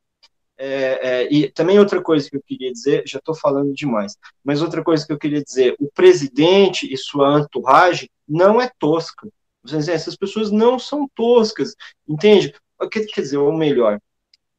[0.59, 4.60] é, é, e também outra coisa que eu queria dizer, já estou falando demais, mas
[4.60, 9.28] outra coisa que eu queria dizer, o presidente e sua entourage não é tosca.
[9.64, 11.74] Essas pessoas não são toscas,
[12.09, 12.55] entende?
[12.80, 14.01] O que quer dizer, ou melhor,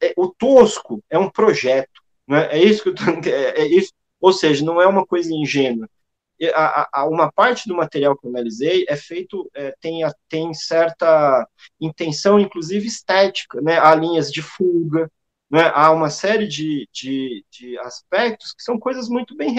[0.00, 2.48] é, o tosco é um projeto, né?
[2.50, 5.88] é isso que eu tô, é, é isso, ou seja, não é uma coisa ingênua.
[6.54, 11.46] a, a, uma parte do material que eu analisei é feito, é, tem, tem certa
[11.78, 13.78] intenção, inclusive estética, né?
[13.78, 15.10] Há linhas de fuga,
[15.50, 15.70] né?
[15.74, 19.56] há uma série de, de, de aspectos que são coisas muito bem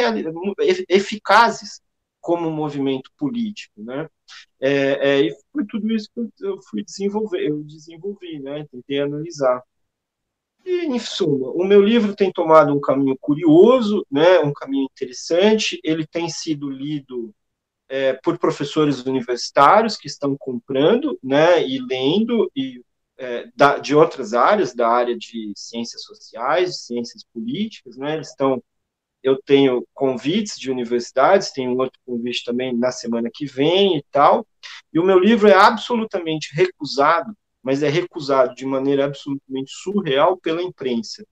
[0.88, 1.82] eficazes
[2.22, 4.08] como movimento político, né?
[4.60, 8.66] É, é, e foi tudo isso que eu fui desenvolver, eu desenvolvi, né?
[8.72, 9.62] Tentei analisar.
[10.64, 14.40] E, em suma, o meu livro tem tomado um caminho curioso, né?
[14.40, 15.80] Um caminho interessante.
[15.84, 17.34] Ele tem sido lido
[17.90, 21.68] é, por professores universitários que estão comprando, né?
[21.68, 22.82] E lendo e
[23.22, 28.16] é, da, de outras áreas, da área de ciências sociais, de ciências políticas, né?
[28.16, 28.62] Eles estão
[29.24, 34.04] eu tenho convites de universidades, tenho um outro convite também na semana que vem e
[34.12, 34.48] tal,
[34.92, 37.32] e o meu livro é absolutamente recusado,
[37.62, 41.24] mas é recusado de maneira absolutamente surreal pela imprensa,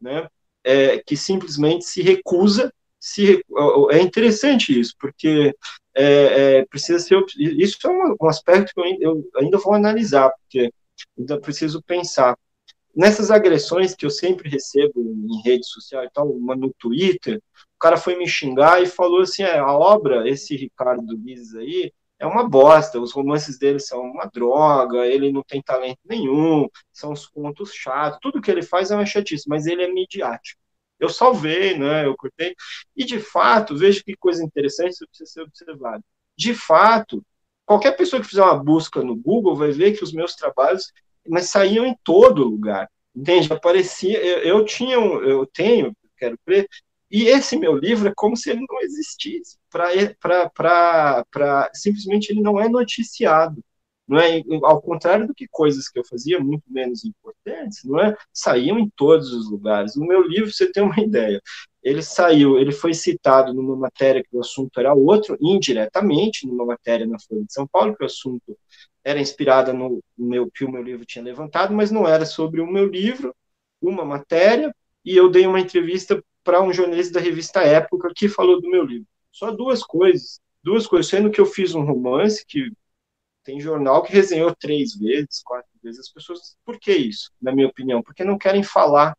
[0.00, 0.28] né?
[0.64, 3.40] É, que simplesmente se recusa, se,
[3.92, 5.54] é interessante isso, porque
[5.94, 10.28] é, é, precisa ser, isso é um, um aspecto que eu, eu ainda vou analisar,
[10.30, 10.72] porque
[11.18, 12.36] ainda preciso pensar,
[12.94, 17.42] nessas agressões que eu sempre recebo em rede social e tal, uma no Twitter,
[17.76, 21.92] o cara foi me xingar e falou assim: é, a obra, esse Ricardo Guizes aí,
[22.18, 27.12] é uma bosta, os romances dele são uma droga, ele não tem talento nenhum, são
[27.12, 30.60] os contos chatos, tudo que ele faz é uma chatice, mas ele é midiático.
[30.98, 32.54] Eu salvei, né, eu cortei,
[32.96, 36.02] e de fato, veja que coisa interessante, isso precisa ser observado.
[36.38, 37.22] De fato,
[37.66, 40.92] qualquer pessoa que fizer uma busca no Google vai ver que os meus trabalhos
[41.28, 43.52] mas saíam em todo lugar, entende?
[43.52, 46.68] Aparecia, eu, eu tinha, eu tenho, quero crer,
[47.10, 52.68] e esse meu livro é como se ele não existisse, para simplesmente ele não é
[52.68, 53.62] noticiado,
[54.08, 54.42] não é?
[54.62, 58.16] Ao contrário do que coisas que eu fazia muito menos importantes, não é?
[58.32, 59.96] Saíam em todos os lugares.
[59.96, 61.40] O meu livro, você tem uma ideia,
[61.86, 67.06] ele saiu, ele foi citado numa matéria que o assunto era outro, indiretamente, numa matéria
[67.06, 68.58] na Folha de São Paulo, que o assunto
[69.04, 72.66] era inspirada no meu que o meu livro tinha levantado, mas não era sobre o
[72.66, 73.32] meu livro,
[73.80, 78.60] uma matéria, e eu dei uma entrevista para um jornalista da revista Época que falou
[78.60, 79.06] do meu livro.
[79.30, 82.68] Só duas coisas, duas coisas, sendo que eu fiz um romance que
[83.44, 86.56] tem jornal que resenhou três vezes, quatro vezes as pessoas.
[86.64, 88.02] Por que isso, na minha opinião?
[88.02, 89.16] Porque não querem falar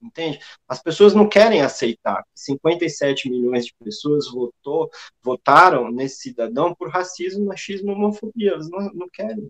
[0.00, 0.38] entende?
[0.66, 2.24] As pessoas não querem aceitar.
[2.34, 4.90] 57 milhões de pessoas votou,
[5.22, 8.52] votaram nesse cidadão por racismo, machismo homofobia.
[8.52, 9.48] Elas não, não querem.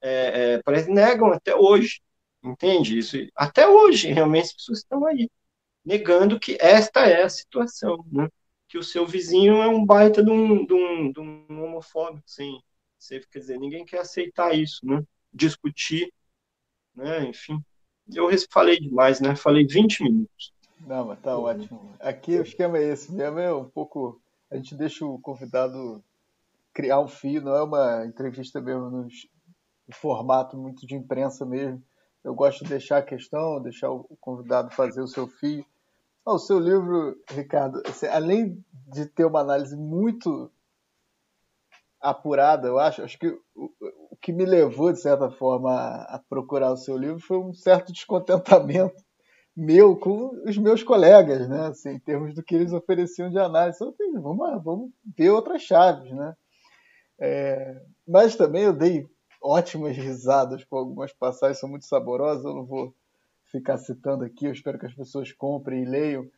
[0.00, 2.00] É, é, parece negam até hoje,
[2.42, 2.98] entende?
[2.98, 5.28] Isso até hoje realmente as pessoas estão aí
[5.84, 8.28] negando que esta é a situação, né?
[8.68, 12.60] Que o seu vizinho é um baita de um, de um, de um homofóbico, sim.
[13.30, 15.02] Quer dizer, ninguém quer aceitar isso, né?
[15.32, 16.12] Discutir,
[16.94, 17.24] né?
[17.26, 17.62] Enfim.
[18.14, 19.34] Eu falei demais, né?
[19.34, 20.52] Falei 20 minutos.
[20.80, 21.94] Não, mas tá ótimo.
[21.98, 24.20] Aqui o esquema é esse mesmo, é um pouco.
[24.50, 26.02] A gente deixa o convidado
[26.72, 29.08] criar um fio, não é uma entrevista mesmo no
[29.92, 31.82] formato muito de imprensa mesmo.
[32.22, 35.64] Eu gosto de deixar a questão, deixar o convidado fazer o seu fio.
[36.24, 40.50] o seu livro, Ricardo, além de ter uma análise muito
[42.00, 43.02] apurada, eu acho.
[43.02, 43.38] Acho que
[44.16, 47.52] o, que me levou, de certa forma, a, a, procurar o seu livro foi um
[47.52, 49.04] certo descontentamento
[49.56, 51.68] meu com os meus colegas, né?
[51.68, 53.78] Assim, em termos do que eles ofereciam de análise.
[53.78, 56.36] Então, assim, vamos, vamos ver outras chaves, né?
[57.18, 59.08] É, mas também eu dei
[59.40, 62.94] ótimas risadas com algumas passagens, são muito saborosas, eu não vou
[63.46, 66.30] ficar citando aqui, eu espero que as pessoas comprem e leiam.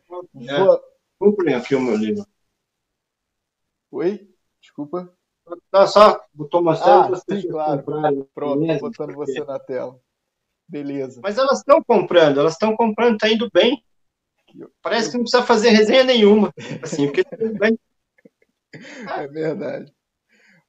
[0.47, 0.81] É, vou...
[1.19, 2.25] Comprem aqui o meu livro.
[3.91, 4.29] Oi?
[4.61, 5.13] Desculpa.
[5.71, 7.83] Tá só botou mostrando ah, sim, claro.
[8.35, 9.33] Pronto, mesmo, botando porque...
[9.33, 9.99] você na tela.
[10.69, 11.21] Beleza.
[11.23, 13.83] Mas elas estão comprando, elas estão comprando, tá indo bem.
[14.83, 16.53] Parece que não precisa fazer resenha nenhuma.
[16.83, 17.79] Assim, porque tudo bem.
[19.19, 19.91] É verdade.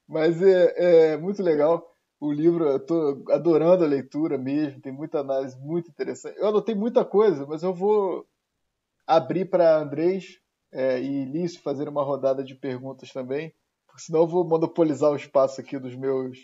[0.08, 1.86] Mas é, é muito legal.
[2.18, 6.38] O livro, eu tô adorando a leitura mesmo, tem muita análise muito interessante.
[6.38, 8.26] Eu anotei muita coisa, mas eu vou
[9.06, 10.40] abrir para Andrés
[10.72, 13.54] é, e Lício fazer uma rodada de perguntas também
[13.98, 16.38] senão eu vou monopolizar o espaço aqui dos meus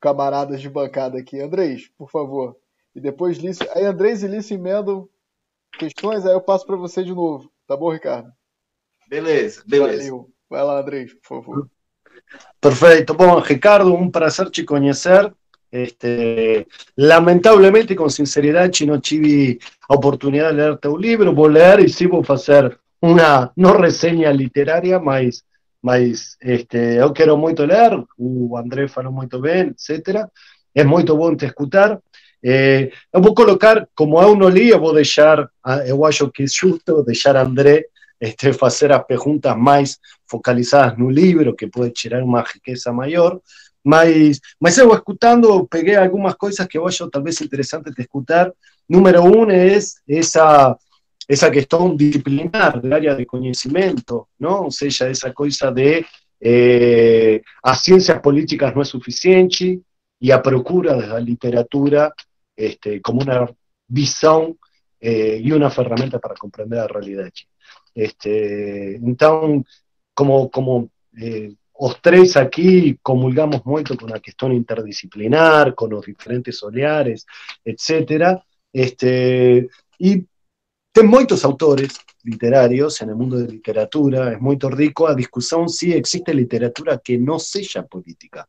[0.00, 1.40] camaradas de bancada aqui.
[1.40, 2.56] Andrés, por favor.
[2.94, 3.66] E depois Lício.
[3.74, 5.08] Aí Andrés e Lício emendam
[5.78, 7.50] questões, aí eu passo para você de novo.
[7.66, 8.30] Tá bom, Ricardo?
[9.08, 10.10] Beleza, beleza.
[10.10, 10.30] Valeu.
[10.48, 11.70] Vai lá, Andrés, por favor.
[12.60, 13.14] Perfeito.
[13.14, 15.32] Bom, Ricardo, um prazer te conhecer.
[15.70, 19.58] Este, lamentavelmente, com sinceridade, não tive
[19.88, 21.34] a oportunidade de ler teu livro.
[21.34, 25.44] Vou ler e sim vou fazer uma, não resenha literária, mas
[25.86, 30.26] mas este, eu quero muito ler, o André falou muito bem, etc.
[30.74, 32.00] É muito bom te escutar.
[32.42, 35.48] Eh, eu vou colocar, como eu não li, eu vou deixar,
[35.86, 37.84] eu acho que é justo deixar André
[38.20, 43.38] este, fazer as perguntas mais focalizadas no livro, que pode tirar uma riqueza maior,
[43.84, 48.52] mas, mas eu escutando, peguei algumas coisas que eu acho talvez interessante de escutar.
[48.88, 50.76] Número um é essa
[51.28, 54.64] essa questão disciplinar da área de conhecimento, não?
[54.64, 56.04] ou seja, essa coisa de
[56.40, 59.80] eh, as ciências políticas não é suficiente
[60.20, 62.12] e a procura da literatura
[62.56, 63.48] este, como uma
[63.88, 64.56] visão
[65.00, 67.46] eh, e uma ferramenta para compreender a realidade.
[67.94, 69.64] Este, então,
[70.14, 76.62] como, como eh, os três aqui comulgamos muito com a questão interdisciplinar, com os diferentes
[76.62, 77.24] olhares,
[77.64, 78.40] etc.
[78.72, 79.68] Este,
[80.00, 80.24] e
[80.96, 85.92] tem muitos autores literarios en el mundo de literatura, es muy rico a discusión si
[85.92, 88.48] existe literatura que no sea política,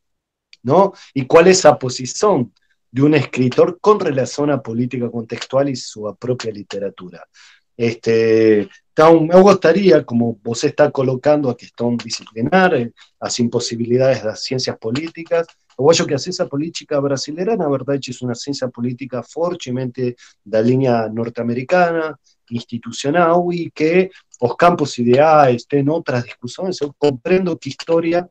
[0.64, 0.94] ¿no?
[1.14, 2.54] Y cuál es la posición
[2.90, 7.28] de un escritor con relación a política contextual y su propia literatura.
[7.76, 14.42] Este, me gustaría, como vos está colocando a cuestión disciplinar, eh, las imposibilidades de las
[14.42, 15.46] ciencias políticas,
[15.76, 20.16] o acho que a ciencia política brasileña, na verdad, es una ciencia política fortemente
[20.46, 22.18] la línea norteamericana,
[22.50, 24.12] institucional y que
[24.42, 26.80] los campos ideais têm otras discusiones.
[26.80, 28.30] Yo comprendo que historia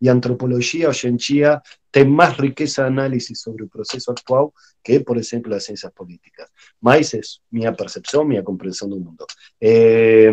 [0.00, 4.50] y antropología hoy en día tienen más riqueza de análisis sobre el proceso actual
[4.82, 6.50] que, por ejemplo, las ciencias políticas.
[6.80, 9.26] Mas es mi percepción, mi comprensión del mundo.
[9.60, 10.32] Eh,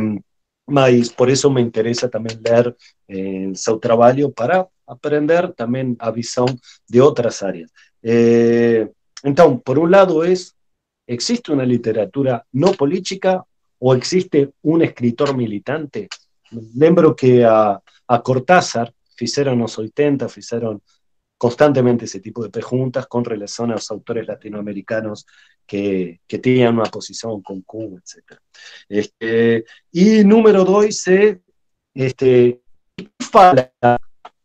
[0.68, 2.76] mas por eso me interesa también leer
[3.08, 7.72] eh, su trabajo para aprender también a visión de otras áreas.
[8.02, 10.56] Entonces, por un lado es
[11.08, 13.44] ¿Existe una literatura no política
[13.80, 16.08] o existe un escritor militante?
[16.76, 20.82] Lembro que a, a Cortázar hicieron los 80, hicieron
[21.38, 25.26] constantemente ese tipo de preguntas con relación a los autores latinoamericanos
[25.66, 28.40] que, que tenían una posición con Cuba, etc.
[28.88, 31.06] Este, y número dos,
[31.94, 32.62] este,
[33.20, 33.74] fala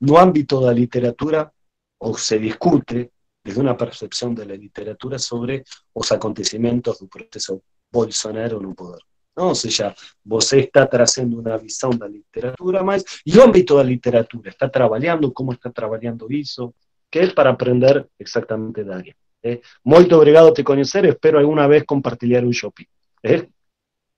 [0.00, 1.52] no ámbito de la literatura
[1.98, 3.12] o se discute
[3.50, 5.64] desde una percepción de la literatura sobre
[5.94, 9.02] los acontecimientos del proceso Bolsonaro no poder.
[9.36, 9.94] Ou seja,
[10.24, 14.50] você está trazendo uma visão da literatura, mas e o âmbito da literatura?
[14.50, 15.32] Está trabalhando?
[15.32, 16.74] Como está trabalhando isso?
[17.10, 19.14] Que é para aprender exatamente da área.
[19.42, 19.60] É?
[19.84, 22.86] Muito obrigado por te conhecer, espero alguma vez compartilhar um shopping.
[23.24, 23.48] É?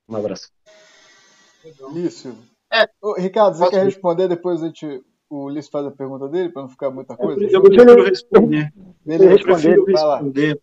[0.08, 0.50] Um abraço.
[2.72, 2.88] É.
[3.00, 4.28] Ô, Ricardo, você quer responder?
[4.28, 5.02] Depois a gente
[5.32, 7.42] o Ulisses faz a pergunta dele, para não ficar muita coisa?
[7.42, 8.70] Eu prefiro responder.
[9.06, 10.60] Ele eu prefiro responder.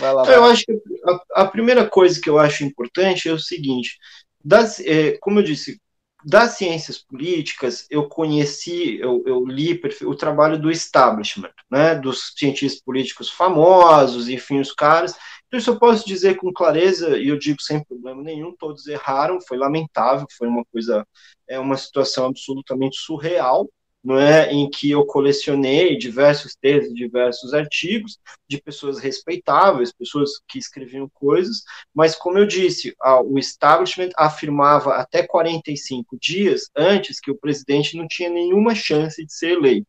[0.00, 0.22] Vai lá.
[0.24, 0.34] Vai lá.
[0.34, 3.98] Eu acho que a, a, primeira coisa que eu acho importante é o seguinte:
[4.44, 5.80] das, é, como eu disse,
[6.24, 12.82] das ciências políticas, eu conheci, eu, eu li o trabalho do establishment, né, dos cientistas
[12.82, 15.14] políticos famosos, enfim, os caras.
[15.46, 19.40] Então, isso eu posso dizer com clareza, e eu digo sem problema nenhum, todos erraram,
[19.40, 21.06] foi lamentável, foi uma coisa,
[21.48, 23.68] é uma situação absolutamente surreal,
[24.02, 28.18] não é, em que eu colecionei diversos textos, diversos artigos
[28.48, 31.62] de pessoas respeitáveis, pessoas que escreviam coisas,
[31.94, 32.94] mas como eu disse,
[33.24, 39.32] o establishment afirmava até 45 dias antes que o presidente não tinha nenhuma chance de
[39.32, 39.86] ser eleito.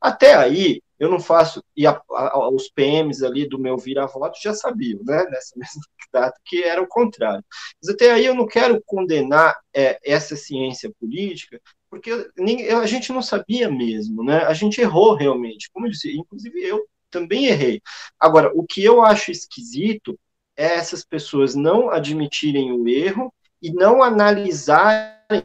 [0.00, 4.54] Até aí, eu não faço, e a, a, os PMs ali do meu vira-voto já
[4.54, 5.82] sabiam, né, nessa mesma
[6.12, 7.44] data, que era o contrário.
[7.82, 11.60] Mas até aí eu não quero condenar é, essa ciência política,
[11.92, 14.44] porque a gente não sabia mesmo, né?
[14.46, 17.82] A gente errou realmente, como eu disse, inclusive eu também errei.
[18.18, 20.18] Agora, o que eu acho esquisito
[20.56, 25.44] é essas pessoas não admitirem o erro e não analisarem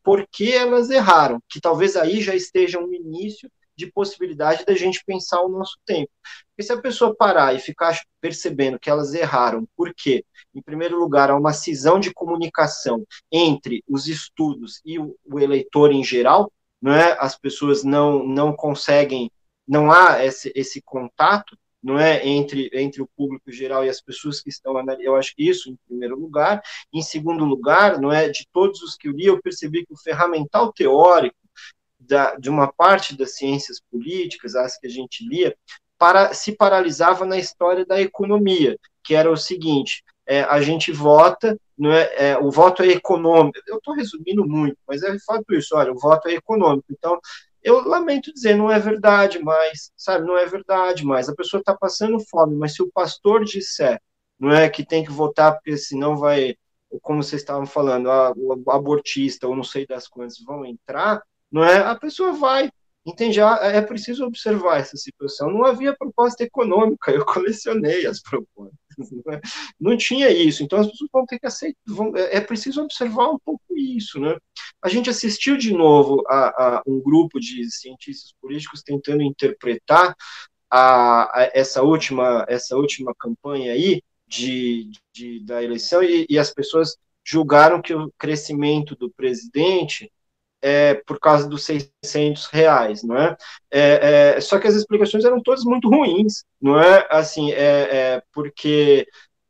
[0.00, 5.04] por que elas erraram, que talvez aí já esteja um início de possibilidade da gente
[5.06, 6.10] pensar o nosso tempo.
[6.48, 10.24] Porque se a pessoa parar e ficar percebendo que elas erraram, por quê?
[10.52, 15.92] Em primeiro lugar, há uma cisão de comunicação entre os estudos e o, o eleitor
[15.92, 16.52] em geral,
[16.82, 17.16] não é?
[17.20, 19.30] As pessoas não, não conseguem,
[19.66, 24.40] não há esse, esse contato, não é entre entre o público geral e as pessoas
[24.40, 26.60] que estão eu acho que isso em primeiro lugar
[26.92, 29.96] em segundo lugar não é de todos os que eu li eu percebi que o
[29.96, 31.37] ferramental teórico
[32.08, 35.56] da, de uma parte das ciências políticas, as que a gente lia,
[35.98, 41.58] para, se paralisava na história da economia, que era o seguinte: é, a gente vota,
[41.76, 43.58] não é, é o voto é econômico.
[43.66, 45.76] Eu estou resumindo muito, mas é fato isso.
[45.76, 46.86] Olha, o voto é econômico.
[46.90, 47.20] Então,
[47.62, 50.26] eu lamento dizer, não é verdade mais, sabe?
[50.26, 51.28] Não é verdade mais.
[51.28, 54.00] A pessoa está passando fome, mas se o pastor disser,
[54.38, 56.54] não é que tem que votar porque senão vai,
[57.02, 61.64] como vocês estavam falando, a, o abortista ou não sei das quantas vão entrar, não
[61.64, 61.78] é?
[61.78, 62.70] A pessoa vai.
[63.06, 63.40] Entende?
[63.40, 65.50] Ah, é preciso observar essa situação.
[65.50, 68.76] Não havia proposta econômica, eu colecionei as propostas.
[68.98, 69.40] Não, é?
[69.80, 70.62] não, tinha isso.
[70.62, 71.78] Então as pessoas vão ter que aceitar.
[71.86, 74.20] Vão, é, é, preciso observar um pouco isso.
[74.20, 74.36] Né?
[74.82, 80.14] A gente assistiu de novo a, a um grupo de cientistas políticos tentando interpretar
[80.70, 86.52] a, a, essa última essa última campanha aí de, de da eleição e, e, as
[86.52, 90.12] pessoas julgaram que o crescimento do presidente
[90.60, 93.36] é por causa dos 600 reais, não é?
[93.70, 97.06] é, é só que as explicações eram todas muito ruins, não é?
[97.10, 99.06] Assim, é, é porque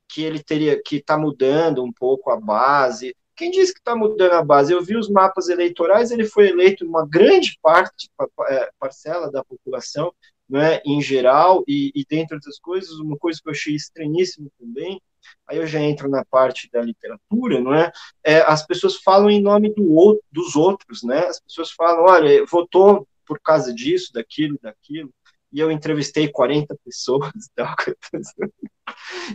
[0.09, 3.15] que ele teria que está mudando um pouco a base.
[3.37, 4.73] Quem disse que está mudando a base?
[4.73, 8.09] Eu vi os mapas eleitorais, ele foi eleito uma grande parte,
[8.49, 10.13] é, parcela da população,
[10.49, 15.01] né, em geral, e, e dentre outras coisas, uma coisa que eu achei estranhíssima também,
[15.47, 17.91] aí eu já entro na parte da literatura, não é?
[18.25, 21.21] é as pessoas falam em nome do outro, dos outros, né?
[21.21, 25.13] As pessoas falam, olha, votou por causa disso, daquilo, daquilo,
[25.53, 27.31] e eu entrevistei 40 pessoas.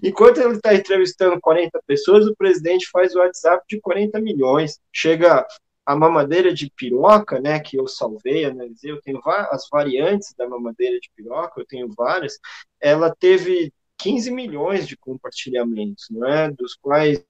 [0.01, 4.80] Enquanto ele está entrevistando 40 pessoas, o presidente faz o WhatsApp de 40 milhões.
[4.91, 5.45] Chega
[5.85, 10.97] a mamadeira de piroca, né, que eu salvei, analisei, eu tenho as variantes da mamadeira
[10.99, 12.39] de piroca, eu tenho várias,
[12.80, 16.52] ela teve 15 milhões de compartilhamentos, não é?
[16.52, 17.24] Dos quais,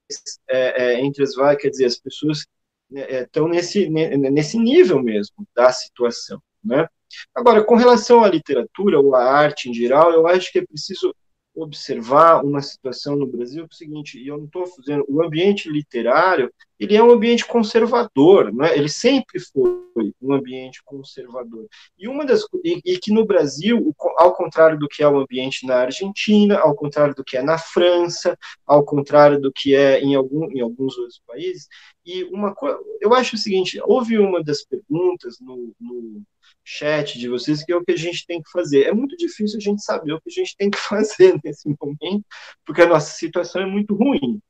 [0.48, 2.46] é, é, entre as várias, quer dizer, as pessoas
[2.90, 6.86] estão né, é, nesse, nesse nível mesmo da situação, né?
[7.34, 11.14] Agora, com relação à literatura ou à arte em geral, eu acho que é preciso
[11.54, 15.70] observar uma situação no Brasil é o seguinte, e eu não estou fazendo, o ambiente
[15.70, 18.76] literário, ele é um ambiente conservador, né?
[18.76, 21.66] ele sempre foi um ambiente conservador.
[21.96, 25.66] E uma das e, e, que no Brasil, ao contrário do que é o ambiente
[25.66, 28.36] na Argentina, ao contrário do que é na França,
[28.66, 31.68] ao contrário do que é em, algum, em alguns outros países,
[32.04, 32.54] e uma
[33.00, 36.22] eu acho o seguinte, houve uma das perguntas no, no
[36.64, 38.84] chat de vocês, que é o que a gente tem que fazer.
[38.84, 42.24] É muito difícil a gente saber o que a gente tem que fazer nesse momento,
[42.64, 44.40] porque a nossa situação é muito ruim.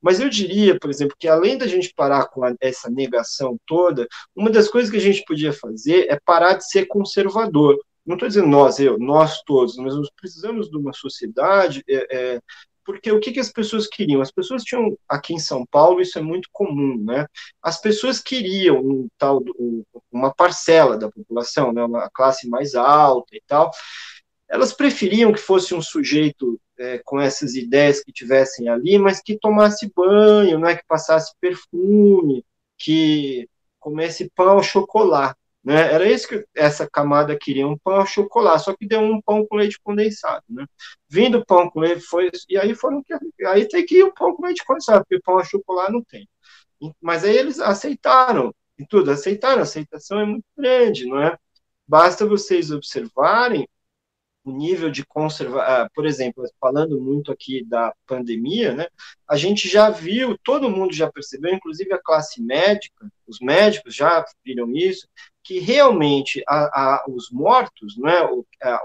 [0.00, 4.06] Mas eu diria, por exemplo, que além da gente parar com a, essa negação toda,
[4.34, 7.78] uma das coisas que a gente podia fazer é parar de ser conservador.
[8.04, 12.40] Não estou dizendo nós, eu, nós todos, mas nós precisamos de uma sociedade é, é,
[12.84, 14.20] porque o que, que as pessoas queriam?
[14.20, 17.26] As pessoas tinham, aqui em São Paulo, isso é muito comum, né?
[17.62, 19.42] As pessoas queriam um tal,
[20.10, 21.84] uma parcela da população, né?
[21.84, 23.70] uma classe mais alta e tal,
[24.48, 29.38] elas preferiam que fosse um sujeito é, com essas ideias que tivessem ali, mas que
[29.38, 32.44] tomasse banho, não é que passasse perfume,
[32.76, 33.48] que
[33.80, 35.38] comesse pão chocolate.
[35.64, 35.92] Né?
[35.92, 39.46] Era isso que essa camada queria, um pão ao chocolate, só que deu um pão
[39.46, 40.44] com leite condensado.
[40.48, 40.66] Né?
[41.08, 43.02] Vindo pão com leite, foi, e aí foram.
[43.46, 46.28] Aí tem que ir o pão com leite condensado, porque pão ao chocolate não tem.
[47.00, 51.36] Mas aí eles aceitaram, e tudo, aceitaram, a aceitação é muito grande, não é?
[51.86, 53.68] Basta vocês observarem
[54.44, 58.88] o nível de conserva, ah, por exemplo, falando muito aqui da pandemia, né,
[59.28, 64.24] a gente já viu, todo mundo já percebeu, inclusive a classe médica, os médicos já
[64.44, 65.06] viram isso,
[65.44, 68.28] que realmente a, a, os mortos, né,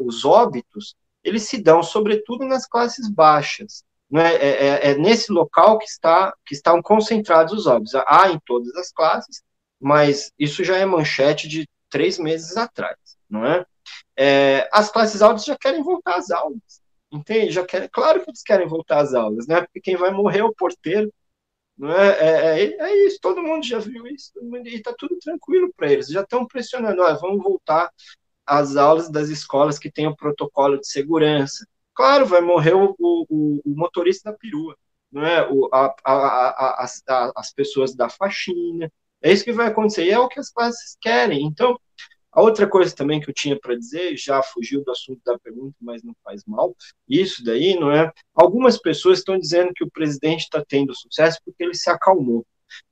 [0.01, 3.83] os óbitos, eles se dão sobretudo nas classes baixas.
[4.09, 7.93] Né, é, é, é, nesse local que, está, que estão concentrados os óbitos.
[8.07, 9.43] Há em todas as classes,
[9.77, 12.97] mas isso já é manchete de três meses atrás,
[13.29, 13.65] não é?
[14.17, 16.81] É as classes altas já querem voltar às aulas,
[17.11, 17.51] entende?
[17.51, 19.61] Já querem, claro que eles querem voltar às aulas, né?
[19.61, 21.13] Porque quem vai morrer é o porteiro,
[21.77, 22.09] não é?
[22.19, 24.31] É, é, é isso, todo mundo já viu isso,
[24.65, 26.07] e está tudo tranquilo para eles.
[26.07, 27.91] Já estão pressionando, olha, vamos voltar
[28.45, 31.67] às aulas das escolas que têm o protocolo de segurança.
[31.93, 34.75] Claro, vai morrer o, o, o motorista da perua,
[35.11, 35.47] não é?
[35.49, 37.03] O, a, a, a, as,
[37.35, 38.91] as pessoas da faxina.
[39.21, 41.45] É isso que vai acontecer, e é o que as classes querem.
[41.45, 41.79] Então,
[42.37, 45.75] a outra coisa também que eu tinha para dizer, já fugiu do assunto da pergunta,
[45.81, 46.75] mas não faz mal,
[47.09, 48.11] isso daí, não é?
[48.35, 52.45] Algumas pessoas estão dizendo que o presidente está tendo sucesso porque ele se acalmou.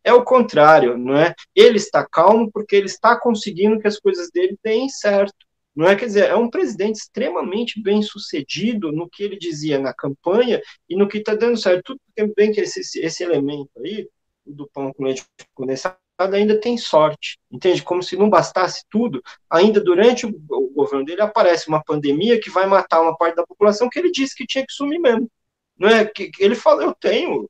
[0.03, 1.35] É o contrário, não é?
[1.53, 5.35] Ele está calmo porque ele está conseguindo que as coisas dele deem certo.
[5.75, 9.93] Não é, quer dizer, é um presidente extremamente bem sucedido no que ele dizia na
[9.93, 10.59] campanha
[10.89, 11.95] e no que está dando certo.
[12.15, 14.09] Tudo bem que esse, esse elemento aí,
[14.43, 15.23] do pão com leite
[15.53, 17.83] condensado, ainda tem sorte, entende?
[17.83, 20.31] Como se não bastasse tudo, ainda durante o,
[20.75, 24.35] governo dele aparece uma pandemia que vai matar uma parte da população que ele disse
[24.35, 25.29] que tinha que sumir mesmo.
[25.77, 27.49] Não é que, ele fala, eu tenho,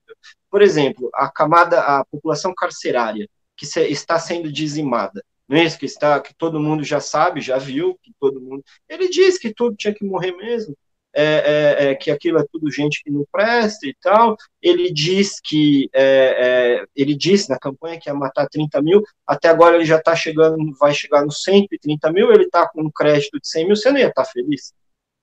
[0.49, 5.85] por exemplo, a camada, a população carcerária que está sendo dizimada, não é isso que
[5.85, 9.75] está, que todo mundo já sabe, já viu, que todo mundo, ele diz que tudo
[9.75, 10.75] tinha que morrer mesmo
[11.17, 14.35] é, é, é, que aquilo é tudo gente que não presta e tal.
[14.61, 19.47] Ele diz que é, é, ele disse na campanha que ia matar 30 mil, até
[19.47, 23.39] agora ele já está chegando, vai chegar nos 130 mil, ele está com um crédito
[23.39, 24.73] de 100 mil, você não ia estar tá feliz?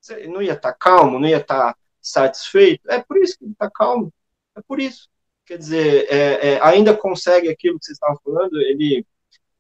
[0.01, 2.91] Você não ia estar tá calmo, não ia estar tá satisfeito?
[2.91, 4.11] É por isso que ele está calmo.
[4.57, 5.09] É por isso.
[5.45, 6.09] Quer dizer,
[6.63, 9.05] ainda consegue aquilo que vocês estavam falando, ele.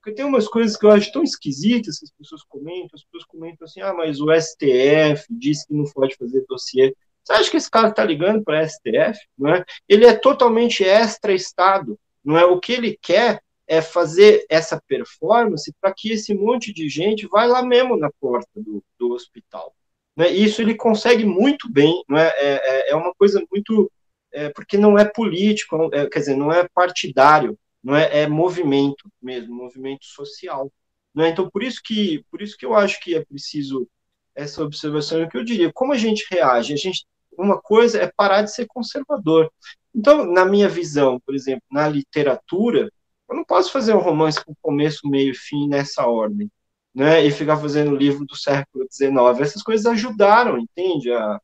[0.03, 3.25] Porque tem umas coisas que eu acho tão esquisitas que as pessoas comentam, as pessoas
[3.25, 6.93] comentam assim, ah, mas o STF disse que não pode fazer dossiê.
[7.23, 9.17] Você acha que esse cara está ligando para STF?
[9.39, 9.65] Não é?
[9.89, 11.97] Ele é totalmente extra-estado.
[12.25, 12.45] Não é?
[12.45, 17.45] O que ele quer é fazer essa performance para que esse monte de gente vá
[17.45, 19.73] lá mesmo na porta do, do hospital.
[20.17, 20.31] Né?
[20.31, 22.27] Isso ele consegue muito bem, não é?
[22.27, 23.91] É, é, é uma coisa muito.
[24.33, 29.11] É, porque não é político, é, quer dizer, não é partidário, não é, é movimento
[29.21, 30.73] mesmo, movimento social.
[31.15, 31.31] Né?
[31.31, 33.89] Então, por isso, que, por isso que eu acho que é preciso
[34.35, 36.73] essa observação, é o que eu diria, como a gente reage?
[36.73, 37.05] A gente,
[37.37, 39.51] uma coisa é parar de ser conservador.
[39.95, 42.91] Então, na minha visão, por exemplo, na literatura,
[43.29, 46.51] eu não posso fazer um romance com começo, meio e fim nessa ordem,
[46.95, 47.25] né?
[47.25, 49.41] E ficar fazendo livro do século XIX.
[49.41, 51.11] Essas coisas ajudaram, entende?
[51.13, 51.41] A,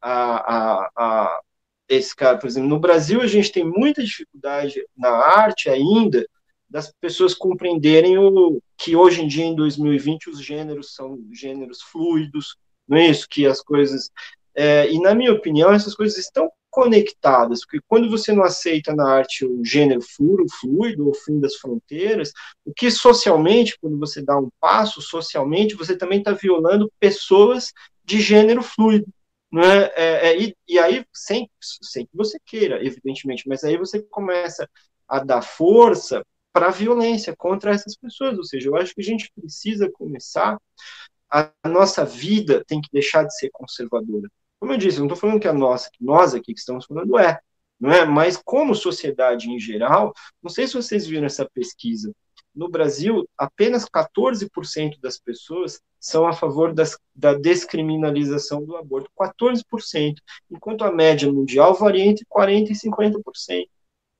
[0.00, 1.42] a, a, a
[1.94, 6.26] esse cara, por exemplo, no Brasil a gente tem muita dificuldade na arte ainda
[6.68, 12.56] das pessoas compreenderem o que hoje em dia em 2020 os gêneros são gêneros fluidos,
[12.88, 14.10] não é isso que as coisas
[14.54, 19.06] é, e na minha opinião essas coisas estão conectadas, porque quando você não aceita na
[19.06, 22.32] arte o gênero fluido, fluido, o fim das fronteiras,
[22.64, 27.70] o que socialmente, quando você dá um passo, socialmente, você também está violando pessoas
[28.02, 29.06] de gênero fluido.
[29.52, 29.84] Né?
[29.94, 34.68] É, é, e, e, aí, sem, sem que você queira, evidentemente, mas aí você começa
[35.06, 38.36] a dar força para a violência contra essas pessoas.
[38.38, 40.58] Ou seja, eu acho que a gente precisa começar,
[41.30, 44.28] a, a nossa vida tem que deixar de ser conservadora.
[44.58, 47.18] Como eu disse, não estou falando que a nossa, que nós aqui que estamos falando
[47.18, 47.38] é,
[47.80, 48.06] não é?
[48.06, 52.12] Mas como sociedade em geral, não sei se vocês viram essa pesquisa.
[52.54, 59.10] No Brasil, apenas 14% das pessoas são a favor das, da descriminalização do aborto.
[59.18, 60.16] 14%,
[60.50, 63.68] enquanto a média mundial varia entre 40% e 50%.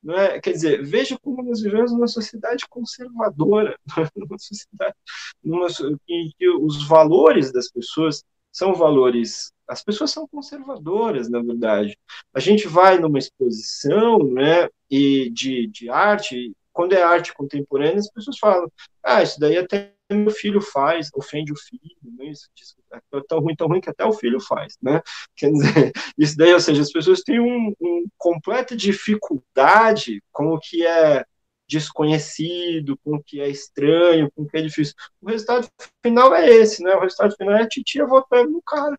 [0.02, 0.40] Não é?
[0.40, 3.78] Quer dizer, veja como nós vivemos numa sociedade conservadora,
[4.16, 4.94] numa sociedade
[5.42, 5.68] numa,
[6.08, 11.96] em que os valores das pessoas são valores as pessoas são conservadoras, na verdade.
[12.34, 18.10] A gente vai numa exposição né, e de, de arte, quando é arte contemporânea, as
[18.10, 18.70] pessoas falam,
[19.02, 22.48] ah, isso daí até meu filho faz, ofende o filho, né, isso,
[22.92, 25.00] é tão ruim, tão ruim que até o filho faz, né?
[25.36, 30.58] Quer dizer, isso daí, ou seja, as pessoas têm um, um completa dificuldade com o
[30.58, 31.24] que é
[31.66, 34.94] desconhecido, com o que é estranho, com o que é difícil.
[35.20, 35.66] O resultado
[36.04, 36.94] final é esse, né?
[36.94, 38.98] O resultado final é a titia votando no cara.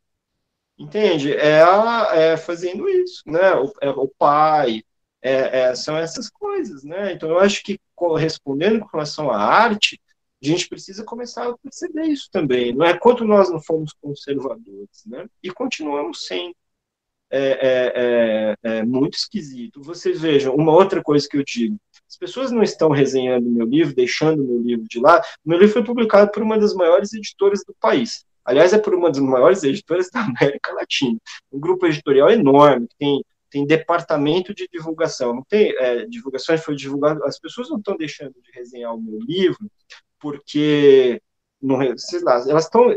[0.78, 1.34] Entende?
[1.34, 3.54] É, a, é fazendo isso, né?
[3.56, 4.84] O, é, o pai,
[5.24, 7.14] é, é, são essas coisas, né?
[7.14, 10.00] Então, eu acho que, correspondendo com relação à arte,
[10.44, 12.76] a gente precisa começar a perceber isso também.
[12.76, 15.26] Não é quanto nós não fomos conservadores, né?
[15.42, 16.54] E continuamos sendo.
[17.36, 19.82] É, é, é, é, muito esquisito.
[19.82, 21.78] Vocês vejam, uma outra coisa que eu digo:
[22.08, 25.20] as pessoas não estão resenhando meu livro, deixando meu livro de lá.
[25.44, 28.24] Meu livro foi publicado por uma das maiores editoras do país.
[28.46, 31.18] Aliás, é por uma das maiores editoras da América Latina.
[31.52, 33.24] Um grupo editorial enorme, que tem,
[33.54, 35.36] tem departamento de divulgação.
[35.36, 37.24] Não tem é, divulgações, foi divulgado.
[37.24, 39.70] As pessoas não estão deixando de resenhar o meu livro,
[40.20, 41.22] porque,
[41.62, 42.88] não, sei lá, elas estão.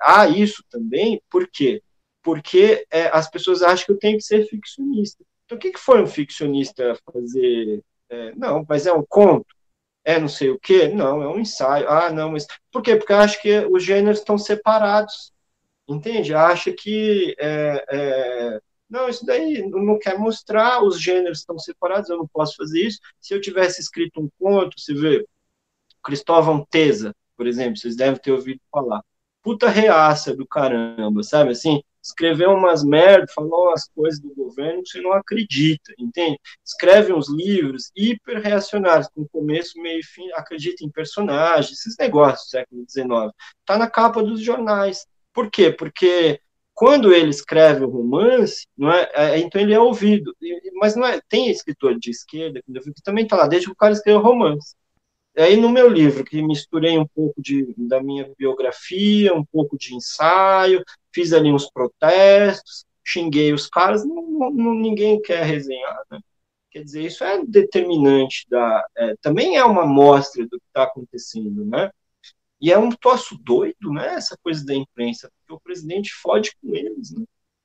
[0.00, 1.82] Há isso também, por quê?
[2.22, 5.22] Porque é, as pessoas acham que eu tenho que ser ficcionista.
[5.44, 7.82] Então, o que, que foi um ficcionista fazer?
[8.08, 9.46] É, não, mas é um conto
[10.04, 10.88] é não sei o quê?
[10.88, 11.88] Não, é um ensaio.
[11.88, 12.46] Ah, não, mas.
[12.72, 12.96] Por quê?
[12.96, 15.32] Porque acho que os gêneros estão separados.
[15.88, 16.34] Entende?
[16.34, 17.34] Acha que.
[17.38, 18.60] É, é...
[18.90, 22.98] Não, isso daí não quer mostrar, os gêneros estão separados, eu não posso fazer isso.
[23.20, 25.24] Se eu tivesse escrito um conto, você vê,
[26.02, 29.00] Cristóvão Teza, por exemplo, vocês devem ter ouvido falar.
[29.42, 31.52] Puta reaça do caramba, sabe?
[31.52, 36.38] Assim, escreveu umas merdas, falou umas coisas do governo que você não acredita, entende?
[36.64, 42.46] Escreve uns livros hiper reacionários, com começo, meio e fim, acredita em personagens, esses negócios
[42.46, 43.32] do século XIX.
[43.64, 45.06] Tá na capa dos jornais.
[45.32, 45.70] Por quê?
[45.70, 46.40] Porque
[46.80, 50.34] quando ele escreve o romance, não é, é então ele é ouvido.
[50.76, 53.92] Mas não é, tem escritor de esquerda que também está lá, desde que o cara
[53.92, 54.74] escreveu romance.
[55.36, 59.94] Aí no meu livro, que misturei um pouco de, da minha biografia, um pouco de
[59.94, 60.82] ensaio,
[61.12, 66.18] fiz ali uns protestos, xinguei os caras, não, não, ninguém quer resenhar, né?
[66.70, 71.62] Quer dizer, isso é determinante, da, é, também é uma amostra do que está acontecendo,
[71.66, 71.90] né?
[72.60, 74.14] E é um troço doido, né?
[74.14, 77.24] Essa coisa da imprensa, porque o presidente fode com eles, né?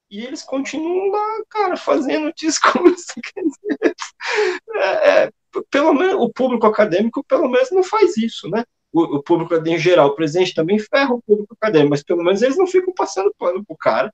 [0.09, 3.13] E eles continuam lá, cara, fazendo discurso.
[4.75, 5.31] É, é,
[5.69, 8.63] pelo menos o público acadêmico, pelo menos, não faz isso, né?
[8.91, 12.41] O, o público em geral, o presidente também ferra o público acadêmico, mas pelo menos
[12.41, 14.13] eles não ficam passando pano pro cara.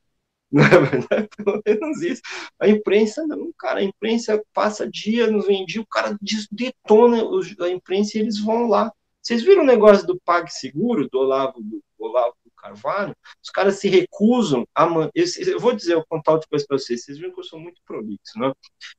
[0.52, 1.30] Não é verdade?
[1.38, 2.22] Pelo menos isso.
[2.60, 6.18] A imprensa, não, cara, a imprensa passa dia no vendia, o cara
[6.52, 7.24] detona
[7.62, 8.92] a imprensa e eles vão lá.
[9.22, 13.16] Vocês viram o negócio do PagSeguro, do Olavo, do Olavo Carvalho?
[13.44, 14.86] Os caras se recusam a.
[15.16, 17.04] Eu, eu vou dizer, eu vou contar outra coisa para vocês.
[17.04, 18.54] Vocês viram que eu sou muito prolixo, né?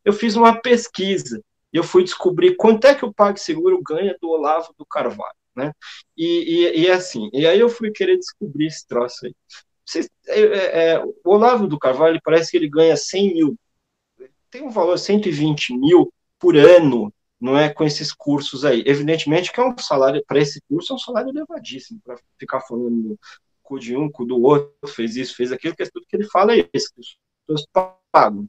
[0.05, 1.43] Eu fiz uma pesquisa
[1.73, 5.73] e eu fui descobrir quanto é que o PagSeguro ganha do Olavo do Carvalho, né?
[6.17, 9.35] E, e, e assim, e aí eu fui querer descobrir esse troço aí.
[9.85, 13.57] Vocês, é, é, é o Olavo do Carvalho parece que ele ganha 100 mil,
[14.51, 17.13] tem um valor 120 mil por ano,
[17.43, 18.85] não é com esses cursos aí.
[18.87, 23.19] Evidentemente que é um salário, para esse curso, é um salário elevadíssimo, para ficar falando
[23.65, 26.29] cu de um, cu do outro, fez isso, fez aquilo, que é tudo que ele
[26.29, 27.67] fala é isso, que as pessoas
[28.13, 28.47] pagam.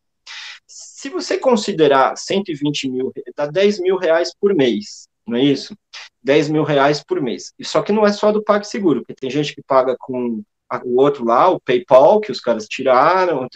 [0.68, 5.76] Se você considerar 120 mil, dá 10 mil reais por mês, não é isso?
[6.22, 7.52] 10 mil reais por mês.
[7.64, 10.44] Só que não é só do PagSeguro, porque tem gente que paga com
[10.84, 13.48] o outro lá, o PayPal, que os caras tiraram.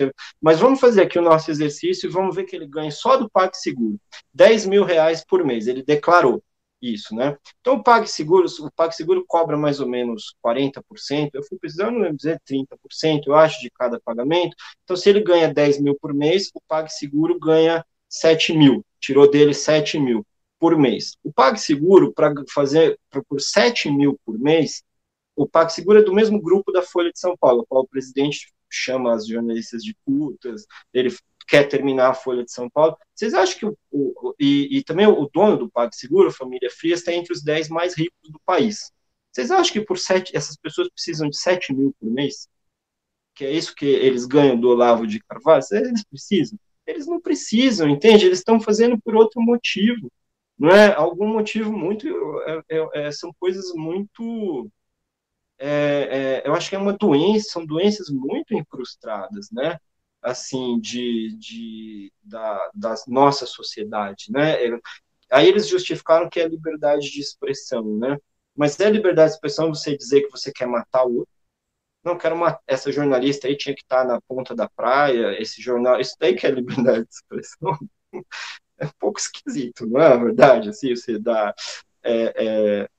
[0.42, 3.30] Mas vamos fazer aqui o nosso exercício e vamos ver que ele ganha só do
[3.30, 4.00] PagSeguro
[4.34, 5.68] 10 mil reais por mês.
[5.68, 6.44] Ele declarou
[6.82, 7.38] isso, né?
[7.60, 13.24] Então o PagSeguro, o PagSeguro cobra mais ou menos 40%, eu fui precisando dizer 30%,
[13.28, 14.56] eu acho, de cada pagamento.
[14.84, 19.54] Então, se ele ganha 10 mil por mês, o PagSeguro ganha 7 mil, tirou dele
[19.54, 20.26] 7 mil
[20.60, 21.18] por mês.
[21.24, 24.84] O PagSeguro, para fazer pra, por 7 mil por mês,
[25.38, 29.14] o PagSeguro é do mesmo grupo da Folha de São Paulo, qual o presidente chama
[29.14, 31.16] as jornalistas de putas, ele
[31.48, 32.98] quer terminar a Folha de São Paulo.
[33.16, 37.00] Vocês acham que o, o e, e, também o dono do PagSeguro, a família Frias,
[37.00, 38.92] está entre os 10 mais ricos do país.
[39.32, 42.50] Vocês acham que por sete, essas pessoas precisam de 7 mil por mês?
[43.36, 45.64] Que é isso que eles ganham do Olavo de Carvalho?
[45.72, 46.58] Eles precisam?
[46.86, 48.26] Eles não precisam, entende?
[48.26, 50.12] Eles estão fazendo por outro motivo.
[50.58, 52.08] Não é algum motivo muito.
[52.42, 54.72] É, é, é são coisas muito
[55.60, 59.80] é, é, eu acho que é uma doença, são doenças muito incrustadas, né?
[60.22, 64.56] Assim, de, de da, da nossa sociedade, né?
[65.32, 68.18] Aí eles justificaram que é liberdade de expressão, né?
[68.56, 71.34] Mas é liberdade de expressão você dizer que você quer matar o outro?
[72.04, 76.00] Não, quero uma, essa jornalista aí tinha que estar na ponta da praia, esse jornal,
[76.00, 77.78] isso daí que é liberdade de expressão.
[78.80, 80.70] É um pouco esquisito, não é verdade?
[80.70, 81.52] Assim, você dá
[82.04, 82.34] é,
[82.84, 82.90] é,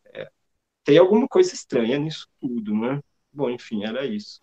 [0.88, 3.02] tem alguma coisa estranha nisso tudo, né?
[3.30, 4.40] Bom, enfim, era isso.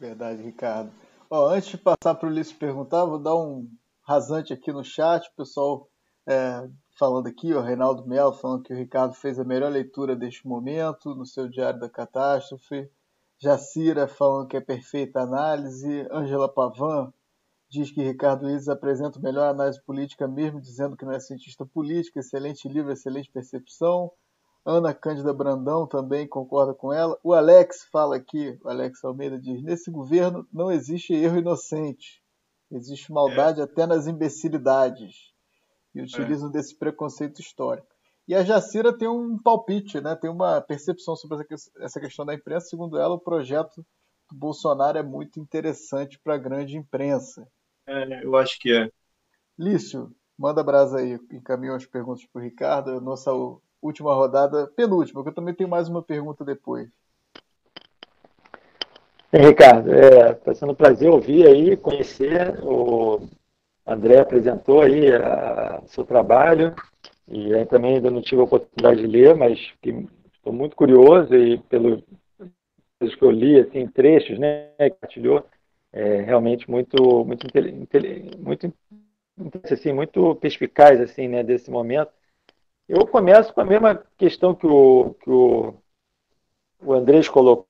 [0.00, 0.90] Verdade, Ricardo.
[1.30, 3.70] Ó, antes de passar para o Ulisses perguntar, vou dar um
[4.02, 5.88] rasante aqui no chat, o pessoal
[6.26, 6.68] é,
[6.98, 11.14] falando aqui, o Reinaldo Melo falando que o Ricardo fez a melhor leitura deste momento
[11.14, 12.90] no seu Diário da Catástrofe.
[13.38, 16.08] Jacira falando que é perfeita análise.
[16.10, 17.12] Ângela Pavan
[17.68, 22.18] diz que Ricardo Ives apresenta melhor análise política, mesmo dizendo que não é cientista político.
[22.18, 24.10] Excelente livro, excelente percepção.
[24.66, 27.16] Ana Cândida Brandão também concorda com ela.
[27.22, 32.20] O Alex fala aqui, o Alex Almeida diz: nesse governo não existe erro inocente,
[32.72, 33.62] existe maldade é.
[33.62, 35.32] até nas imbecilidades.
[35.94, 36.52] E utilizam é.
[36.52, 37.86] desse preconceito histórico.
[38.28, 40.16] E a Jacira tem um palpite, né?
[40.16, 41.46] tem uma percepção sobre
[41.78, 42.66] essa questão da imprensa.
[42.66, 43.86] Segundo ela, o projeto
[44.28, 47.48] do Bolsonaro é muito interessante para a grande imprensa.
[47.86, 48.90] É, eu acho que é.
[49.56, 53.00] Lício, manda brasa aí, encaminhou as perguntas para o Ricardo.
[53.00, 53.30] Nossa
[53.86, 56.88] última rodada, penúltima, porque eu também tenho mais uma pergunta depois.
[59.32, 62.58] Ricardo, está é, sendo um prazer ouvir aí, conhecer.
[62.62, 63.28] O
[63.86, 65.10] André apresentou aí
[65.82, 66.74] o seu trabalho
[67.28, 71.58] e aí também ainda não tive a oportunidade de ler, mas estou muito curioso e
[71.58, 72.02] pelo
[72.98, 75.44] que eu li, assim, trechos, né, que partilhou,
[75.92, 77.46] é realmente muito, muito,
[78.38, 78.72] muito,
[79.70, 82.10] assim, muito perspicaz, assim, né, desse momento.
[82.88, 85.74] Eu começo com a mesma questão que o, que o,
[86.80, 87.66] o Andrés colocou.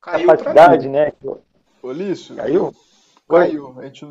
[0.00, 1.12] Caiu capacidade, né?
[1.82, 2.34] Ô, Lício.
[2.36, 2.72] Caiu?
[3.28, 3.78] Caiu.
[3.78, 4.06] A gente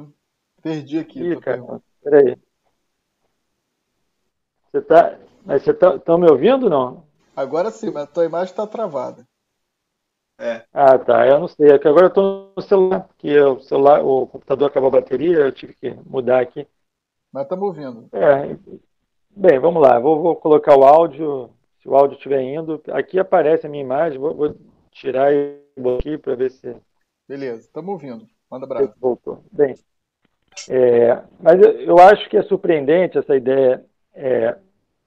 [0.61, 1.23] perdi aqui.
[1.23, 2.37] Ih, cara, peraí.
[4.71, 5.17] Você tá.
[5.43, 7.05] Mas você tá, tá me ouvindo não?
[7.35, 9.27] Agora sim, mas a tua imagem está travada.
[10.37, 10.65] É.
[10.71, 11.25] Ah, tá.
[11.25, 11.71] Eu não sei.
[11.71, 15.37] É que agora eu estou no celular, porque o celular, o computador acabou a bateria,
[15.37, 16.67] eu tive que mudar aqui.
[17.35, 18.07] Mas estamos ouvindo.
[18.13, 18.57] É,
[19.29, 19.99] bem, vamos lá.
[19.99, 21.49] Vou, vou, colocar o áudio.
[21.81, 24.17] Se o áudio estiver indo, aqui aparece a minha imagem.
[24.17, 24.55] Vou, vou
[24.89, 25.33] tirar
[25.99, 26.73] aqui para ver se.
[27.27, 28.25] Beleza, estamos ouvindo.
[28.49, 28.93] Manda abraço.
[29.01, 29.43] Voltou.
[29.51, 29.75] Bem,
[30.69, 34.57] é, mas eu, eu, acho que é surpreendente essa ideia é,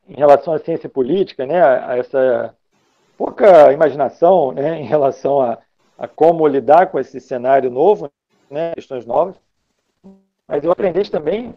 [0.07, 2.55] em relação à ciência política, né, a, essa
[3.17, 5.57] pouca imaginação né, em relação a,
[5.97, 8.13] a como lidar com esse cenário novo,
[8.51, 9.35] né, questões novas.
[10.47, 11.55] Mas eu aprendi também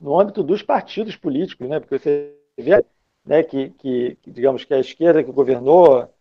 [0.00, 1.80] no âmbito dos partidos políticos, né?
[1.80, 2.84] Porque você vê
[3.24, 6.12] né, que, que, digamos que a esquerda que governou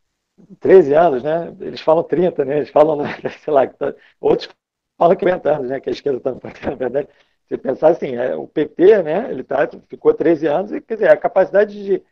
[0.60, 1.56] 13 anos, né?
[1.60, 2.58] Eles falam 30, né?
[2.58, 3.00] Eles falam,
[3.44, 4.50] sei lá, tá, outros
[4.98, 5.80] falam que 40 anos, né?
[5.80, 7.08] Que a esquerda está na verdade.
[7.48, 9.32] Se pensar assim, é, o PT, né?
[9.32, 12.04] Ele tá, ficou 13 anos e, quer dizer, a capacidade de,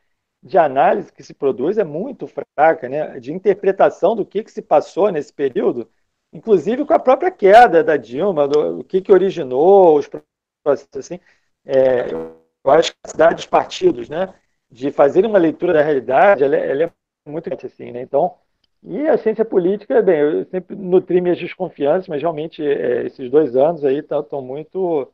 [0.41, 3.19] de análise que se produz é muito fraca, né?
[3.19, 5.89] De interpretação do que, que se passou nesse período,
[6.31, 11.19] inclusive com a própria queda da Dilma, do, do que, que originou os processos, assim.
[11.65, 14.33] É, eu acho que a cidade dos partidos, né?
[14.71, 16.91] De fazer uma leitura da realidade, ela, é, ela é
[17.29, 18.01] muito assim, né?
[18.01, 18.35] Então,
[18.83, 23.55] e a ciência política, bem, eu sempre nutri minhas desconfianças, mas realmente é, esses dois
[23.55, 25.11] anos aí estão muito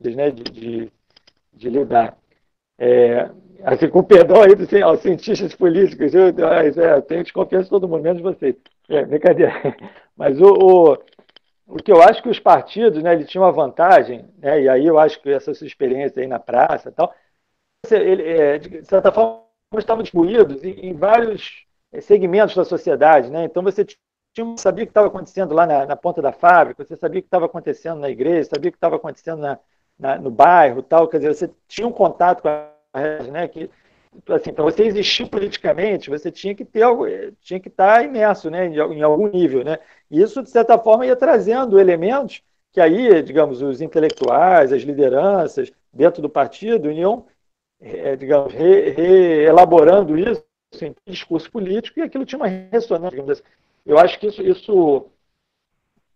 [0.00, 0.92] né, de, de,
[1.54, 2.16] de lidar.
[2.78, 3.30] É,
[3.64, 7.88] assim, com perdão aí dos aos cientistas políticos, eu, é, eu tenho desconfiança de todo
[7.88, 8.56] mundo, menos vocês.
[8.88, 9.52] É, brincadeira.
[10.16, 10.46] Mas o,
[10.92, 10.98] o,
[11.72, 14.86] o, que eu acho que os partidos, né, ele tinham uma vantagem, né, e aí
[14.86, 17.14] eu acho que essa sua experiência aí na praça e tal,
[17.90, 19.44] ele, é, de certa forma,
[19.78, 23.44] estavam distribuídos em, em, vários é, segmentos da sociedade, né?
[23.44, 26.96] Então você tinha, sabia o que estava acontecendo lá na, na, ponta da fábrica, você
[26.96, 29.58] sabia o que estava acontecendo na igreja, sabia o que estava acontecendo na,
[29.98, 31.08] na, no bairro, tal.
[31.08, 32.72] Quer dizer, você tinha um contato com a
[33.30, 33.48] né?
[33.48, 33.70] Que
[34.28, 37.06] assim, para você existir politicamente, você tinha que ter algo,
[37.40, 38.66] tinha que estar tá imerso, né?
[38.66, 39.78] Em, algum nível, né?
[40.10, 45.70] E isso de certa forma ia trazendo elementos que aí, digamos, os intelectuais, as lideranças
[45.92, 47.26] dentro do partido iam
[47.82, 50.40] é, digamos, reelaborando re
[50.72, 53.42] isso em discurso político e aquilo tinha uma ressonância, assim.
[53.84, 55.06] Eu acho que isso, isso,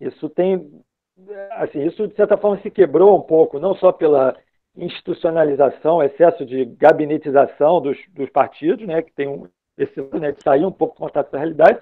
[0.00, 0.82] isso tem,
[1.50, 4.36] assim, isso de certa forma se quebrou um pouco, não só pela
[4.76, 10.64] institucionalização, excesso de gabinetização dos, dos partidos, né, que tem um, esse né, de sair
[10.64, 11.78] um pouco do contato da realidade,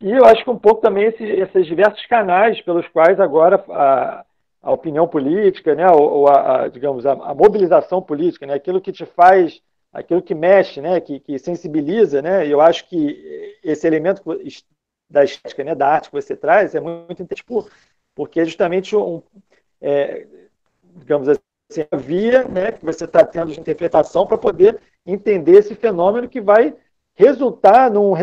[0.00, 4.24] e eu acho que um pouco também esse, esses diversos canais pelos quais agora a,
[4.62, 8.92] a opinião política, né, ou, a, a digamos, a, a, mobilização política, né, aquilo que
[8.92, 9.60] te faz,
[9.92, 14.22] aquilo que mexe, né, que, que sensibiliza, né, eu acho que esse elemento
[15.10, 17.70] da estética, né, da arte que você traz é muito interessante,
[18.14, 19.22] porque é justamente um,
[19.80, 20.26] é,
[20.96, 21.40] digamos assim,
[21.90, 26.40] a via né, que você está tendo de interpretação para poder entender esse fenômeno que
[26.40, 26.74] vai
[27.14, 28.14] resultar num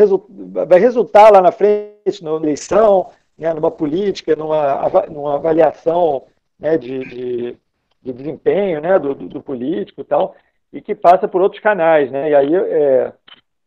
[0.66, 6.24] vai resultar lá na frente, na eleição, né, numa política, numa, numa avaliação
[6.58, 7.58] né, de, de,
[8.02, 10.34] de, desempenho né, do, do, do, político e tal,
[10.72, 12.10] e que passa por outros canais.
[12.10, 12.30] Né?
[12.30, 13.12] E aí é,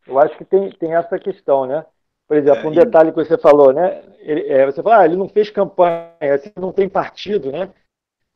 [0.08, 1.66] eu acho que tem, tem essa questão.
[1.66, 1.86] Né?
[2.28, 4.02] Por exemplo, um é, detalhe que você falou, né?
[4.20, 7.70] Ele, é, você fala, ah, ele não fez campanha, assim, não tem partido, né?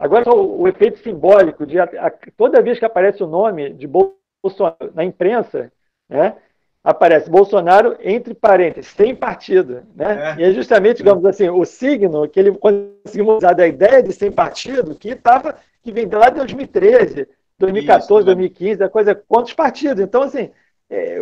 [0.03, 3.87] Agora, o, o efeito simbólico de a, a, toda vez que aparece o nome de
[3.87, 5.71] Bolsonaro na imprensa,
[6.09, 6.35] né?
[6.83, 9.83] aparece Bolsonaro entre parênteses, sem partido.
[9.95, 10.35] Né?
[10.37, 10.41] É.
[10.41, 14.29] E é justamente, digamos assim, o signo que ele conseguiu usar da ideia de sem
[14.29, 17.27] partido, que, tava, que vem lá de 2013,
[17.57, 18.25] 2014, Isso, né?
[18.25, 20.03] 2015, a coisa quantos partidos.
[20.03, 20.51] Então, assim,
[20.89, 21.17] é,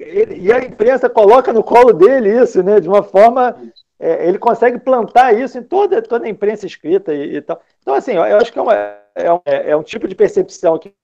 [0.00, 2.80] ele, e a imprensa coloca no colo dele isso, né?
[2.80, 3.56] De uma forma.
[3.98, 7.62] É, ele consegue plantar isso em toda, toda a imprensa escrita e, e tal.
[7.80, 8.74] Então, assim, eu, acho que é, uma,
[9.14, 10.94] é, um, é um tipo de percepção que,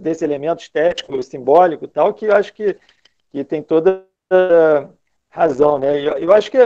[0.00, 2.76] desse elemento estético, simbólico e tal, que eu acho que
[3.36, 4.06] que tem toda
[5.28, 6.00] razão, né?
[6.00, 6.58] Eu, eu acho que,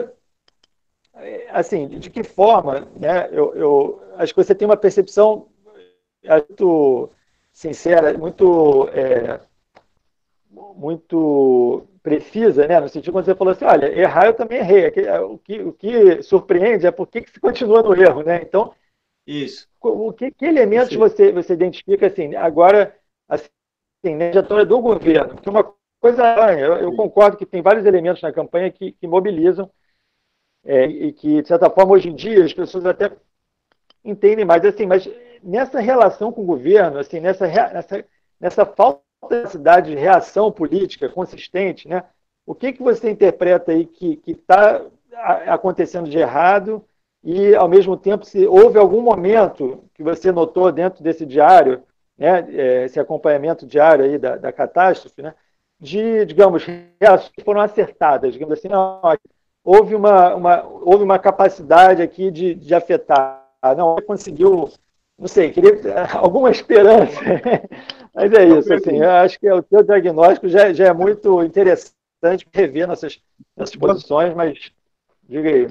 [1.51, 3.29] assim, de que forma, né?
[3.33, 5.49] Eu, eu acho que você tem uma percepção
[6.23, 7.11] muito
[7.53, 9.41] sincera, muito, é,
[10.51, 12.81] muito precisa, né?
[12.81, 14.89] No sentido quando você falou assim, olha, errar eu também errei.
[15.23, 18.41] O que, o que surpreende é por que, que se continua no erro, né?
[18.43, 18.75] Então,
[19.27, 19.69] isso.
[19.81, 22.35] O que, que elementos você, você identifica assim?
[22.35, 22.97] Agora,
[23.29, 26.23] assim, né, já do governo, porque uma coisa
[26.59, 29.71] eu, eu, concordo que tem vários elementos na campanha que, que mobilizam
[30.65, 33.13] é, e que, de certa forma, hoje em dia as pessoas até
[34.05, 34.65] entendem mais.
[34.65, 35.09] Assim, mas
[35.43, 38.05] nessa relação com o governo, assim, nessa, nessa,
[38.41, 39.10] nessa falta
[39.83, 42.05] de reação política consistente, né,
[42.47, 44.83] o que, que você interpreta aí que está
[45.47, 46.85] acontecendo de errado?
[47.23, 51.83] E, ao mesmo tempo, se houve algum momento que você notou dentro desse diário,
[52.17, 55.35] né, é, esse acompanhamento diário aí da, da catástrofe, né,
[55.79, 56.65] de, digamos,
[57.01, 59.01] reações que foram acertadas, digamos assim, não,
[59.63, 64.71] houve uma, uma, houve uma capacidade aqui de, de afetar, não, conseguiu,
[65.19, 65.79] não sei, queria
[66.19, 67.21] alguma esperança,
[68.15, 71.95] mas é isso, assim, eu acho que o teu diagnóstico já, já é muito interessante
[72.53, 73.21] rever nossas,
[73.57, 74.71] nossas posições, mas
[75.29, 75.69] diga aí.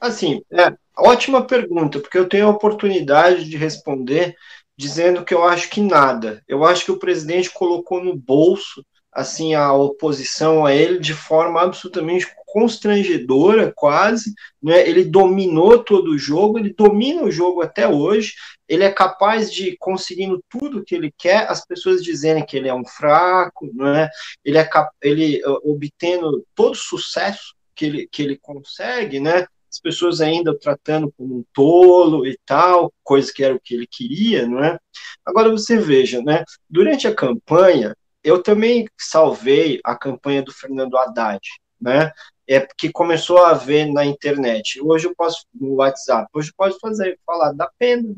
[0.00, 4.36] Assim, é, ótima pergunta, porque eu tenho a oportunidade de responder
[4.76, 6.42] dizendo que eu acho que nada.
[6.48, 11.60] Eu acho que o presidente colocou no bolso assim a oposição a ele de forma
[11.60, 14.32] absolutamente constrangedora, quase.
[14.62, 14.88] Né?
[14.88, 18.34] Ele dominou todo o jogo, ele domina o jogo até hoje.
[18.70, 22.74] Ele é capaz de, conseguindo tudo que ele quer, as pessoas dizerem que ele é
[22.74, 24.08] um fraco, não é?
[24.44, 24.70] Ele é
[25.02, 29.44] ele obtendo todo o sucesso que ele, que ele consegue, né?
[29.68, 33.88] As pessoas ainda tratando como um tolo e tal, coisa que era o que ele
[33.90, 34.78] queria, não é?
[35.26, 36.44] Agora você veja, né?
[36.68, 37.92] Durante a campanha,
[38.22, 41.40] eu também salvei a campanha do Fernando Haddad,
[41.80, 42.12] né?
[42.48, 44.80] É que começou a ver na internet.
[44.80, 48.14] Hoje eu posso no WhatsApp, hoje eu posso fazer falar da pena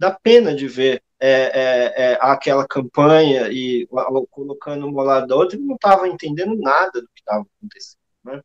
[0.00, 3.86] dá pena de ver é, é, é, aquela campanha e
[4.30, 8.00] colocando uma lado da outra, não estava entendendo nada do que estava acontecendo.
[8.24, 8.40] Né?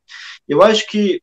[0.45, 1.22] Eu acho que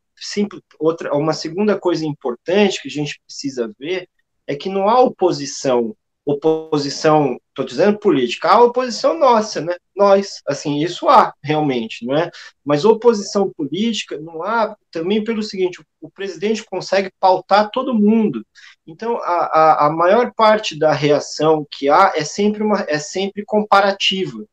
[0.79, 4.09] outra, uma segunda coisa importante que a gente precisa ver
[4.47, 9.75] é que não há oposição oposição, estou dizendo política, a oposição nossa, né?
[9.95, 12.31] Nós, assim, isso há realmente, não é?
[12.65, 18.47] Mas oposição política não há também pelo seguinte: o, presidente consegue pautar todo mundo.
[18.87, 23.45] Então, a, a, a, maior parte da reação que há é sempre uma é sempre
[23.45, 24.45] comparativa.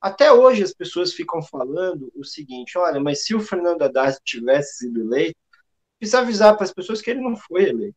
[0.00, 4.78] Até hoje as pessoas ficam falando o seguinte: olha, mas se o Fernando Haddad tivesse
[4.78, 5.36] sido eleito,
[6.02, 7.94] precisa avisar para as pessoas que ele não foi eleito.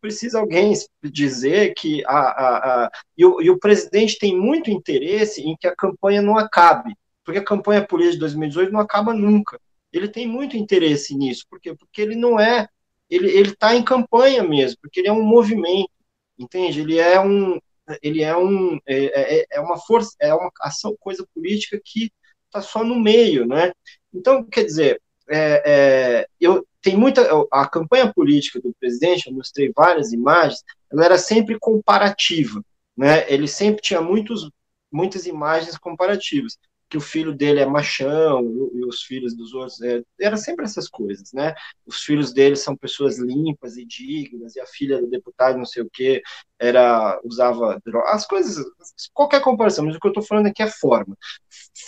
[0.00, 0.72] precisa alguém
[1.02, 5.66] dizer que a, a, a e, o, e, o, presidente tem muito interesse em que
[5.66, 9.60] a campanha não acabe, porque a campanha política de 2018 não acaba nunca.
[9.92, 11.74] Ele tem muito interesse nisso, por quê?
[11.74, 12.66] Porque ele não é,
[13.10, 15.90] ele ele está em campanha mesmo, porque ele é um movimento,
[16.38, 16.80] entende?
[16.80, 17.60] Ele é um,
[18.02, 22.10] ele é um, é, é, é uma força, é uma ação, coisa política que
[22.46, 23.72] está só no meio, né?
[24.10, 29.72] Então, quer dizer, é, é, eu tem muita a campanha política do presidente, eu mostrei
[29.74, 32.64] várias imagens, ela era sempre comparativa,
[32.96, 33.30] né?
[33.30, 34.50] Ele sempre tinha muitos
[34.92, 36.58] muitas imagens comparativas
[36.90, 38.42] que o filho dele é machão
[38.74, 41.54] e, os filhos dos outros é, era sempre essas coisas, né?
[41.86, 45.84] Os filhos dele são pessoas limpas e dignas e a filha do deputado não sei
[45.84, 46.20] o que
[46.58, 48.66] era usava droga, as coisas
[49.14, 51.16] qualquer comparação, mas o que eu estou falando aqui é forma.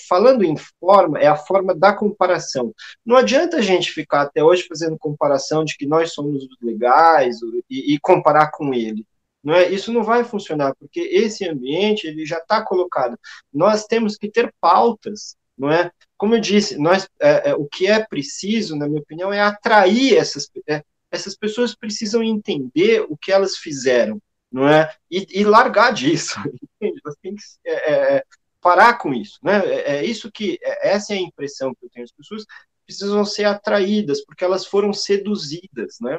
[0.08, 2.72] Falando em forma é a forma da comparação.
[3.04, 7.40] Não adianta a gente ficar até hoje fazendo comparação de que nós somos os legais
[7.68, 9.04] e, e comparar com ele.
[9.43, 9.69] Não é?
[9.70, 13.19] Isso não vai funcionar, porque esse ambiente ele já está colocado.
[13.52, 15.90] Nós temos que ter pautas, não é?
[16.16, 20.16] Como eu disse, nós, é, é, o que é preciso, na minha opinião, é atrair
[20.16, 24.20] essas, é, essas pessoas precisam entender o que elas fizeram,
[24.51, 24.94] não é?
[25.10, 26.36] E, e largar disso?
[26.81, 28.24] Elas têm que é, é,
[28.60, 29.64] parar com isso, né?
[29.66, 32.05] É, isso que, essa é a impressão que eu tenho.
[32.05, 32.44] As pessoas
[32.85, 36.19] precisam ser atraídas, porque elas foram seduzidas, né?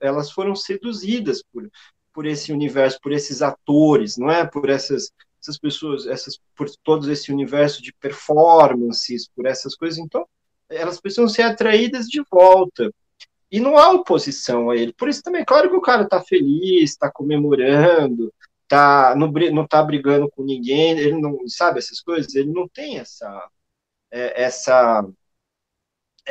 [0.00, 1.68] elas foram seduzidas por,
[2.12, 4.46] por esse universo, por esses atores, não é?
[4.46, 5.10] Por essas
[5.42, 9.98] essas pessoas, essas por todo esse universo de performances, por essas coisas.
[9.98, 10.26] Então,
[10.68, 12.92] elas precisam ser atraídas de volta.
[13.50, 14.92] E não há oposição a ele.
[14.92, 18.32] Por isso também, claro que o cara está feliz, está comemorando,
[18.68, 22.98] tá, não, não tá brigando com ninguém, ele não sabe essas coisas, ele não tem
[22.98, 23.50] essa
[24.10, 25.04] é, essa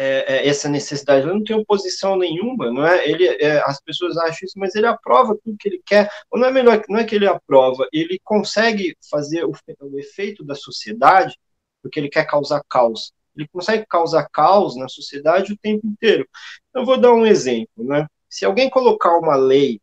[0.01, 3.05] é, é, essa necessidade, ele não tem oposição nenhuma, não é?
[3.09, 6.47] Ele, é, as pessoas acham isso, mas ele aprova tudo que ele quer, ou não
[6.47, 9.51] é melhor, não é que ele aprova, ele consegue fazer o,
[9.81, 11.37] o efeito da sociedade,
[11.81, 13.11] porque ele quer causar caos.
[13.35, 16.25] Ele consegue causar caos na sociedade o tempo inteiro.
[16.73, 18.07] Eu vou dar um exemplo, né?
[18.29, 19.81] Se alguém colocar uma lei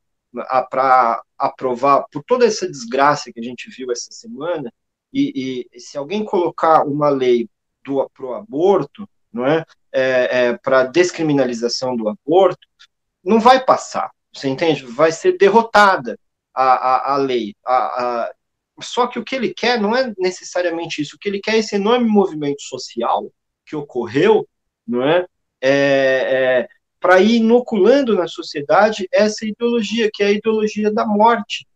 [0.70, 4.72] para aprovar por toda essa desgraça que a gente viu essa semana,
[5.12, 7.50] e, e se alguém colocar uma lei
[7.84, 9.06] do pro aborto,
[9.36, 9.64] não é?
[9.92, 12.66] é, é para descriminalização do aborto,
[13.22, 14.84] não vai passar, você entende?
[14.84, 16.18] Vai ser derrotada
[16.54, 17.54] a, a, a lei.
[17.64, 18.34] A, a,
[18.80, 21.58] só que o que ele quer não é necessariamente isso, o que ele quer é
[21.58, 23.30] esse enorme movimento social
[23.64, 24.48] que ocorreu,
[24.86, 25.26] não é?
[25.60, 26.68] é, é
[27.00, 31.66] para ir inoculando na sociedade essa ideologia, que é a ideologia da morte,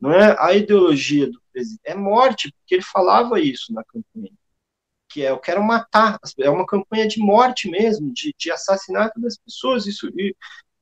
[0.00, 0.36] não é?
[0.38, 4.32] A ideologia do presidente é morte, porque ele falava isso na campanha
[5.10, 9.36] que é eu quero matar, é uma campanha de morte mesmo, de, de assassinato das
[9.36, 10.34] pessoas, isso, e,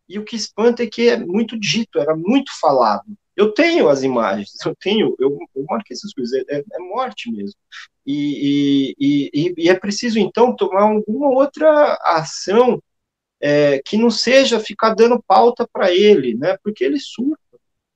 [0.08, 3.06] e o que espanta é que é muito dito, era muito falado.
[3.34, 7.58] Eu tenho as imagens, eu tenho, eu, eu marquei essas coisas, é, é morte mesmo.
[8.04, 12.82] E, e, e, e, é preciso, então, tomar alguma outra ação
[13.40, 16.56] é, que não seja ficar dando pauta para ele, né?
[16.64, 17.38] Porque ele surta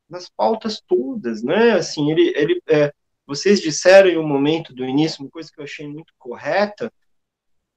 [0.09, 1.72] nas pautas todas, né?
[1.72, 2.92] Assim, ele, ele é,
[3.32, 6.92] vocês disseram em um momento do início uma coisa que eu achei muito correta,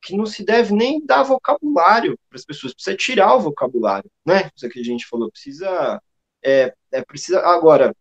[0.02, 4.52] que não se deve nem dar vocabulário para as pessoas, precisa tirar o vocabulário, né?
[4.53, 6.02] Isso que a gente falou, precisa,
[6.44, 7.95] é, é precisa agora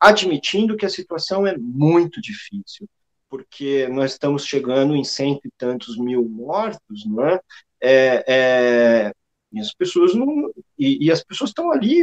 [0.00, 2.88] admitindo que a situação é muito difícil,
[3.28, 7.40] porque nós estamos chegando em cento e tantos mil mortos, não é?
[7.80, 9.12] é, é
[9.52, 12.02] e as pessoas não e, e as pessoas estão ali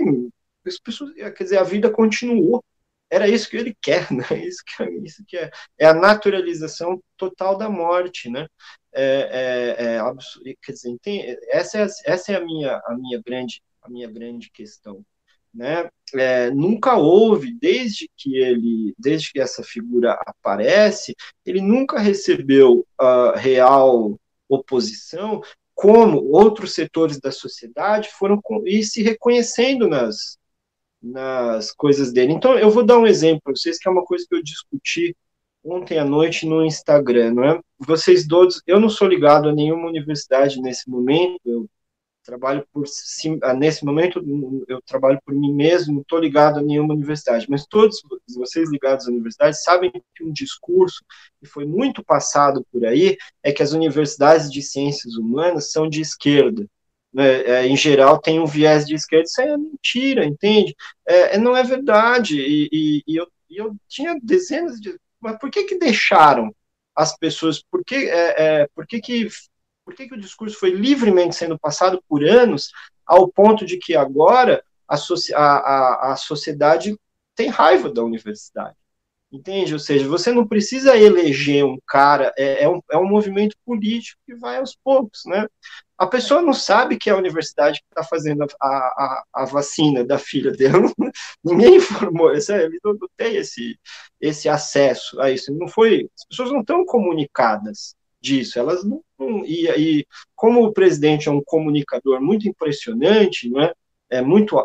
[0.65, 2.63] as pessoas, quer dizer, a vida continuou.
[3.13, 4.25] Era isso que ele quer, né?
[4.47, 8.47] Isso que, é, isso que é, é a naturalização total da morte, né?
[8.93, 13.61] É, é, é quer dizer, tem, essa é, essa é a minha, a minha grande,
[13.81, 15.03] a minha grande questão
[15.53, 15.87] né?
[16.15, 21.15] É, nunca houve, desde que ele, desde que essa figura aparece,
[21.45, 24.19] ele nunca recebeu uh, real
[24.49, 25.41] oposição,
[25.75, 30.37] como outros setores da sociedade foram e se reconhecendo nas,
[31.03, 32.31] nas coisas dele.
[32.33, 35.15] Então, eu vou dar um exemplo para vocês, que é uma coisa que eu discuti
[35.63, 37.59] ontem à noite no Instagram, não é?
[37.79, 41.69] Vocês todos, eu não sou ligado a nenhuma universidade nesse momento, eu
[42.23, 42.85] trabalho por
[43.43, 44.23] ah, nesse momento
[44.67, 48.01] eu trabalho por mim mesmo, não estou ligado a nenhuma universidade, mas todos
[48.35, 51.03] vocês ligados à universidade sabem que um discurso
[51.39, 56.01] que foi muito passado por aí é que as universidades de ciências humanas são de
[56.01, 56.65] esquerda.
[57.13, 57.41] Né?
[57.43, 60.75] É, em geral tem um viés de esquerda, isso é mentira, entende?
[61.07, 62.39] É, é não é verdade.
[62.39, 64.97] E, e, e eu, eu tinha dezenas de.
[65.19, 66.53] Mas por que que deixaram
[66.95, 67.61] as pessoas?
[67.61, 69.29] Por que, é, é por que, que
[69.85, 72.71] por que, que o discurso foi livremente sendo passado por anos,
[73.05, 74.95] ao ponto de que agora a,
[75.35, 76.97] a, a sociedade
[77.35, 78.75] tem raiva da universidade?
[79.31, 79.73] Entende?
[79.73, 84.21] Ou seja, você não precisa eleger um cara, é, é, um, é um movimento político
[84.25, 85.47] que vai aos poucos, né?
[86.03, 90.03] A pessoa não sabe que é a universidade que está fazendo a, a, a, vacina
[90.03, 90.91] da filha dela,
[91.41, 93.79] ninguém informou, ele não tem esse,
[94.19, 98.59] esse acesso a isso, não foi, as pessoas não estão comunicadas disso.
[98.59, 103.73] Elas não, não e, e, como o presidente é um comunicador muito impressionante, não é,
[104.09, 104.57] é muito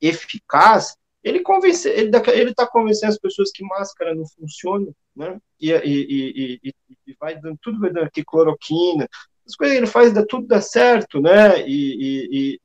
[0.00, 2.16] eficaz, ele convence, ele
[2.50, 5.38] está convencendo as pessoas que máscara não funciona, né?
[5.60, 6.74] E, e, e,
[7.06, 9.06] e vai dando tudo vai dando aqui cloroquina,
[9.50, 11.66] as coisas que ele faz dá tudo dá certo, né?
[11.68, 12.60] E,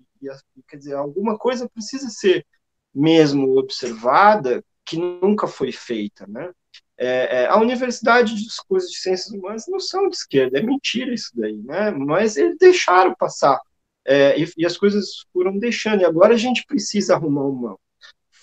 [0.68, 2.46] quer dizer, alguma coisa precisa ser
[2.94, 6.52] mesmo observada que nunca foi feita, né?
[6.98, 11.14] É, é, a Universidade de Coisas de Ciências Humanas não são de esquerda, é mentira
[11.14, 11.92] isso daí, né?
[11.92, 13.60] Mas eles deixaram passar
[14.06, 16.02] é, e, e, as coisas foram deixando.
[16.02, 17.78] E agora a gente precisa arrumar uma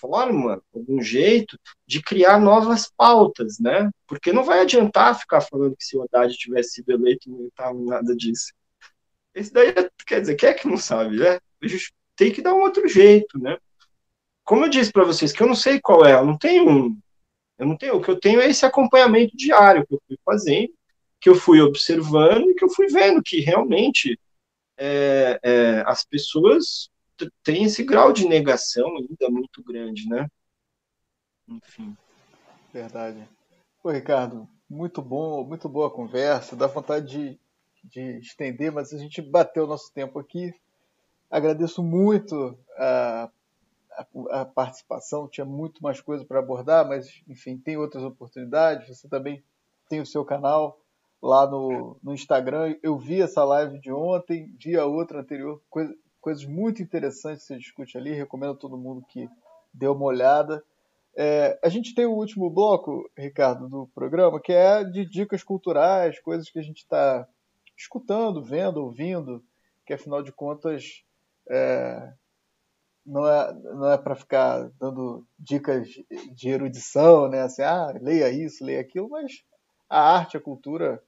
[0.02, 3.88] forma, algum jeito, de criar novas pautas, né?
[4.06, 7.78] Porque não vai adiantar ficar falando que se o Haddad tivesse sido eleito não estava
[7.78, 8.52] nada disso.
[9.34, 9.72] Esse daí,
[10.06, 11.38] quer dizer, quem é que não sabe, né?
[11.62, 13.56] A gente tem que dar um outro jeito, né?
[14.44, 16.98] Como eu disse para vocês, que eu não sei qual é, eu não tenho um
[17.62, 20.72] eu não tenho, o que eu tenho é esse acompanhamento diário que eu fui fazendo,
[21.20, 24.18] que eu fui observando e que eu fui vendo que realmente
[24.76, 26.90] é, é, as pessoas
[27.42, 30.28] têm esse grau de negação ainda muito grande, né?
[31.48, 31.96] Enfim.
[32.72, 33.28] Verdade.
[33.82, 36.56] Ô, Ricardo, muito bom, muito boa conversa.
[36.56, 37.40] Dá vontade de,
[37.84, 40.54] de estender, mas a gente bateu o nosso tempo aqui.
[41.30, 43.30] Agradeço muito a
[43.96, 48.88] a, a participação, tinha muito mais coisa para abordar, mas enfim, tem outras oportunidades.
[48.88, 49.42] Você também
[49.88, 50.80] tem o seu canal
[51.20, 52.76] lá no, no Instagram.
[52.82, 57.48] Eu vi essa live de ontem, vi a outra anterior, coisa, coisas muito interessantes que
[57.48, 58.12] você discute ali.
[58.12, 59.28] Recomendo a todo mundo que
[59.74, 60.64] dê uma olhada.
[61.14, 66.18] É, a gente tem o último bloco, Ricardo, do programa, que é de dicas culturais,
[66.20, 67.28] coisas que a gente está
[67.76, 69.44] escutando, vendo, ouvindo,
[69.84, 71.04] que afinal de contas
[71.50, 72.12] é,
[73.04, 75.88] não é, não é para ficar dando dicas
[76.32, 77.42] de erudição, né?
[77.42, 79.44] Assim, ah, leia isso, leia aquilo, mas
[79.90, 81.02] a arte, a cultura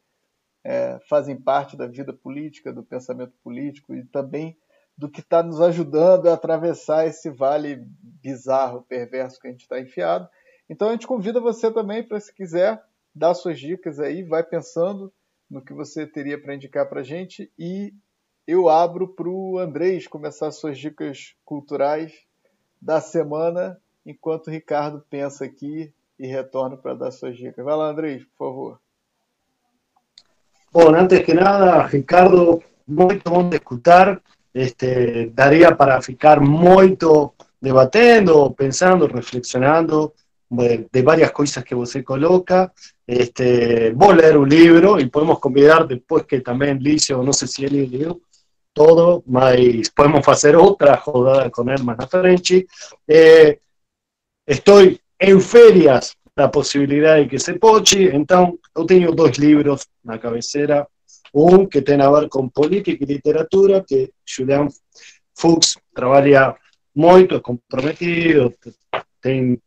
[0.64, 4.56] é, fazem parte da vida política, do pensamento político e também
[4.96, 7.84] do que está nos ajudando a atravessar esse vale
[8.22, 10.28] bizarro, perverso que a gente está enfiado.
[10.68, 12.82] Então a gente convida você também para, se quiser,
[13.14, 15.12] dar suas dicas aí, vai pensando
[15.50, 17.92] no que você teria para indicar para a gente e
[18.46, 22.12] eu abro para o Andrés começar suas dicas culturais
[22.80, 27.64] da semana, enquanto o Ricardo pensa aqui e retorna para dar suas dicas.
[27.64, 28.80] Vai lá, Andrés, por favor.
[30.72, 34.20] Bom, antes que nada, Ricardo, muito bom de escutar.
[34.54, 40.14] Este, daria para ficar muito debatendo, pensando, reflexionando
[40.48, 42.72] de, varias cosas que você coloca.
[43.06, 47.64] Este, vou ler un libro y podemos convidar después que también Licio, no sé si
[47.64, 48.22] él leu,
[48.72, 52.66] todo, mas podemos hacer otra jodada con Hermana Frenchy.
[53.06, 53.60] Eh,
[54.46, 60.18] estoy en ferias la posibilidad de que se poche, entonces yo tengo dos libros la
[60.18, 60.88] cabecera,
[61.34, 64.70] un que tiene a ver con política y literatura, que Julian
[65.34, 66.56] Fuchs trabaja
[66.94, 68.52] muy comprometido,
[69.20, 69.58] tem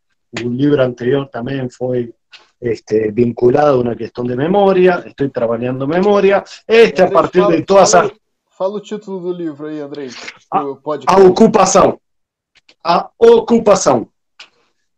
[0.43, 2.13] un libro anterior también fue
[2.59, 7.89] este, vinculado a una cuestión de memoria, estoy trabajando memoria, este a partir de todas
[7.89, 8.11] esas...
[8.49, 10.09] Fala o título do livro aí, Andrei.
[10.49, 11.99] A, a Ocupação.
[12.83, 14.09] a ocupação.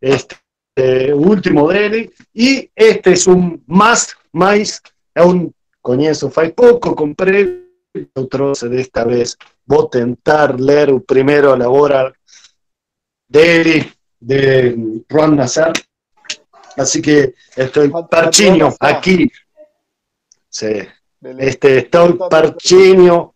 [0.00, 0.36] Este
[0.76, 4.80] é o último dele, e este é um mais, mas
[5.14, 5.52] é um,
[5.90, 7.66] conheço faz pouco, comprei,
[8.14, 9.36] eu trouxe desta vez,
[9.66, 12.12] vou tentar ler o primeiro labora
[13.28, 15.72] dele, de Juan Nazar,
[16.78, 19.28] así que estoy parchinho aquí.
[20.48, 20.86] Sí.
[21.38, 23.34] Este, estoy parchinho.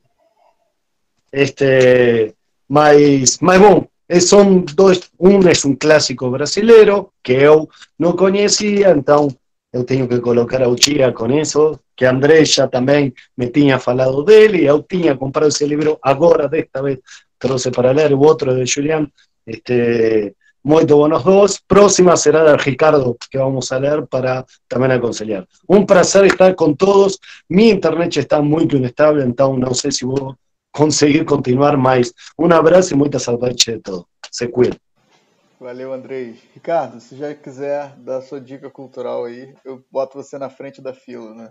[1.33, 2.35] Este,
[2.69, 3.89] mais, mais bom,
[4.21, 7.69] são dois, um é um clássico brasileiro que eu
[7.99, 9.27] não conhecia, então
[9.73, 14.25] eu tenho que colocar a Uchia com isso, que André já também me tinha falado
[14.25, 16.99] dele, eu tinha comprado esse livro agora, desta vez
[17.39, 19.11] trouxe para ler o outro de Julián,
[19.47, 20.35] este,
[20.65, 21.61] muito buenos dos.
[21.67, 25.47] Próxima será de Ricardo, que vamos a para también aconselhar.
[25.67, 27.21] Un placer estar con todos.
[27.49, 30.37] Mi internet está inestable, entonces no sé si voy a
[30.71, 32.15] conseguir continuar mais.
[32.39, 34.09] Um abraço e muita saudade de todo.
[34.31, 34.77] Se cuida.
[35.61, 36.41] Valeu, Andrei.
[36.55, 40.95] Ricardo, se já quiser dar sua dica cultural aí, eu boto você na frente da
[40.95, 41.51] fila, né?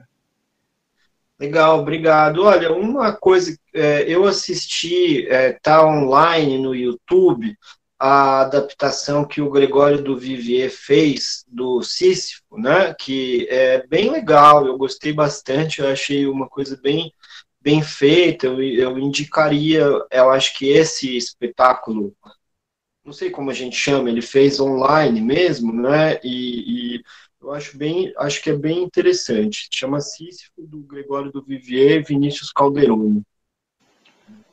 [1.40, 2.44] Legal, obrigado.
[2.44, 7.58] Olha, uma coisa, é, eu assisti, é, tá online no YouTube,
[8.00, 12.94] a adaptação que o Gregório do Vivier fez do Sísifo, né?
[12.94, 17.12] Que é bem legal, eu gostei bastante, eu achei uma coisa bem
[17.62, 22.14] bem feita, eu, eu indicaria, eu acho que esse espetáculo,
[23.04, 26.20] não sei como a gente chama, ele fez online mesmo, né?
[26.24, 27.04] E, e
[27.44, 29.68] eu acho bem, acho que é bem interessante.
[29.72, 33.22] Chama Sísifo do Gregório do Vivier e Vinícius Calderoni.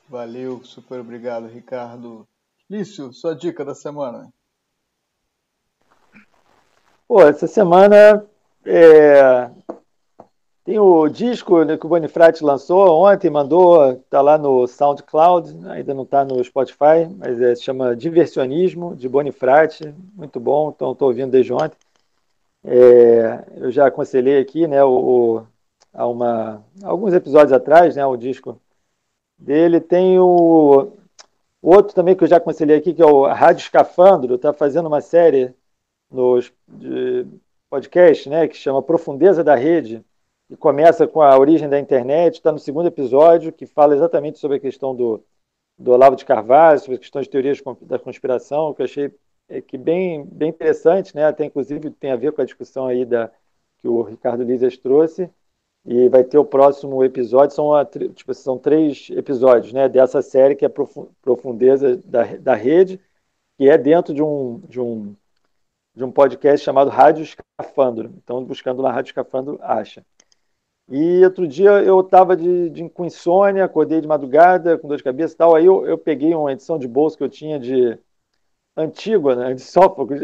[0.09, 2.27] Valeu, super obrigado, Ricardo.
[2.69, 4.29] Lício, sua dica da semana.
[7.07, 8.25] Pô, essa semana
[8.65, 9.51] é...
[10.65, 15.95] tem o disco né, que o Bonifrati lançou ontem, mandou, tá lá no SoundCloud, ainda
[15.95, 21.09] não está no Spotify, mas é, se chama Diversionismo, de Bonifrati, muito bom, então estou
[21.09, 21.77] ouvindo desde ontem.
[22.65, 25.43] É, eu já aconselhei aqui, né, o,
[25.93, 28.61] há uma, alguns episódios atrás, né, o disco
[29.39, 29.81] dele.
[29.81, 30.93] Tem o
[31.62, 35.01] Outro também que eu já aconselhei aqui, que é o Rádio Escafandro, está fazendo uma
[35.01, 35.55] série
[36.11, 36.53] nos
[37.69, 40.03] podcast, né, que chama Profundeza da Rede,
[40.49, 44.57] e começa com a origem da internet, está no segundo episódio, que fala exatamente sobre
[44.57, 45.23] a questão do,
[45.78, 49.15] do Olavo de Carvalho, sobre as questões de teorias da conspiração, que eu achei
[49.66, 53.31] que bem, bem interessante, né, até inclusive tem a ver com a discussão aí da,
[53.78, 55.31] que o Ricardo Lízias trouxe,
[55.85, 57.70] e vai ter o próximo episódio, são,
[58.14, 63.01] tipo, são três episódios né, dessa série que é Profundeza da, da Rede,
[63.59, 65.16] que é dentro de um, de um,
[65.94, 68.12] de um podcast chamado Rádio Escafandro.
[68.22, 70.05] Então, buscando lá Rádio Escafandro, acha.
[70.90, 75.05] E outro dia eu estava de, de, com insônia, acordei de madrugada, com dor de
[75.05, 75.55] cabeça e tal.
[75.55, 77.98] Aí eu, eu peguei uma edição de bolso que eu tinha de
[78.77, 80.21] Antígona, de Sófocles.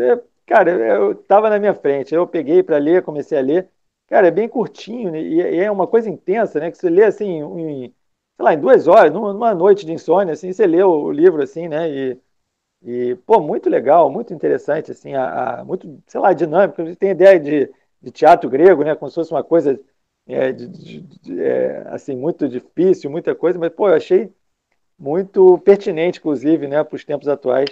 [0.46, 2.14] Cara, eu estava na minha frente.
[2.14, 3.68] Eu peguei para ler, comecei a ler.
[4.06, 5.20] Cara, é bem curtinho né?
[5.20, 6.70] e é uma coisa intensa, né?
[6.70, 10.52] Que você lê assim, em, sei lá, em duas horas, numa noite de insônia, assim,
[10.52, 11.90] você lê o livro assim, né?
[11.90, 12.20] E,
[12.82, 16.82] e pô, muito legal, muito interessante, assim, a, a muito, sei lá, dinâmico.
[16.82, 18.94] A gente tem ideia de, de teatro grego, né?
[18.96, 19.80] Como se fosse uma coisa
[20.26, 24.32] é, de, de, de, é, assim, muito difícil, muita coisa, mas pô, eu achei
[24.98, 27.70] muito pertinente, inclusive, né, para os tempos atuais.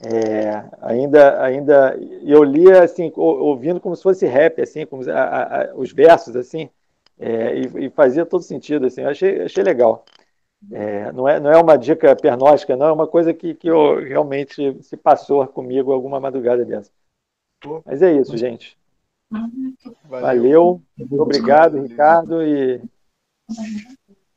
[0.00, 5.74] É, ainda, ainda, eu lia assim, ouvindo como se fosse rap, assim, como a, a,
[5.74, 6.70] os versos, assim,
[7.18, 10.04] é, e, e, fazia todo sentido, assim, eu achei, achei legal.
[10.70, 13.96] É, não, é, não é uma dica pernóstica, não, é uma coisa que, que eu,
[13.98, 16.92] realmente se passou comigo alguma madrugada dessa.
[17.84, 18.78] Mas é isso, gente.
[20.08, 21.20] Valeu, Valeu.
[21.20, 22.80] obrigado, Ricardo, e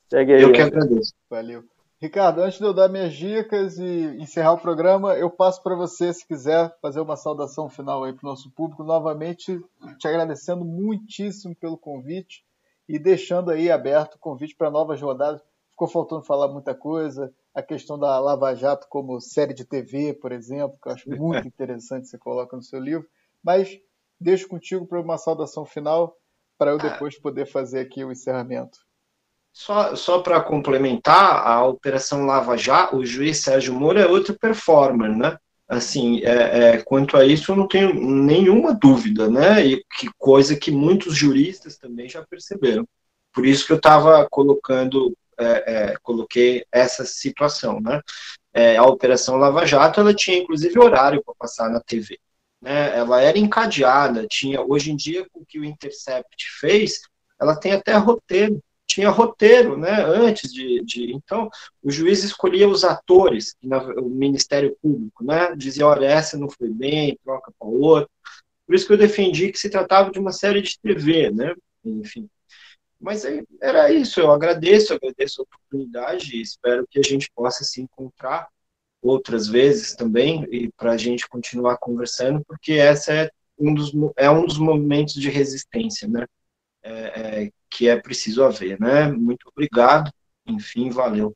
[0.09, 0.41] segue aí.
[0.41, 1.13] Eu que agradeço.
[1.29, 1.70] Valeu.
[2.01, 6.11] Ricardo, antes de eu dar minhas dicas e encerrar o programa, eu passo para você,
[6.11, 9.63] se quiser, fazer uma saudação final aí para o nosso público, novamente
[9.99, 12.43] te agradecendo muitíssimo pelo convite
[12.89, 15.43] e deixando aí aberto o convite para novas rodadas.
[15.69, 20.31] Ficou faltando falar muita coisa, a questão da Lava Jato como série de TV, por
[20.31, 23.07] exemplo, que eu acho muito interessante você coloca no seu livro,
[23.43, 23.79] mas
[24.19, 26.17] deixo contigo para uma saudação final
[26.57, 28.79] para eu depois poder fazer aqui o encerramento.
[29.53, 35.15] Só, só para complementar, a Operação Lava Jato, o juiz Sérgio Moro é outro performer,
[35.15, 35.37] né?
[35.67, 39.65] Assim, é, é, quanto a isso, eu não tenho nenhuma dúvida, né?
[39.65, 42.87] E que coisa que muitos juristas também já perceberam.
[43.33, 48.01] Por isso que eu estava colocando, é, é, coloquei essa situação, né?
[48.53, 52.19] É, a Operação Lava Jato, ela tinha inclusive horário para passar na TV.
[52.61, 52.97] Né?
[52.97, 54.61] Ela era encadeada, tinha.
[54.61, 57.01] Hoje em dia, o que o Intercept fez,
[57.39, 58.61] ela tem até roteiro
[58.91, 60.03] tinha roteiro, né?
[60.03, 61.49] Antes de, de, então
[61.81, 63.55] o juiz escolhia os atores,
[63.97, 65.55] o Ministério Público, né?
[65.55, 68.09] Dizia, olha, essa não foi bem, troca para outra.
[68.65, 71.53] Por isso que eu defendi que se tratava de uma série de TV, né?
[71.83, 72.29] Enfim.
[72.99, 73.23] Mas
[73.61, 74.19] era isso.
[74.19, 78.47] Eu agradeço, agradeço a oportunidade e espero que a gente possa se encontrar
[79.01, 84.29] outras vezes também e para a gente continuar conversando, porque essa é um dos é
[84.29, 86.25] um dos momentos de resistência, né?
[86.83, 89.11] É, é, que é preciso haver, né?
[89.11, 90.11] Muito obrigado.
[90.45, 91.35] Enfim, valeu.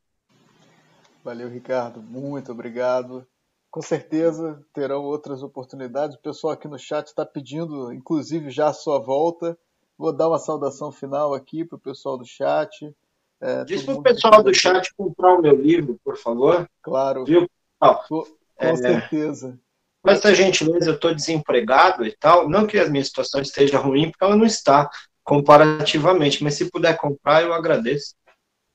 [1.24, 2.02] Valeu, Ricardo.
[2.02, 3.26] Muito obrigado.
[3.72, 6.16] Com certeza terão outras oportunidades.
[6.16, 9.58] O pessoal aqui no chat está pedindo, inclusive, já a sua volta.
[9.98, 12.94] Vou dar uma saudação final aqui para o pessoal do chat.
[13.42, 16.70] É, Diz para o pessoal do chat comprar o meu livro, por favor.
[16.82, 17.26] Claro.
[17.26, 17.50] Viu?
[17.80, 18.26] com
[18.58, 19.60] é, certeza.
[20.02, 22.50] Com essa gentileza, eu estou desempregado e tal.
[22.50, 24.90] Não que a minha situação esteja ruim, porque ela não está
[25.26, 28.16] comparativamente, mas se puder comprar, eu agradeço.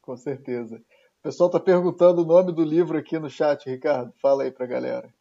[0.02, 0.76] Com certeza.
[0.76, 4.12] O pessoal está perguntando o nome do livro aqui no chat, Ricardo.
[4.20, 5.14] Fala aí para a galera.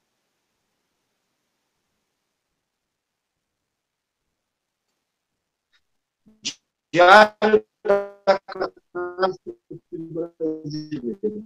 [6.91, 9.59] Diário da Catástrofe
[9.91, 11.45] Brasileira.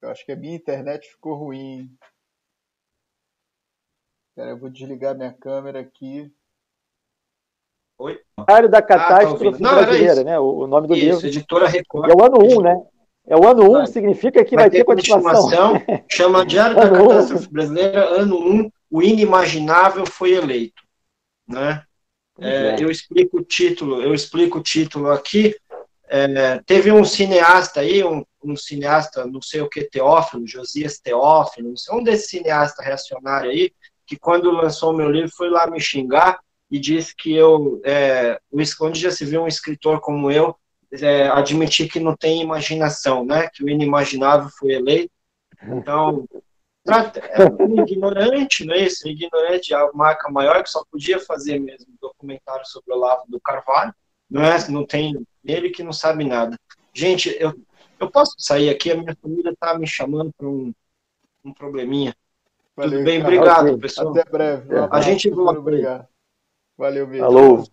[0.00, 1.98] Eu acho que a minha internet ficou ruim.
[4.36, 6.32] Pera, eu vou desligar minha câmera aqui.
[7.98, 8.20] Oi?
[8.46, 10.38] Diário da Catástrofe ah, tá Brasileira, né?
[10.38, 11.26] O, o, nome do Isso, livro.
[11.26, 12.10] editora Record.
[12.10, 12.82] É o ano 1, um, né?
[13.26, 15.72] É o ano 1, um, significa que vai, vai ter, ter continuação.
[15.72, 16.04] continuação.
[16.10, 17.48] chama Diário da Catástrofe.
[17.48, 20.82] Brasileira, ano 1, um, o inimaginável foi eleito.
[21.48, 21.82] Né?
[22.38, 22.76] É, é.
[22.78, 25.54] Eu explico o título, eu explico o título aqui.
[26.08, 31.74] É, teve um cineasta aí, um, um, cineasta, não sei o que, Teófilo, Josias Teófilo,
[31.90, 33.72] um desses cineastas reacionários aí,
[34.06, 36.38] que quando lançou o meu livro foi lá me xingar
[36.70, 38.40] e disse que eu, é,
[38.80, 40.56] onde já se viu um escritor como eu,
[40.92, 43.48] é, admitir que não tem imaginação, né?
[43.52, 45.12] Que o inimaginável foi eleito.
[45.62, 46.26] Então,
[46.88, 49.08] é um ignorante, não é isso?
[49.08, 53.40] Ignorante, a marca maior que só podia fazer mesmo um documentário sobre o Lavo do
[53.40, 53.94] Carvalho,
[54.30, 54.56] não é?
[54.68, 55.14] Não tem
[55.44, 56.56] ele que não sabe nada.
[56.94, 57.52] Gente, eu,
[58.00, 60.72] eu posso sair aqui, a minha família está me chamando para um,
[61.44, 62.14] um probleminha.
[62.76, 63.20] Valeu, Tudo bem?
[63.20, 63.34] Cara.
[63.34, 64.10] Obrigado, pessoal.
[64.10, 64.68] Até breve.
[64.90, 65.58] a gente volta.
[65.58, 66.06] Obrigado.
[66.76, 67.24] Valeu, beijo.
[67.24, 67.64] Alô.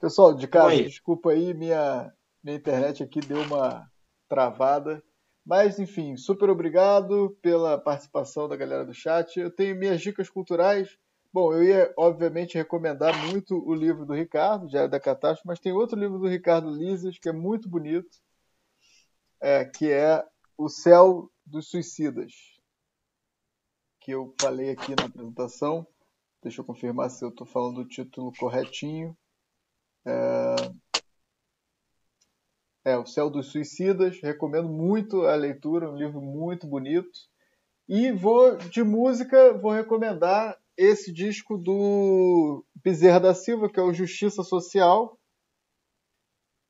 [0.00, 0.84] Pessoal, de casa, Oi.
[0.84, 2.12] desculpa aí, minha,
[2.42, 3.90] minha internet aqui deu uma
[4.28, 5.02] travada.
[5.44, 9.38] Mas, enfim, super obrigado pela participação da galera do chat.
[9.38, 10.96] Eu tenho minhas dicas culturais.
[11.32, 15.58] Bom, eu ia, obviamente, recomendar muito o livro do Ricardo, já é da Catástrofe, mas
[15.58, 18.18] tem outro livro do Ricardo Lises que é muito bonito,
[19.40, 20.24] é, que é
[20.56, 22.32] O Céu dos Suicidas,
[24.00, 25.84] que eu falei aqui na apresentação.
[26.44, 29.16] Deixa eu confirmar se eu estou falando o título corretinho.
[30.04, 30.54] É...
[32.84, 34.20] é, O Céu dos Suicidas.
[34.20, 37.18] Recomendo muito a leitura, um livro muito bonito.
[37.88, 43.94] E vou de música, vou recomendar esse disco do Bezerra da Silva, que é o
[43.94, 45.18] Justiça Social.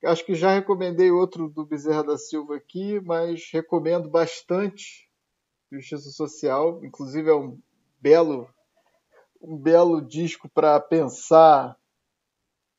[0.05, 5.11] Acho que já recomendei outro do Bezerra da Silva aqui, mas recomendo bastante
[5.73, 6.85] Justiça Social.
[6.85, 7.59] Inclusive é um
[8.01, 8.49] belo
[9.47, 11.77] um belo disco para pensar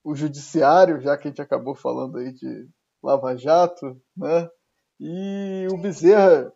[0.04, 2.68] o judiciário, já que a gente acabou falando aí de
[3.02, 4.50] Lava Jato, né?
[5.00, 6.52] E o Bezerra,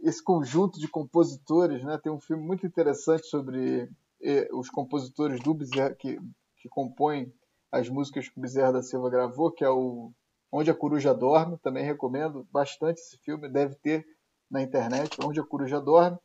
[0.00, 1.98] esse conjunto de compositores, né?
[1.98, 3.90] Tem um filme muito interessante sobre
[4.22, 6.18] eh, os compositores do Bezerra que,
[6.56, 7.32] que compõem
[7.72, 10.12] as músicas que o Bezerra da Silva gravou, que é o
[10.52, 11.58] Onde a Coruja Dorme.
[11.58, 14.04] Também recomendo bastante esse filme, deve ter
[14.50, 16.18] na internet, Onde a Coruja Dorme.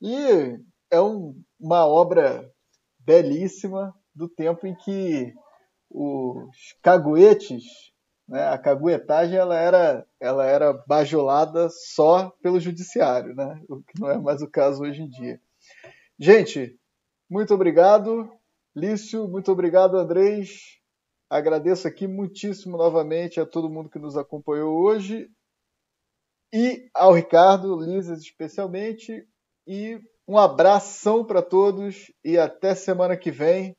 [0.00, 0.58] E
[0.90, 2.53] é um, uma obra
[3.04, 5.34] belíssima do tempo em que
[5.90, 7.62] os caguetes,
[8.28, 14.10] né, a caguetagem ela era, ela era bajulada só pelo judiciário, né, o que não
[14.10, 15.40] é mais o caso hoje em dia.
[16.18, 16.78] Gente,
[17.28, 18.30] muito obrigado.
[18.76, 20.80] Lício, muito obrigado, Andrés.
[21.30, 25.28] Agradeço aqui muitíssimo novamente a todo mundo que nos acompanhou hoje
[26.52, 29.26] e ao Ricardo Lisas especialmente
[29.66, 33.76] e um abração para todos e até semana que vem.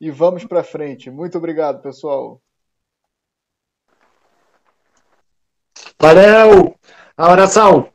[0.00, 1.10] E vamos para frente.
[1.10, 2.40] Muito obrigado, pessoal.
[6.00, 6.74] Valeu!
[7.16, 7.93] Abração!